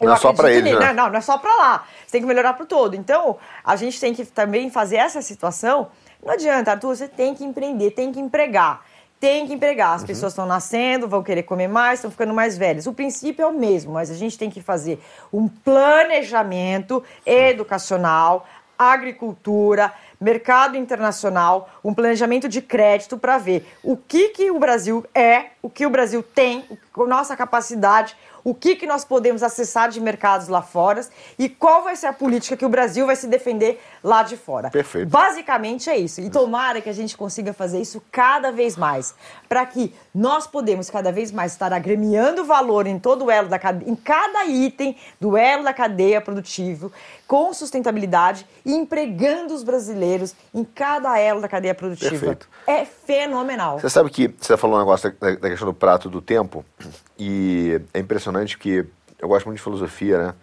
[0.00, 0.92] Eu não é só para ele, né?
[0.92, 1.84] Não, não é só para lá.
[2.04, 2.96] Você tem que melhorar pro todo.
[2.96, 5.88] Então, a gente tem que também fazer essa situação.
[6.24, 8.84] Não adianta, Arthur, você tem que empreender, tem que empregar
[9.22, 9.94] tem que empregar.
[9.94, 10.08] As uhum.
[10.08, 12.88] pessoas estão nascendo, vão querer comer mais, estão ficando mais velhas.
[12.88, 15.00] O princípio é o mesmo, mas a gente tem que fazer
[15.32, 18.44] um planejamento educacional,
[18.76, 25.50] agricultura, mercado internacional, um planejamento de crédito para ver o que, que o Brasil é,
[25.62, 30.00] o que o Brasil tem, a nossa capacidade, o que, que nós podemos acessar de
[30.00, 30.92] mercados lá fora
[31.38, 34.70] e qual vai ser a política que o Brasil vai se defender lá de fora.
[34.70, 35.08] Perfeito.
[35.08, 36.20] Basicamente é isso.
[36.20, 39.14] E tomara que a gente consiga fazer isso cada vez mais,
[39.48, 43.58] para que nós podemos cada vez mais estar agremiando valor em todo o elo da
[43.58, 46.90] cadeia, em cada item do elo da cadeia produtiva,
[47.26, 52.10] com sustentabilidade e empregando os brasileiros em cada elo da cadeia produtiva.
[52.10, 52.48] Perfeito.
[52.66, 53.78] É fenomenal.
[53.78, 56.64] Você sabe que você falou um negócio da, da questão do prato do tempo
[57.24, 58.84] e é impressionante que
[59.18, 60.34] eu gosto muito de filosofia, né?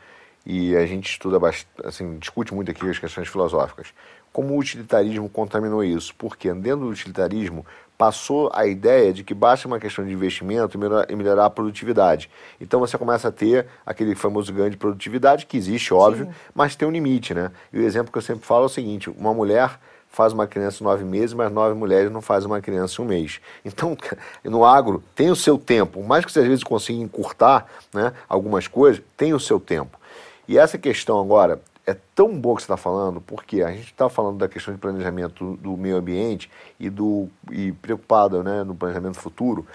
[0.46, 3.88] e a gente estuda bastante, assim, discute muito aqui as questões filosóficas.
[4.32, 6.16] Como o utilitarismo contaminou isso?
[6.18, 7.66] Porque dentro do utilitarismo
[7.98, 11.50] passou a ideia de que basta uma questão de investimento e melhorar, e melhorar a
[11.50, 12.30] produtividade.
[12.62, 16.32] Então você começa a ter aquele famoso ganho de produtividade, que existe, óbvio, Sim.
[16.56, 17.52] mas tem um limite, né?
[17.74, 19.78] E o exemplo que eu sempre falo é o seguinte: uma mulher
[20.20, 23.40] faz uma criança nove meses, mas nove mulheres não fazem uma criança um mês.
[23.64, 23.96] Então,
[24.44, 26.04] no agro, tem o seu tempo.
[26.04, 29.98] Mais que você às vezes consiga encurtar né, algumas coisas, tem o seu tempo.
[30.46, 34.10] E essa questão agora é tão boa que você está falando, porque a gente está
[34.10, 39.18] falando da questão de planejamento do, meio ambiente e, do, e preocupado né, no planejamento
[39.18, 39.66] futuro,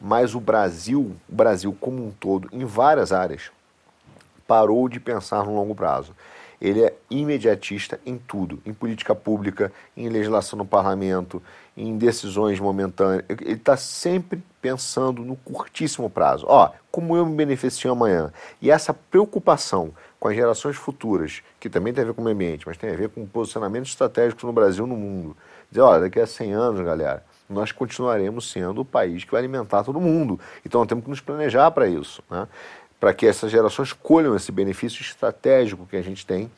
[0.00, 3.52] mas o Brasil, o Brasil como um todo, em várias áreas,
[4.48, 6.12] parou de pensar no longo prazo.
[6.62, 11.42] Ele é imediatista em tudo, em política pública, em legislação no parlamento,
[11.76, 13.24] em decisões momentâneas.
[13.28, 16.46] Ele está sempre pensando no curtíssimo prazo.
[16.48, 18.32] Ó, como eu me beneficio amanhã?
[18.60, 22.36] E essa preocupação com as gerações futuras, que também tem a ver com o meio
[22.36, 25.36] ambiente, mas tem a ver com posicionamentos estratégicos no Brasil no mundo.
[25.68, 29.82] Dizer, olha, daqui a 100 anos, galera, nós continuaremos sendo o país que vai alimentar
[29.82, 30.38] todo mundo.
[30.64, 32.46] Então nós temos que nos planejar para isso, né?
[33.02, 36.48] Para que essas gerações colham esse benefício estratégico que a gente tem.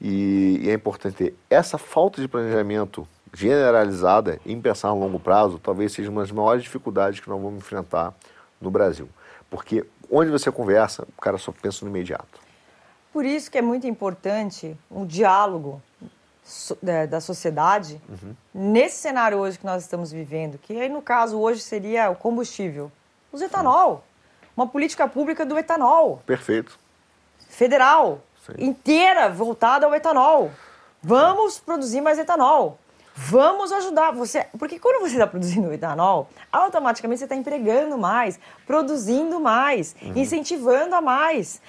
[0.00, 5.58] E, e é importante ter essa falta de planejamento generalizada em pensar a longo prazo,
[5.58, 8.14] talvez seja uma das maiores dificuldades que nós vamos enfrentar
[8.60, 9.08] no Brasil.
[9.50, 12.38] Porque onde você conversa, o cara só pensa no imediato.
[13.12, 15.82] Por isso que é muito importante um diálogo
[17.08, 18.32] da sociedade uhum.
[18.54, 22.92] nesse cenário hoje que nós estamos vivendo, que aí no caso hoje seria o combustível,
[23.32, 24.04] o etanol,
[24.56, 26.22] uma política pública do etanol.
[26.26, 26.78] Perfeito.
[27.48, 28.52] Federal, Sim.
[28.58, 30.50] inteira voltada ao etanol.
[31.02, 32.78] Vamos produzir mais etanol.
[33.16, 34.46] Vamos ajudar você.
[34.58, 40.14] Porque quando você está produzindo etanol, automaticamente você está empregando mais, produzindo mais, uhum.
[40.16, 41.62] incentivando a mais.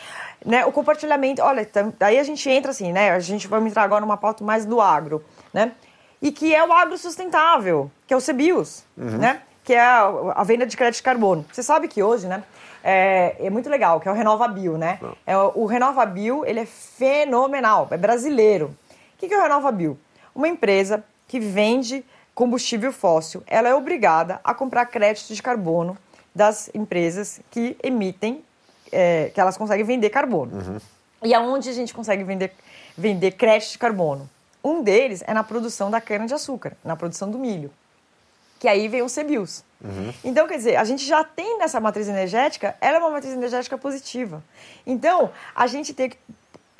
[0.43, 0.65] Né?
[0.65, 1.43] O compartilhamento.
[1.43, 3.11] Olha, daí a gente entra assim, né?
[3.11, 5.73] A gente vai entrar agora numa pauta mais do agro, né?
[6.19, 9.17] E que é o agro sustentável, que é o CBIOS, uhum.
[9.17, 9.41] né?
[9.63, 11.45] Que é a, a, venda de crédito de carbono.
[11.51, 12.43] Você sabe que hoje, né?
[12.87, 14.99] É, é muito legal, que é o RenovaBio, né?
[15.25, 18.77] É, o RenovaBio, ele é fenomenal, é brasileiro.
[19.15, 19.97] O que, que é o RenovaBio?
[20.35, 22.05] Uma empresa que vende
[22.35, 25.97] combustível fóssil, ela é obrigada a comprar crédito de carbono
[26.35, 28.43] das empresas que emitem,
[28.91, 30.55] é, que elas conseguem vender carbono.
[30.55, 30.77] Uhum.
[31.23, 32.53] E aonde a gente consegue vender,
[32.95, 34.29] vender crédito de carbono?
[34.63, 37.71] Um deles é na produção da cana-de-açúcar, na produção do milho.
[38.65, 39.63] Que aí vem o CBIOS.
[39.79, 40.11] Uhum.
[40.23, 43.77] Então, quer dizer, a gente já tem nessa matriz energética, ela é uma matriz energética
[43.77, 44.43] positiva.
[44.87, 46.17] Então, a gente tem que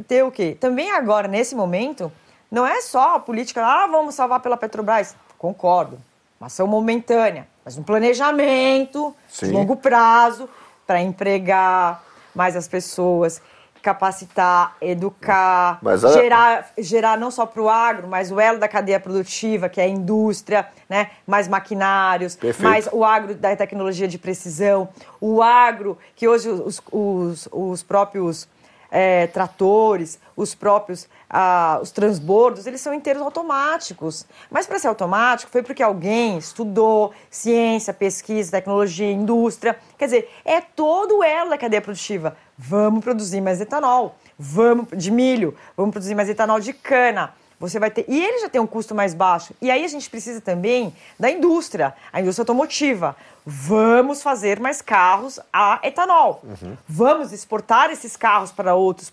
[0.07, 0.57] ter o quê?
[0.59, 2.11] Também agora, nesse momento,
[2.49, 5.15] não é só a política, ah, vamos salvar pela Petrobras.
[5.37, 5.99] Concordo,
[6.41, 9.45] uma ação momentânea, mas um planejamento Sim.
[9.45, 10.49] de longo prazo
[10.87, 12.03] para empregar
[12.33, 13.43] mais as pessoas,
[13.85, 15.95] capacitar, educar, a...
[16.11, 19.83] gerar, gerar não só para o agro, mas o elo da cadeia produtiva, que é
[19.83, 21.11] a indústria, né?
[21.27, 22.67] mais maquinários, Perfeito.
[22.67, 24.89] mais o agro da tecnologia de precisão,
[25.21, 28.47] o agro que hoje os, os, os próprios
[28.91, 34.25] é, tratores, os próprios ah, os transbordos, eles são inteiros automáticos.
[34.49, 39.77] Mas para ser automático foi porque alguém estudou ciência, pesquisa, tecnologia, indústria.
[39.97, 42.37] Quer dizer, é todo ela da cadeia produtiva.
[42.57, 47.33] Vamos produzir mais etanol, vamos de milho, vamos produzir mais etanol de cana.
[47.60, 48.06] Você vai ter.
[48.07, 49.53] E ele já tem um custo mais baixo.
[49.61, 53.15] E aí a gente precisa também da indústria, a indústria automotiva.
[53.45, 56.41] Vamos fazer mais carros a etanol.
[56.44, 56.77] Uhum.
[56.88, 59.11] Vamos exportar esses carros para outros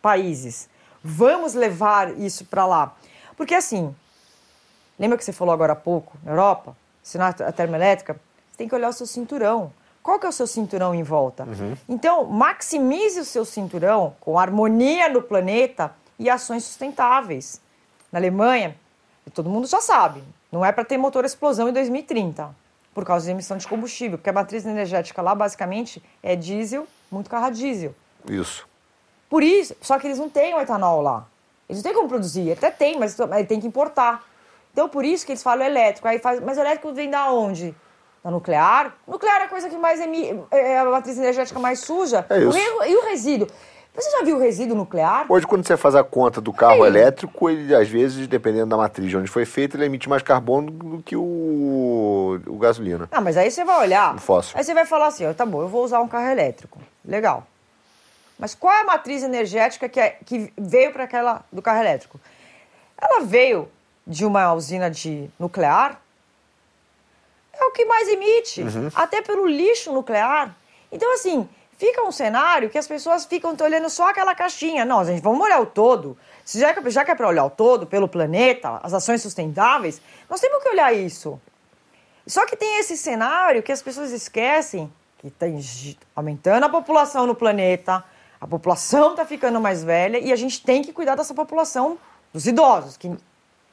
[0.00, 0.68] países.
[1.02, 2.94] Vamos levar isso para lá.
[3.36, 3.94] Porque assim,
[4.98, 8.14] lembra que você falou agora há pouco, na Europa, se não a termoelétrica,
[8.50, 9.72] você tem que olhar o seu cinturão.
[10.02, 11.44] Qual que é o seu cinturão em volta?
[11.44, 11.76] Uhum.
[11.88, 17.60] Então, maximize o seu cinturão com harmonia no planeta e ações sustentáveis
[18.16, 18.74] na Alemanha,
[19.34, 22.48] todo mundo já sabe, não é para ter motor explosão em 2030,
[22.94, 27.28] por causa de emissão de combustível, porque a matriz energética lá basicamente é diesel, muito
[27.28, 27.94] carro a diesel.
[28.26, 28.66] Isso.
[29.28, 31.26] Por isso, só que eles não têm o etanol lá.
[31.68, 34.24] Eles não têm como produzir, até tem, mas tem que importar.
[34.72, 36.08] Então por isso que eles falam elétrico.
[36.08, 37.74] Aí faz, mas o elétrico vem da onde?
[38.24, 38.94] Da nuclear?
[39.06, 42.24] Nuclear é a coisa que mais emite, é a matriz energética mais suja.
[42.30, 42.58] É isso.
[42.86, 43.46] E o resíduo?
[43.96, 45.24] Você já viu resíduo nuclear?
[45.26, 46.90] Hoje, quando você faz a conta do carro Aí.
[46.90, 50.70] elétrico, ele, às vezes, dependendo da matriz de onde foi feito, ele emite mais carbono
[50.70, 53.08] do que o, o gasolina.
[53.10, 54.14] Não, mas aí você vai olhar.
[54.14, 54.56] O fóssil.
[54.56, 56.78] Aí você vai falar assim: ó, tá bom, eu vou usar um carro elétrico.
[57.02, 57.46] Legal.
[58.38, 62.20] Mas qual é a matriz energética que, é, que veio para aquela do carro elétrico?
[62.98, 63.66] Ela veio
[64.06, 65.98] de uma usina de nuclear.
[67.58, 68.90] É o que mais emite, uhum.
[68.94, 70.54] até pelo lixo nuclear.
[70.92, 74.84] Então, assim, fica um cenário que as pessoas ficam olhando só aquela caixinha.
[74.84, 76.16] Não, gente, vamos olhar o todo.
[76.44, 80.40] Se já, já que é para olhar o todo, pelo planeta, as ações sustentáveis, nós
[80.40, 81.40] temos que olhar isso.
[82.26, 85.46] Só que tem esse cenário que as pessoas esquecem que está
[86.14, 88.04] aumentando a população no planeta,
[88.40, 91.98] a população está ficando mais velha e a gente tem que cuidar dessa população
[92.32, 93.10] dos idosos, que,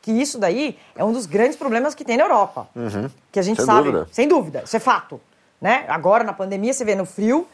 [0.02, 2.68] que isso daí é um dos grandes problemas que tem na Europa.
[2.76, 3.10] Uhum.
[3.32, 4.10] Que a gente Sem sabe, dúvida.
[4.12, 5.20] sem dúvida, isso é fato.
[5.60, 5.86] Né?
[5.88, 7.48] Agora, na pandemia, você vê no frio,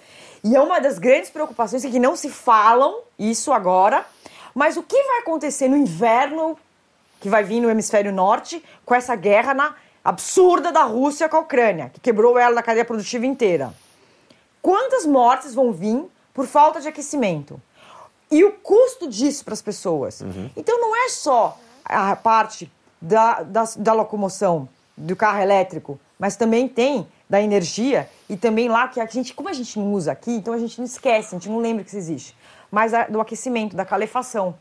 [0.43, 4.05] e é uma das grandes preocupações é que não se falam isso agora,
[4.53, 6.57] mas o que vai acontecer no inverno
[7.19, 11.41] que vai vir no hemisfério norte com essa guerra na, absurda da Rússia com a
[11.41, 13.73] Ucrânia, que quebrou ela na cadeia produtiva inteira?
[14.61, 16.03] Quantas mortes vão vir
[16.33, 17.61] por falta de aquecimento?
[18.31, 20.21] E o custo disso para as pessoas?
[20.55, 22.71] Então não é só a parte
[23.01, 28.87] da, da, da locomoção, do carro elétrico, mas também tem da energia e também lá
[28.87, 31.37] que a gente, como a gente não usa aqui, então a gente não esquece, a
[31.37, 32.35] gente não lembra que isso existe,
[32.71, 34.55] mas a, do aquecimento, da calefação.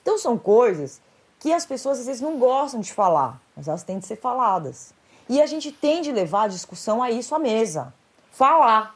[0.00, 1.00] Então são coisas
[1.40, 4.94] que as pessoas às vezes não gostam de falar, mas elas têm de ser faladas.
[5.28, 7.92] E a gente tem de levar a discussão a isso à mesa.
[8.30, 8.94] Falar.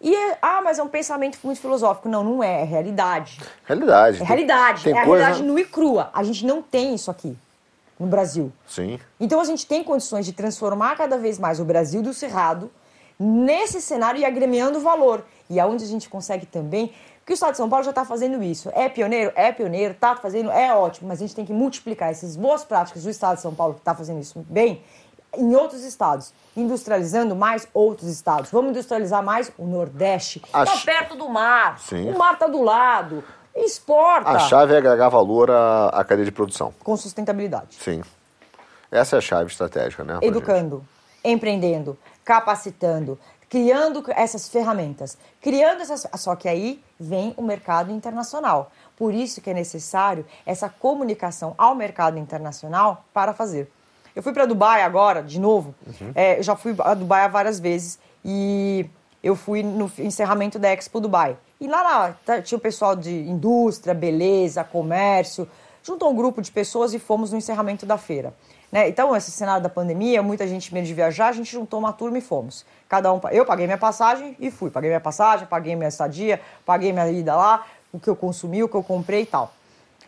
[0.00, 2.08] E, é, ah, mas é um pensamento muito filosófico.
[2.08, 3.38] Não, não é, é realidade.
[3.64, 4.22] Realidade.
[4.22, 5.24] É realidade, Tem é a coisa...
[5.24, 6.10] realidade nua e crua.
[6.14, 7.36] A gente não tem isso aqui
[8.00, 8.50] no Brasil.
[8.66, 8.98] Sim.
[9.20, 12.70] Então a gente tem condições de transformar cada vez mais o Brasil do Cerrado
[13.18, 15.22] nesse cenário e agremiando valor.
[15.50, 18.42] E aonde a gente consegue também, porque o Estado de São Paulo já está fazendo
[18.42, 18.70] isso.
[18.72, 19.30] É pioneiro?
[19.34, 23.02] É pioneiro, está fazendo, é ótimo, mas a gente tem que multiplicar essas boas práticas
[23.02, 24.82] do Estado de São Paulo, que está fazendo isso bem,
[25.36, 28.50] em outros estados, industrializando mais outros estados.
[28.50, 30.40] Vamos industrializar mais o Nordeste.
[30.44, 31.78] Está Acho- perto do mar.
[31.78, 32.10] Sim.
[32.10, 33.22] O mar está do lado.
[33.54, 36.72] Exporta A chave é agregar valor à, à cadeia de produção.
[36.82, 37.76] com sustentabilidade.
[37.80, 38.02] Sim.
[38.90, 40.14] Essa é a chave estratégica, né?
[40.14, 40.28] pra gente.
[40.28, 40.84] educando,
[41.24, 43.18] empreendendo, capacitando,
[43.48, 46.06] criando essas ferramentas, criando essas.
[46.16, 48.70] Só que aí vem o mercado internacional.
[48.96, 53.70] Por isso que é necessário essa comunicação ao mercado internacional para fazer.
[54.14, 55.74] Eu fui para Dubai agora, de novo.
[56.14, 58.86] É, eu já fui a Dubai várias vezes e
[59.22, 61.36] eu fui no encerramento da Expo Dubai.
[61.60, 65.48] E lá, tá- tinha o pessoal de indústria, beleza, comércio.
[65.82, 68.32] Juntou um grupo de pessoas e fomos no encerramento da feira.
[68.72, 68.88] Né?
[68.88, 72.18] Então, esse cenário da pandemia, muita gente medo de viajar, a gente juntou uma turma
[72.18, 72.64] e fomos.
[72.88, 74.70] Cada um, eu paguei minha passagem e fui.
[74.70, 78.68] Paguei minha passagem, paguei minha estadia, paguei minha ida lá, o que eu consumi, o
[78.68, 79.52] que eu comprei e tal.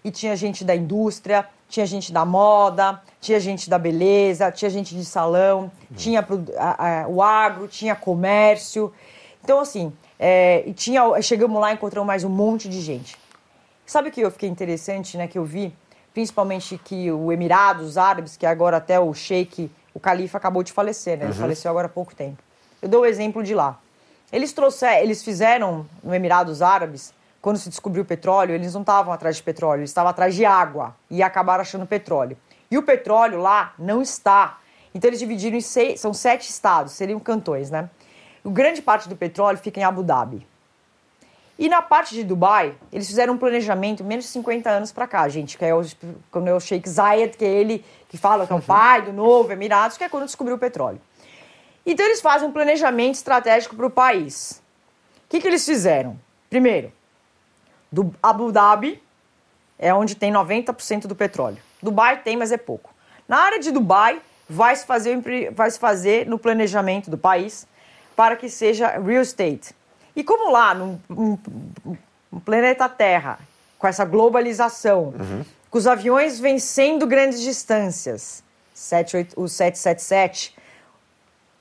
[0.04, 4.94] E tinha gente da indústria, tinha gente da moda, tinha gente da beleza, tinha gente
[4.94, 8.92] de salão, tinha produ- a- a- o agro, tinha comércio.
[9.42, 13.16] Então, assim, é, e tinha, chegamos lá e encontramos mais um monte de gente.
[13.86, 15.74] Sabe o que eu fiquei interessante, né, que eu vi?
[16.12, 21.16] Principalmente que o Emirados Árabes, que agora até o sheik, o califa acabou de falecer,
[21.16, 21.24] né?
[21.24, 22.36] Ele faleceu agora há pouco tempo.
[22.82, 23.78] Eu dou o exemplo de lá.
[24.30, 29.12] Eles trouxeram, eles fizeram no Emirados Árabes, quando se descobriu o petróleo, eles não estavam
[29.12, 32.36] atrás de petróleo, eles estavam atrás de água e acabaram achando petróleo.
[32.70, 34.60] E o petróleo lá não está.
[34.94, 37.90] Então eles dividiram em seis, são sete estados, seriam cantões, né?
[38.44, 40.46] O grande parte do petróleo fica em Abu Dhabi.
[41.58, 45.28] E na parte de Dubai, eles fizeram um planejamento menos de 50 anos para cá,
[45.28, 45.82] gente, que é o,
[46.30, 49.12] quando é o Sheikh Zayed, que é ele que fala que é o pai do
[49.12, 51.00] novo Emirados, que é quando descobriu o petróleo.
[51.84, 54.62] Então eles fazem um planejamento estratégico para o país.
[55.26, 56.18] O que, que eles fizeram?
[56.48, 56.92] Primeiro,
[57.92, 59.00] do Abu Dhabi
[59.78, 61.58] é onde tem 90% do petróleo.
[61.82, 62.92] Dubai tem, mas é pouco.
[63.28, 67.66] Na área de Dubai, vai se fazer, o vai se fazer no planejamento do país
[68.16, 69.74] para que seja real estate.
[70.16, 71.38] E como lá, no, no-
[72.30, 73.38] no planeta Terra,
[73.78, 75.12] com essa globalização,
[75.70, 78.42] com os aviões vencendo grandes distâncias,
[78.74, 80.56] 78 o 777,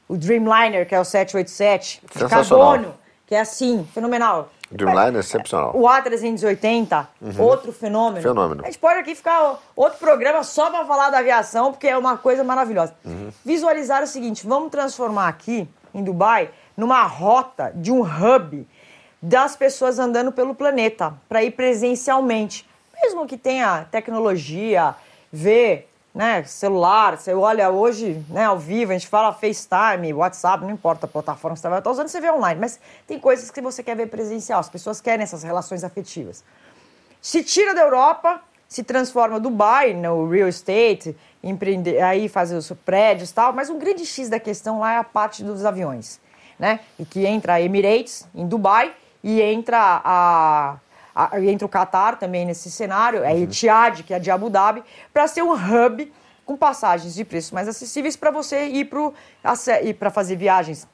[0.08, 2.72] o Dreamliner, que é o 787, de Sensacional.
[2.74, 2.94] carbono,
[3.26, 4.50] que é assim, fenomenal.
[4.72, 5.72] Dreamliner é excepcional.
[5.76, 7.08] O A380,
[7.38, 8.22] outro fenômeno.
[8.22, 8.62] Fenômeno.
[8.64, 12.18] A gente pode aqui ficar outro programa só para falar da aviação, porque é uma
[12.18, 12.96] coisa maravilhosa.
[13.44, 18.68] Visualizar o seguinte: vamos transformar aqui, em Dubai, numa rota de um hub
[19.22, 22.68] das pessoas andando pelo planeta, para ir presencialmente.
[23.04, 24.96] Mesmo que tenha tecnologia,
[25.32, 30.72] ver né, celular, você olha hoje né, ao vivo, a gente fala FaceTime, WhatsApp, não
[30.72, 33.82] importa a plataforma que você estar usando, você vê online, mas tem coisas que você
[33.82, 36.44] quer ver presencial, as pessoas querem essas relações afetivas.
[37.22, 43.30] Se tira da Europa, se transforma Dubai no real estate, empreender, aí faz os prédios
[43.30, 46.20] e tal, mas um grande X da questão lá é a parte dos aviões,
[46.60, 46.80] né?
[47.00, 48.94] E que entra a Emirates em Dubai
[49.24, 50.78] e entra a,
[51.16, 54.84] a- entra o Qatar também nesse cenário, a Etihad, que é de Abu Dhabi,
[55.14, 56.12] para ser um hub
[56.46, 58.90] com passagens de preços mais acessíveis para você ir
[59.94, 60.88] para fazer viagens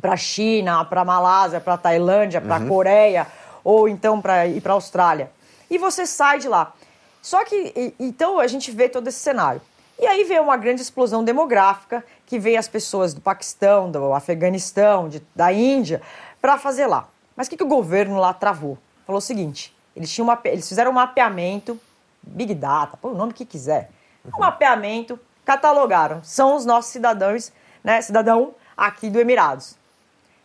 [0.00, 2.68] para China, para Malásia, para Tailândia, para uhum.
[2.68, 3.26] Coreia,
[3.64, 5.30] ou então para ir para Austrália.
[5.70, 6.72] E você sai de lá.
[7.20, 9.60] Só que, e, então, a gente vê todo esse cenário.
[9.98, 15.08] E aí veio uma grande explosão demográfica, que veio as pessoas do Paquistão, do Afeganistão,
[15.08, 16.00] de, da Índia,
[16.40, 17.08] para fazer lá.
[17.36, 18.78] Mas o que, que o governo lá travou?
[19.08, 21.80] Falou o seguinte, eles, tinham uma, eles fizeram um mapeamento,
[22.22, 23.90] Big Data, põe o nome que quiser,
[24.22, 24.32] uhum.
[24.36, 27.50] um mapeamento, catalogaram, são os nossos cidadãos,
[27.82, 29.78] né, cidadão aqui do Emirados.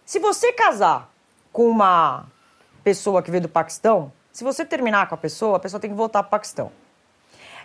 [0.06, 1.10] Se você casar
[1.52, 2.26] com uma
[2.86, 5.96] pessoa que veio do Paquistão, se você terminar com a pessoa, a pessoa tem que
[5.98, 6.72] voltar para o Paquistão.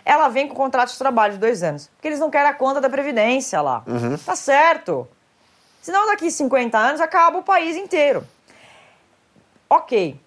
[0.03, 2.81] Ela vem com contrato de trabalho de dois anos, porque eles não querem a conta
[2.81, 3.83] da Previdência lá.
[3.87, 4.17] Uhum.
[4.17, 5.07] Tá certo.
[5.81, 8.27] Senão daqui 50 anos acaba o país inteiro.
[9.69, 10.19] Ok.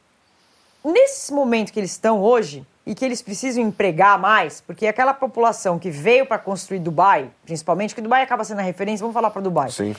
[0.85, 5.79] Nesse momento que eles estão hoje, e que eles precisam empregar mais, porque aquela população
[5.79, 9.41] que veio para construir Dubai, principalmente, que Dubai acaba sendo a referência, vamos falar para
[9.41, 9.71] Dubai.
[9.71, 9.95] Sim.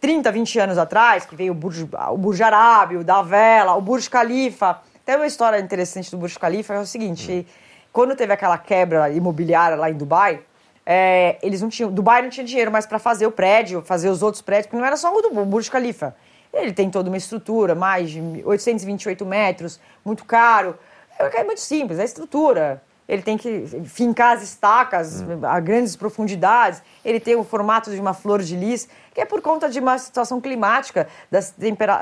[0.00, 3.80] 30, 20 anos atrás, que veio o Burj, o Burj Arábio, o da Vela, o
[3.80, 4.80] Burj Khalifa.
[5.04, 7.52] Tem uma história interessante do Burj Khalifa, é o seguinte, hum.
[7.92, 10.40] quando teve aquela quebra imobiliária lá em Dubai,
[10.84, 14.22] é, eles não tinham, Dubai não tinha dinheiro mais para fazer o prédio, fazer os
[14.22, 16.16] outros prédios, porque não era só o do Burj Khalifa.
[16.52, 20.78] Ele tem toda uma estrutura, mais de 828 metros, muito caro.
[21.18, 25.96] É, é muito simples, é a estrutura ele tem que fincar as estacas a grandes
[25.96, 29.80] profundidades, ele tem o formato de uma flor de lis, que é por conta de
[29.80, 31.54] uma situação climática das,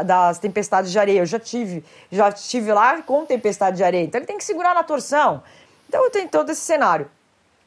[0.06, 1.20] das tempestades de areia.
[1.20, 4.74] Eu já tive, já estive lá com tempestade de areia, então ele tem que segurar
[4.74, 5.42] na torção.
[5.88, 7.10] Então tem todo esse cenário.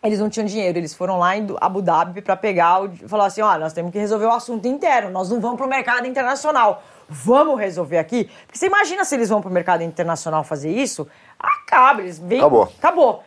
[0.03, 3.57] Eles não tinham dinheiro, eles foram lá em Abu Dhabi para pegar, falar assim, ó,
[3.57, 6.83] nós temos que resolver o assunto interno, nós não vamos para o mercado internacional.
[7.07, 8.29] Vamos resolver aqui?
[8.45, 11.07] Porque você imagina se eles vão para o mercado internacional fazer isso?
[11.39, 12.39] Acaba, eles vêm.
[12.39, 12.63] Acabou.
[12.77, 13.23] Acabou.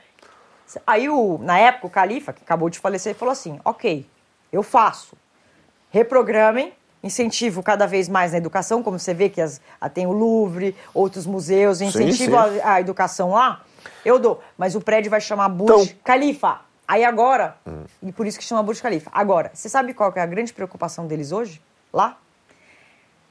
[0.86, 4.06] Aí, o, na época, o Califa, que acabou de falecer, falou assim: ok,
[4.52, 5.16] eu faço.
[5.90, 6.72] Reprogramem,
[7.02, 9.60] incentivo cada vez mais na educação, como você vê que as,
[9.94, 12.60] tem o Louvre, outros museus, incentivo sim, sim.
[12.62, 13.62] A, a, educação lá,
[14.04, 14.42] eu dou.
[14.58, 15.96] Mas o prédio vai chamar Burj então...
[16.04, 16.65] Khalifa.
[16.88, 17.84] Aí agora, hum.
[18.02, 19.10] e por isso que chama Burj Khalifa.
[19.12, 21.60] Agora, você sabe qual é a grande preocupação deles hoje?
[21.92, 22.18] Lá?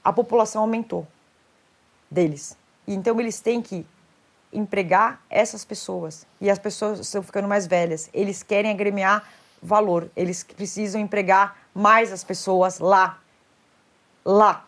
[0.04, 1.08] A população aumentou
[2.12, 2.58] deles.
[2.86, 3.86] E então eles têm que
[4.52, 6.26] empregar essas pessoas.
[6.40, 8.10] E as pessoas estão ficando mais velhas.
[8.14, 9.28] Eles querem agremiar
[9.62, 10.10] valor.
[10.16, 13.20] Eles precisam empregar mais as pessoas lá.
[14.24, 14.66] Lá.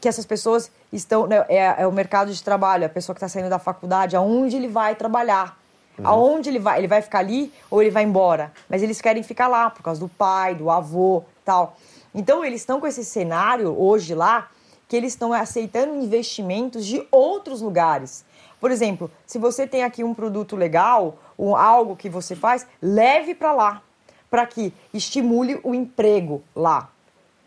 [0.00, 1.26] Que essas pessoas estão.
[1.26, 4.56] Né, é, é, o mercado de trabalho, a pessoa que está saindo da faculdade, aonde
[4.56, 5.58] ele vai trabalhar.
[5.98, 6.06] Uhum.
[6.06, 6.78] Aonde ele vai?
[6.78, 8.52] Ele vai ficar ali ou ele vai embora?
[8.68, 11.76] Mas eles querem ficar lá por causa do pai, do avô tal.
[12.14, 14.48] Então eles estão com esse cenário hoje lá
[14.88, 18.24] que eles estão aceitando investimentos de outros lugares.
[18.60, 23.34] Por exemplo, se você tem aqui um produto legal, um, algo que você faz, leve
[23.34, 23.82] para lá,
[24.28, 26.90] para que estimule o emprego lá.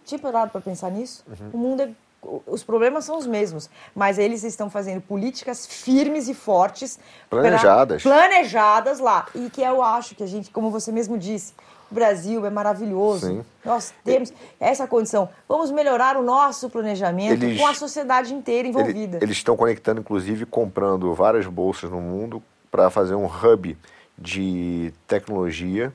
[0.06, 1.24] Tinha parado para pensar nisso?
[1.28, 1.50] Uhum.
[1.54, 1.90] O mundo é
[2.48, 9.00] os problemas são os mesmos, mas eles estão fazendo políticas firmes e fortes, planejadas, planejadas
[9.00, 9.28] lá.
[9.36, 11.54] E que eu acho que a gente, como você mesmo disse,
[11.92, 13.28] o Brasil é maravilhoso.
[13.28, 13.46] Sim.
[13.64, 15.30] Nós temos essa condição.
[15.48, 19.20] Vamos melhorar o nosso planejamento eles, com a sociedade inteira envolvida.
[19.22, 22.42] Eles estão conectando, inclusive, comprando várias bolsas no mundo
[22.72, 23.78] para fazer um hub
[24.18, 25.94] de tecnologia,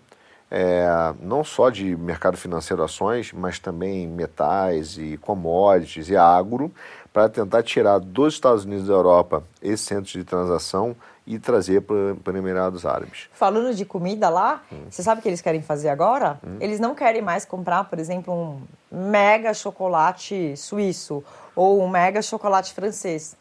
[0.50, 6.72] é, não só de mercado financeiro ações, mas também metais e commodities e agro,
[7.12, 10.94] para tentar tirar dos Estados Unidos e da Europa esses centros de transação
[11.26, 13.28] e trazer para Emirados Árabes.
[13.32, 14.86] Falando de comida lá, hum.
[14.88, 16.40] você sabe o que eles querem fazer agora?
[16.42, 16.56] Hum.
[16.58, 18.60] Eles não querem mais comprar, por exemplo, um
[18.90, 21.22] mega chocolate suíço
[21.54, 23.36] ou um mega chocolate francês.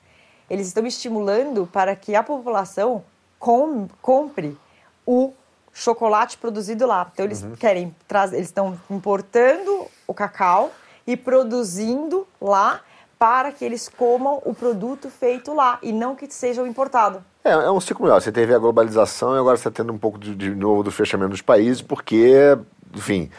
[0.50, 3.04] Eles estão estimulando para que a população
[3.40, 4.58] com, compre
[5.06, 5.32] o
[5.78, 7.08] chocolate produzido lá.
[7.14, 7.56] Então eles uhum.
[7.56, 10.72] querem trazer, eles estão importando o cacau
[11.06, 12.82] e produzindo lá
[13.20, 17.24] para que eles comam o produto feito lá e não que seja o importado.
[17.44, 18.20] É, é um ciclo melhor.
[18.20, 20.92] Você teve a globalização e agora você está tendo um pouco de, de novo do
[20.92, 22.58] fechamento dos países, porque,
[22.94, 23.30] enfim,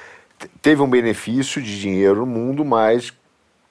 [0.63, 3.13] teve um benefício de dinheiro no mundo, mas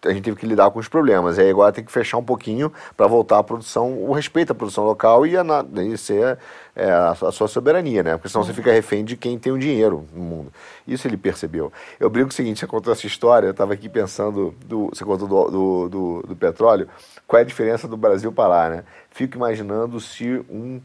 [0.06, 1.40] a gente teve que lidar com os problemas.
[1.40, 4.84] Aí agora tem que fechar um pouquinho para voltar à produção, o respeito à produção
[4.84, 5.44] local e, a,
[5.84, 6.38] e ser
[6.76, 8.12] é, a, a, sua soberania, né?
[8.16, 10.54] Porque senão você fica refém de quem tem o dinheiro no mundo.
[10.88, 11.72] Isso ele percebeu.
[12.00, 15.28] Eu brinco o seguinte, você contou essa história, eu estava aqui pensando, do, você contou
[15.28, 16.88] do, do, do, do petróleo,
[17.26, 18.84] qual é a diferença do Brasil para lá, né?
[19.10, 20.80] Fico imaginando se um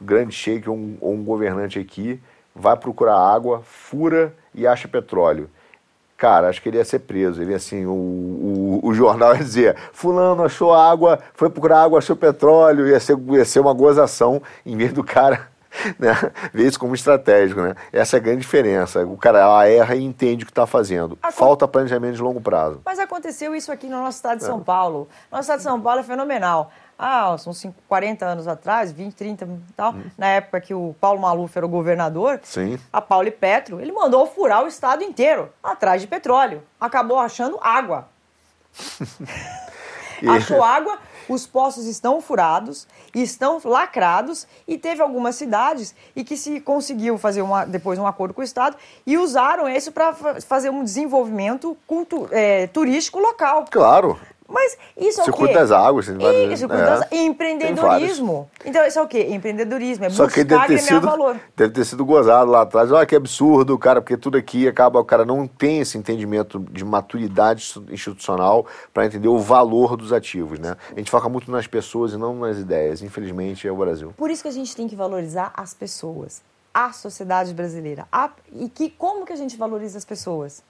[0.00, 2.20] grande sheik ou um, ou um governante aqui
[2.54, 5.48] vai procurar água, fura e acha petróleo.
[6.16, 7.42] Cara, acho que ele ia ser preso.
[7.42, 12.16] Ele assim, o, o, o, jornal ia dizer: Fulano achou água, foi procurar água, achou
[12.16, 15.48] petróleo, ia ser, ia ser uma gozação, em vez do cara
[15.98, 16.14] né?
[16.52, 17.74] Vê isso como estratégico, né?
[17.92, 19.04] Essa é a grande diferença.
[19.04, 21.18] O cara erra e entende o que está fazendo.
[21.32, 22.80] Falta planejamento de longo prazo.
[22.84, 24.64] Mas aconteceu isso aqui no nosso estado de São é.
[24.64, 25.08] Paulo.
[25.30, 26.70] Nosso estado de São Paulo é fenomenal.
[26.98, 27.52] Ah, são
[27.88, 30.04] 40 anos atrás, 20, 30 e tal, hum.
[30.16, 32.78] na época que o Paulo Maluf era o governador, Sim.
[32.92, 36.62] a Pauli Petro, ele mandou furar o estado inteiro atrás de petróleo.
[36.80, 38.08] Acabou achando água.
[40.26, 40.98] Achou água,
[41.28, 47.42] os poços estão furados, estão lacrados e teve algumas cidades e que se conseguiu fazer
[47.42, 52.28] uma, depois um acordo com o Estado e usaram isso para fazer um desenvolvimento cultu,
[52.30, 53.66] é, turístico local.
[53.70, 54.18] Claro.
[54.48, 55.32] Mas isso é o quê?
[55.32, 56.06] Circuito das águas.
[56.06, 57.12] Vários, isso, circuito é, das...
[57.12, 58.48] empreendedorismo.
[58.64, 59.26] Então, isso é o quê?
[59.30, 61.40] Empreendedorismo, é Só buscar que deve ter sido, valor.
[61.56, 62.92] Deve ter sido gozado lá atrás.
[62.92, 66.84] Olha que absurdo, cara, porque tudo aqui acaba, o cara não tem esse entendimento de
[66.84, 70.76] maturidade institucional para entender o valor dos ativos, né?
[70.92, 73.02] A gente foca muito nas pessoas e não nas ideias.
[73.02, 74.14] Infelizmente, é o Brasil.
[74.16, 76.40] Por isso que a gente tem que valorizar as pessoas,
[76.72, 78.06] a sociedade brasileira.
[78.12, 78.30] A...
[78.52, 80.62] E que, como que a gente valoriza as pessoas?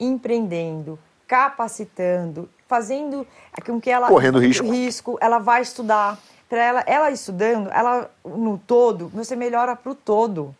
[0.00, 3.24] Empreendendo, capacitando, fazendo
[3.64, 6.18] com que ela correndo risco, risco ela vai estudar.
[6.48, 10.54] Para ela, ela estudando, ela no todo, você melhora para o todo.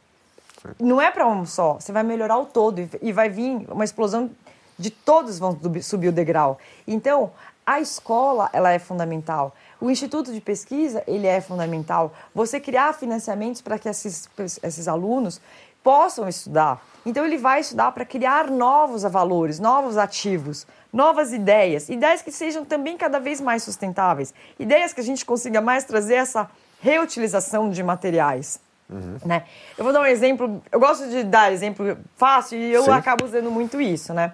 [0.81, 3.85] Não é para um só, você vai melhorar o todo e, e vai vir uma
[3.85, 4.31] explosão
[4.79, 6.59] de todos vão subir o degrau.
[6.87, 7.31] Então,
[7.67, 9.55] a escola, ela é fundamental.
[9.81, 12.13] O instituto de pesquisa, ele é fundamental.
[12.35, 14.29] Você criar financiamentos para que esses,
[14.63, 15.41] esses alunos
[15.85, 16.83] possam estudar.
[17.07, 22.65] Então ele vai estudar para criar novos valores, novos ativos, novas ideias, ideias que sejam
[22.65, 26.51] também cada vez mais sustentáveis, ideias que a gente consiga mais trazer essa
[26.81, 28.59] reutilização de materiais.
[28.89, 29.19] Uhum.
[29.25, 29.45] Né?
[29.77, 32.91] Eu vou dar um exemplo, eu gosto de dar exemplo fácil e eu Sim.
[32.91, 34.15] acabo usando muito isso.
[34.15, 34.33] Né?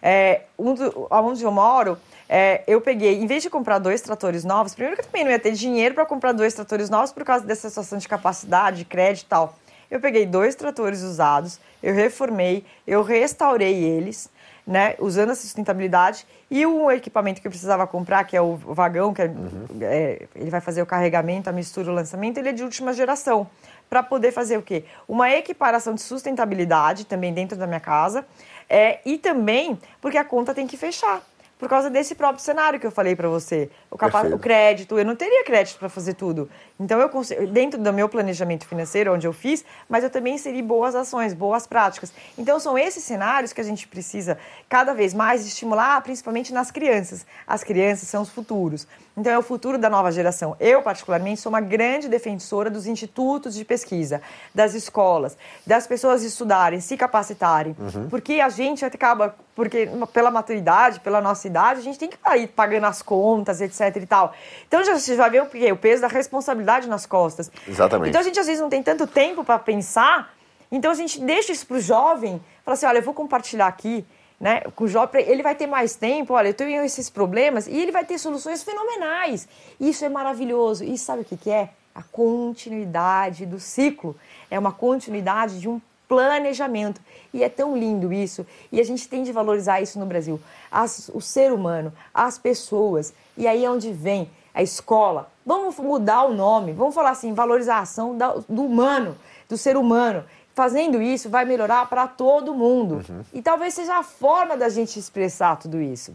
[0.00, 1.98] É, um do, onde eu moro,
[2.28, 5.30] é, eu peguei, em vez de comprar dois tratores novos, primeiro que eu também não
[5.30, 9.26] ia ter dinheiro para comprar dois tratores novos por causa dessa situação de capacidade, crédito
[9.26, 9.58] e tal.
[9.92, 14.26] Eu peguei dois tratores usados, eu reformei, eu restaurei eles,
[14.66, 19.12] né, usando a sustentabilidade e o equipamento que eu precisava comprar, que é o vagão,
[19.12, 19.66] que é, uhum.
[19.82, 23.46] é, ele vai fazer o carregamento, a mistura, o lançamento, ele é de última geração,
[23.90, 24.86] para poder fazer o quê?
[25.06, 28.24] Uma equiparação de sustentabilidade também dentro da minha casa
[28.70, 31.22] é, e também porque a conta tem que fechar
[31.62, 33.70] por causa desse próprio cenário que eu falei para você.
[33.88, 34.26] O, capa...
[34.26, 36.50] o, crédito, eu não teria crédito para fazer tudo.
[36.80, 37.08] Então, eu
[37.46, 41.64] dentro do meu planejamento financeiro, onde eu fiz, mas eu também inseri boas ações, boas
[41.64, 42.12] práticas.
[42.36, 44.36] Então, são esses cenários que a gente precisa
[44.68, 47.24] cada vez mais estimular, principalmente nas crianças.
[47.46, 48.84] As crianças são os futuros.
[49.16, 50.56] Então, é o futuro da nova geração.
[50.58, 54.22] Eu, particularmente, sou uma grande defensora dos institutos de pesquisa,
[54.54, 55.36] das escolas,
[55.66, 57.76] das pessoas estudarem, se capacitarem.
[57.78, 58.08] Uhum.
[58.08, 62.46] Porque a gente acaba, porque pela maturidade, pela nossa idade, a gente tem que aí
[62.46, 64.32] pagando as contas, etc e tal.
[64.66, 67.52] Então, já, você já vê o, o peso da responsabilidade nas costas.
[67.68, 68.08] Exatamente.
[68.08, 70.32] Então, a gente às vezes não tem tanto tempo para pensar,
[70.70, 74.06] então a gente deixa isso para o jovem, fala assim, olha, eu vou compartilhar aqui,
[74.42, 77.76] né, com o jovem, ele vai ter mais tempo, olha, eu tenho esses problemas, e
[77.76, 79.46] ele vai ter soluções fenomenais.
[79.78, 80.82] Isso é maravilhoso.
[80.82, 81.70] E sabe o que, que é?
[81.94, 84.16] A continuidade do ciclo.
[84.50, 87.00] É uma continuidade de um planejamento.
[87.32, 88.44] E é tão lindo isso.
[88.72, 90.40] E a gente tem de valorizar isso no Brasil.
[90.72, 93.14] As, o ser humano, as pessoas.
[93.36, 95.30] E aí é onde vem a escola.
[95.46, 96.72] Vamos mudar o nome.
[96.72, 99.16] Vamos falar assim, valorização do humano,
[99.48, 100.24] do ser humano.
[100.54, 102.96] Fazendo isso, vai melhorar para todo mundo.
[103.08, 103.22] Uhum.
[103.32, 106.14] E talvez seja a forma da gente expressar tudo isso.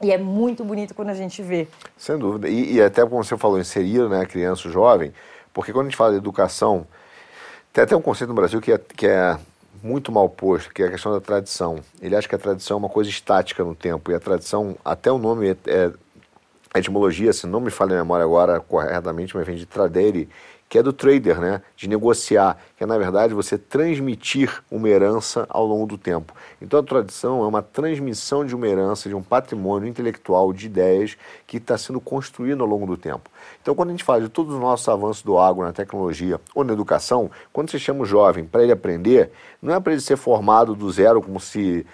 [0.00, 1.66] E é muito bonito quando a gente vê.
[1.96, 2.48] Sem dúvida.
[2.48, 5.12] E, e até como você falou, inserir né, criança, jovem,
[5.52, 6.86] porque quando a gente fala de educação,
[7.72, 9.38] tem até um conceito no Brasil que é, que é
[9.82, 11.80] muito mal posto, que é a questão da tradição.
[12.00, 15.10] Ele acha que a tradição é uma coisa estática no tempo, e a tradição, até
[15.10, 15.92] o nome é, é
[16.74, 20.28] a etimologia, se não me falha a memória agora corretamente, mas vem de tradere,
[20.68, 21.62] que é do trader, né?
[21.76, 26.34] de negociar, que é na verdade você transmitir uma herança ao longo do tempo.
[26.60, 31.16] Então a tradição é uma transmissão de uma herança, de um patrimônio intelectual, de ideias
[31.46, 33.30] que está sendo construído ao longo do tempo.
[33.62, 36.64] Então quando a gente fala de todos os nossos avanços do agro na tecnologia ou
[36.64, 39.30] na educação, quando você chama o jovem para ele aprender,
[39.62, 41.86] não é para ele ser formado do zero como se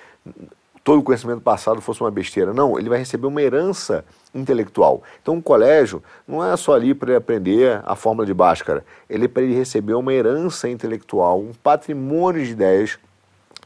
[0.84, 2.52] todo o conhecimento passado fosse uma besteira.
[2.52, 4.04] Não, ele vai receber uma herança
[4.34, 5.02] intelectual.
[5.22, 9.24] Então, um colégio não é só ali para ele aprender a fórmula de Bhaskara, ele
[9.24, 12.98] é para ele receber uma herança intelectual, um patrimônio de ideias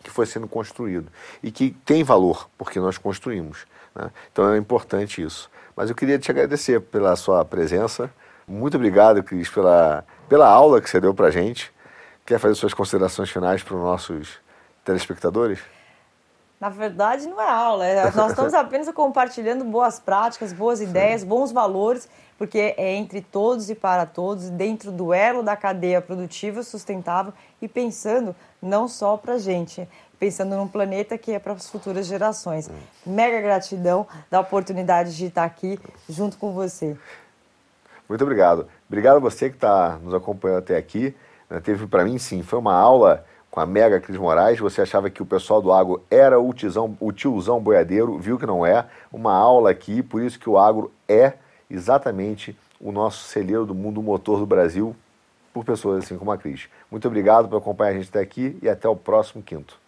[0.02, 1.08] que foi sendo construído
[1.42, 3.66] e que tem valor, porque nós construímos.
[3.94, 4.10] Né?
[4.32, 5.50] Então, é importante isso.
[5.74, 8.08] Mas eu queria te agradecer pela sua presença.
[8.46, 11.72] Muito obrigado, Cris, pela, pela aula que você deu para gente.
[12.24, 14.38] Quer fazer suas considerações finais para os nossos
[14.84, 15.58] telespectadores?
[16.60, 17.86] Na verdade, não é aula.
[17.86, 23.70] É, nós estamos apenas compartilhando boas práticas, boas ideias, bons valores, porque é entre todos
[23.70, 29.34] e para todos, dentro do elo da cadeia produtiva sustentável e pensando não só para
[29.34, 32.68] a gente, pensando num planeta que é para as futuras gerações.
[33.06, 35.78] Mega gratidão da oportunidade de estar aqui
[36.08, 36.96] junto com você.
[38.08, 38.66] Muito obrigado.
[38.88, 41.14] Obrigado a você que está nos acompanhando até aqui.
[41.62, 44.58] Teve para mim, sim, foi uma aula com a Mega Cris Moraes.
[44.58, 48.46] Você achava que o pessoal do agro era o tiozão, o tiozão boiadeiro, viu que
[48.46, 48.86] não é.
[49.12, 51.34] Uma aula aqui, por isso que o agro é
[51.70, 54.94] exatamente o nosso celeiro do mundo, o motor do Brasil,
[55.52, 56.68] por pessoas assim como a Cris.
[56.90, 59.78] Muito obrigado por acompanhar a gente até aqui e até o próximo quinto.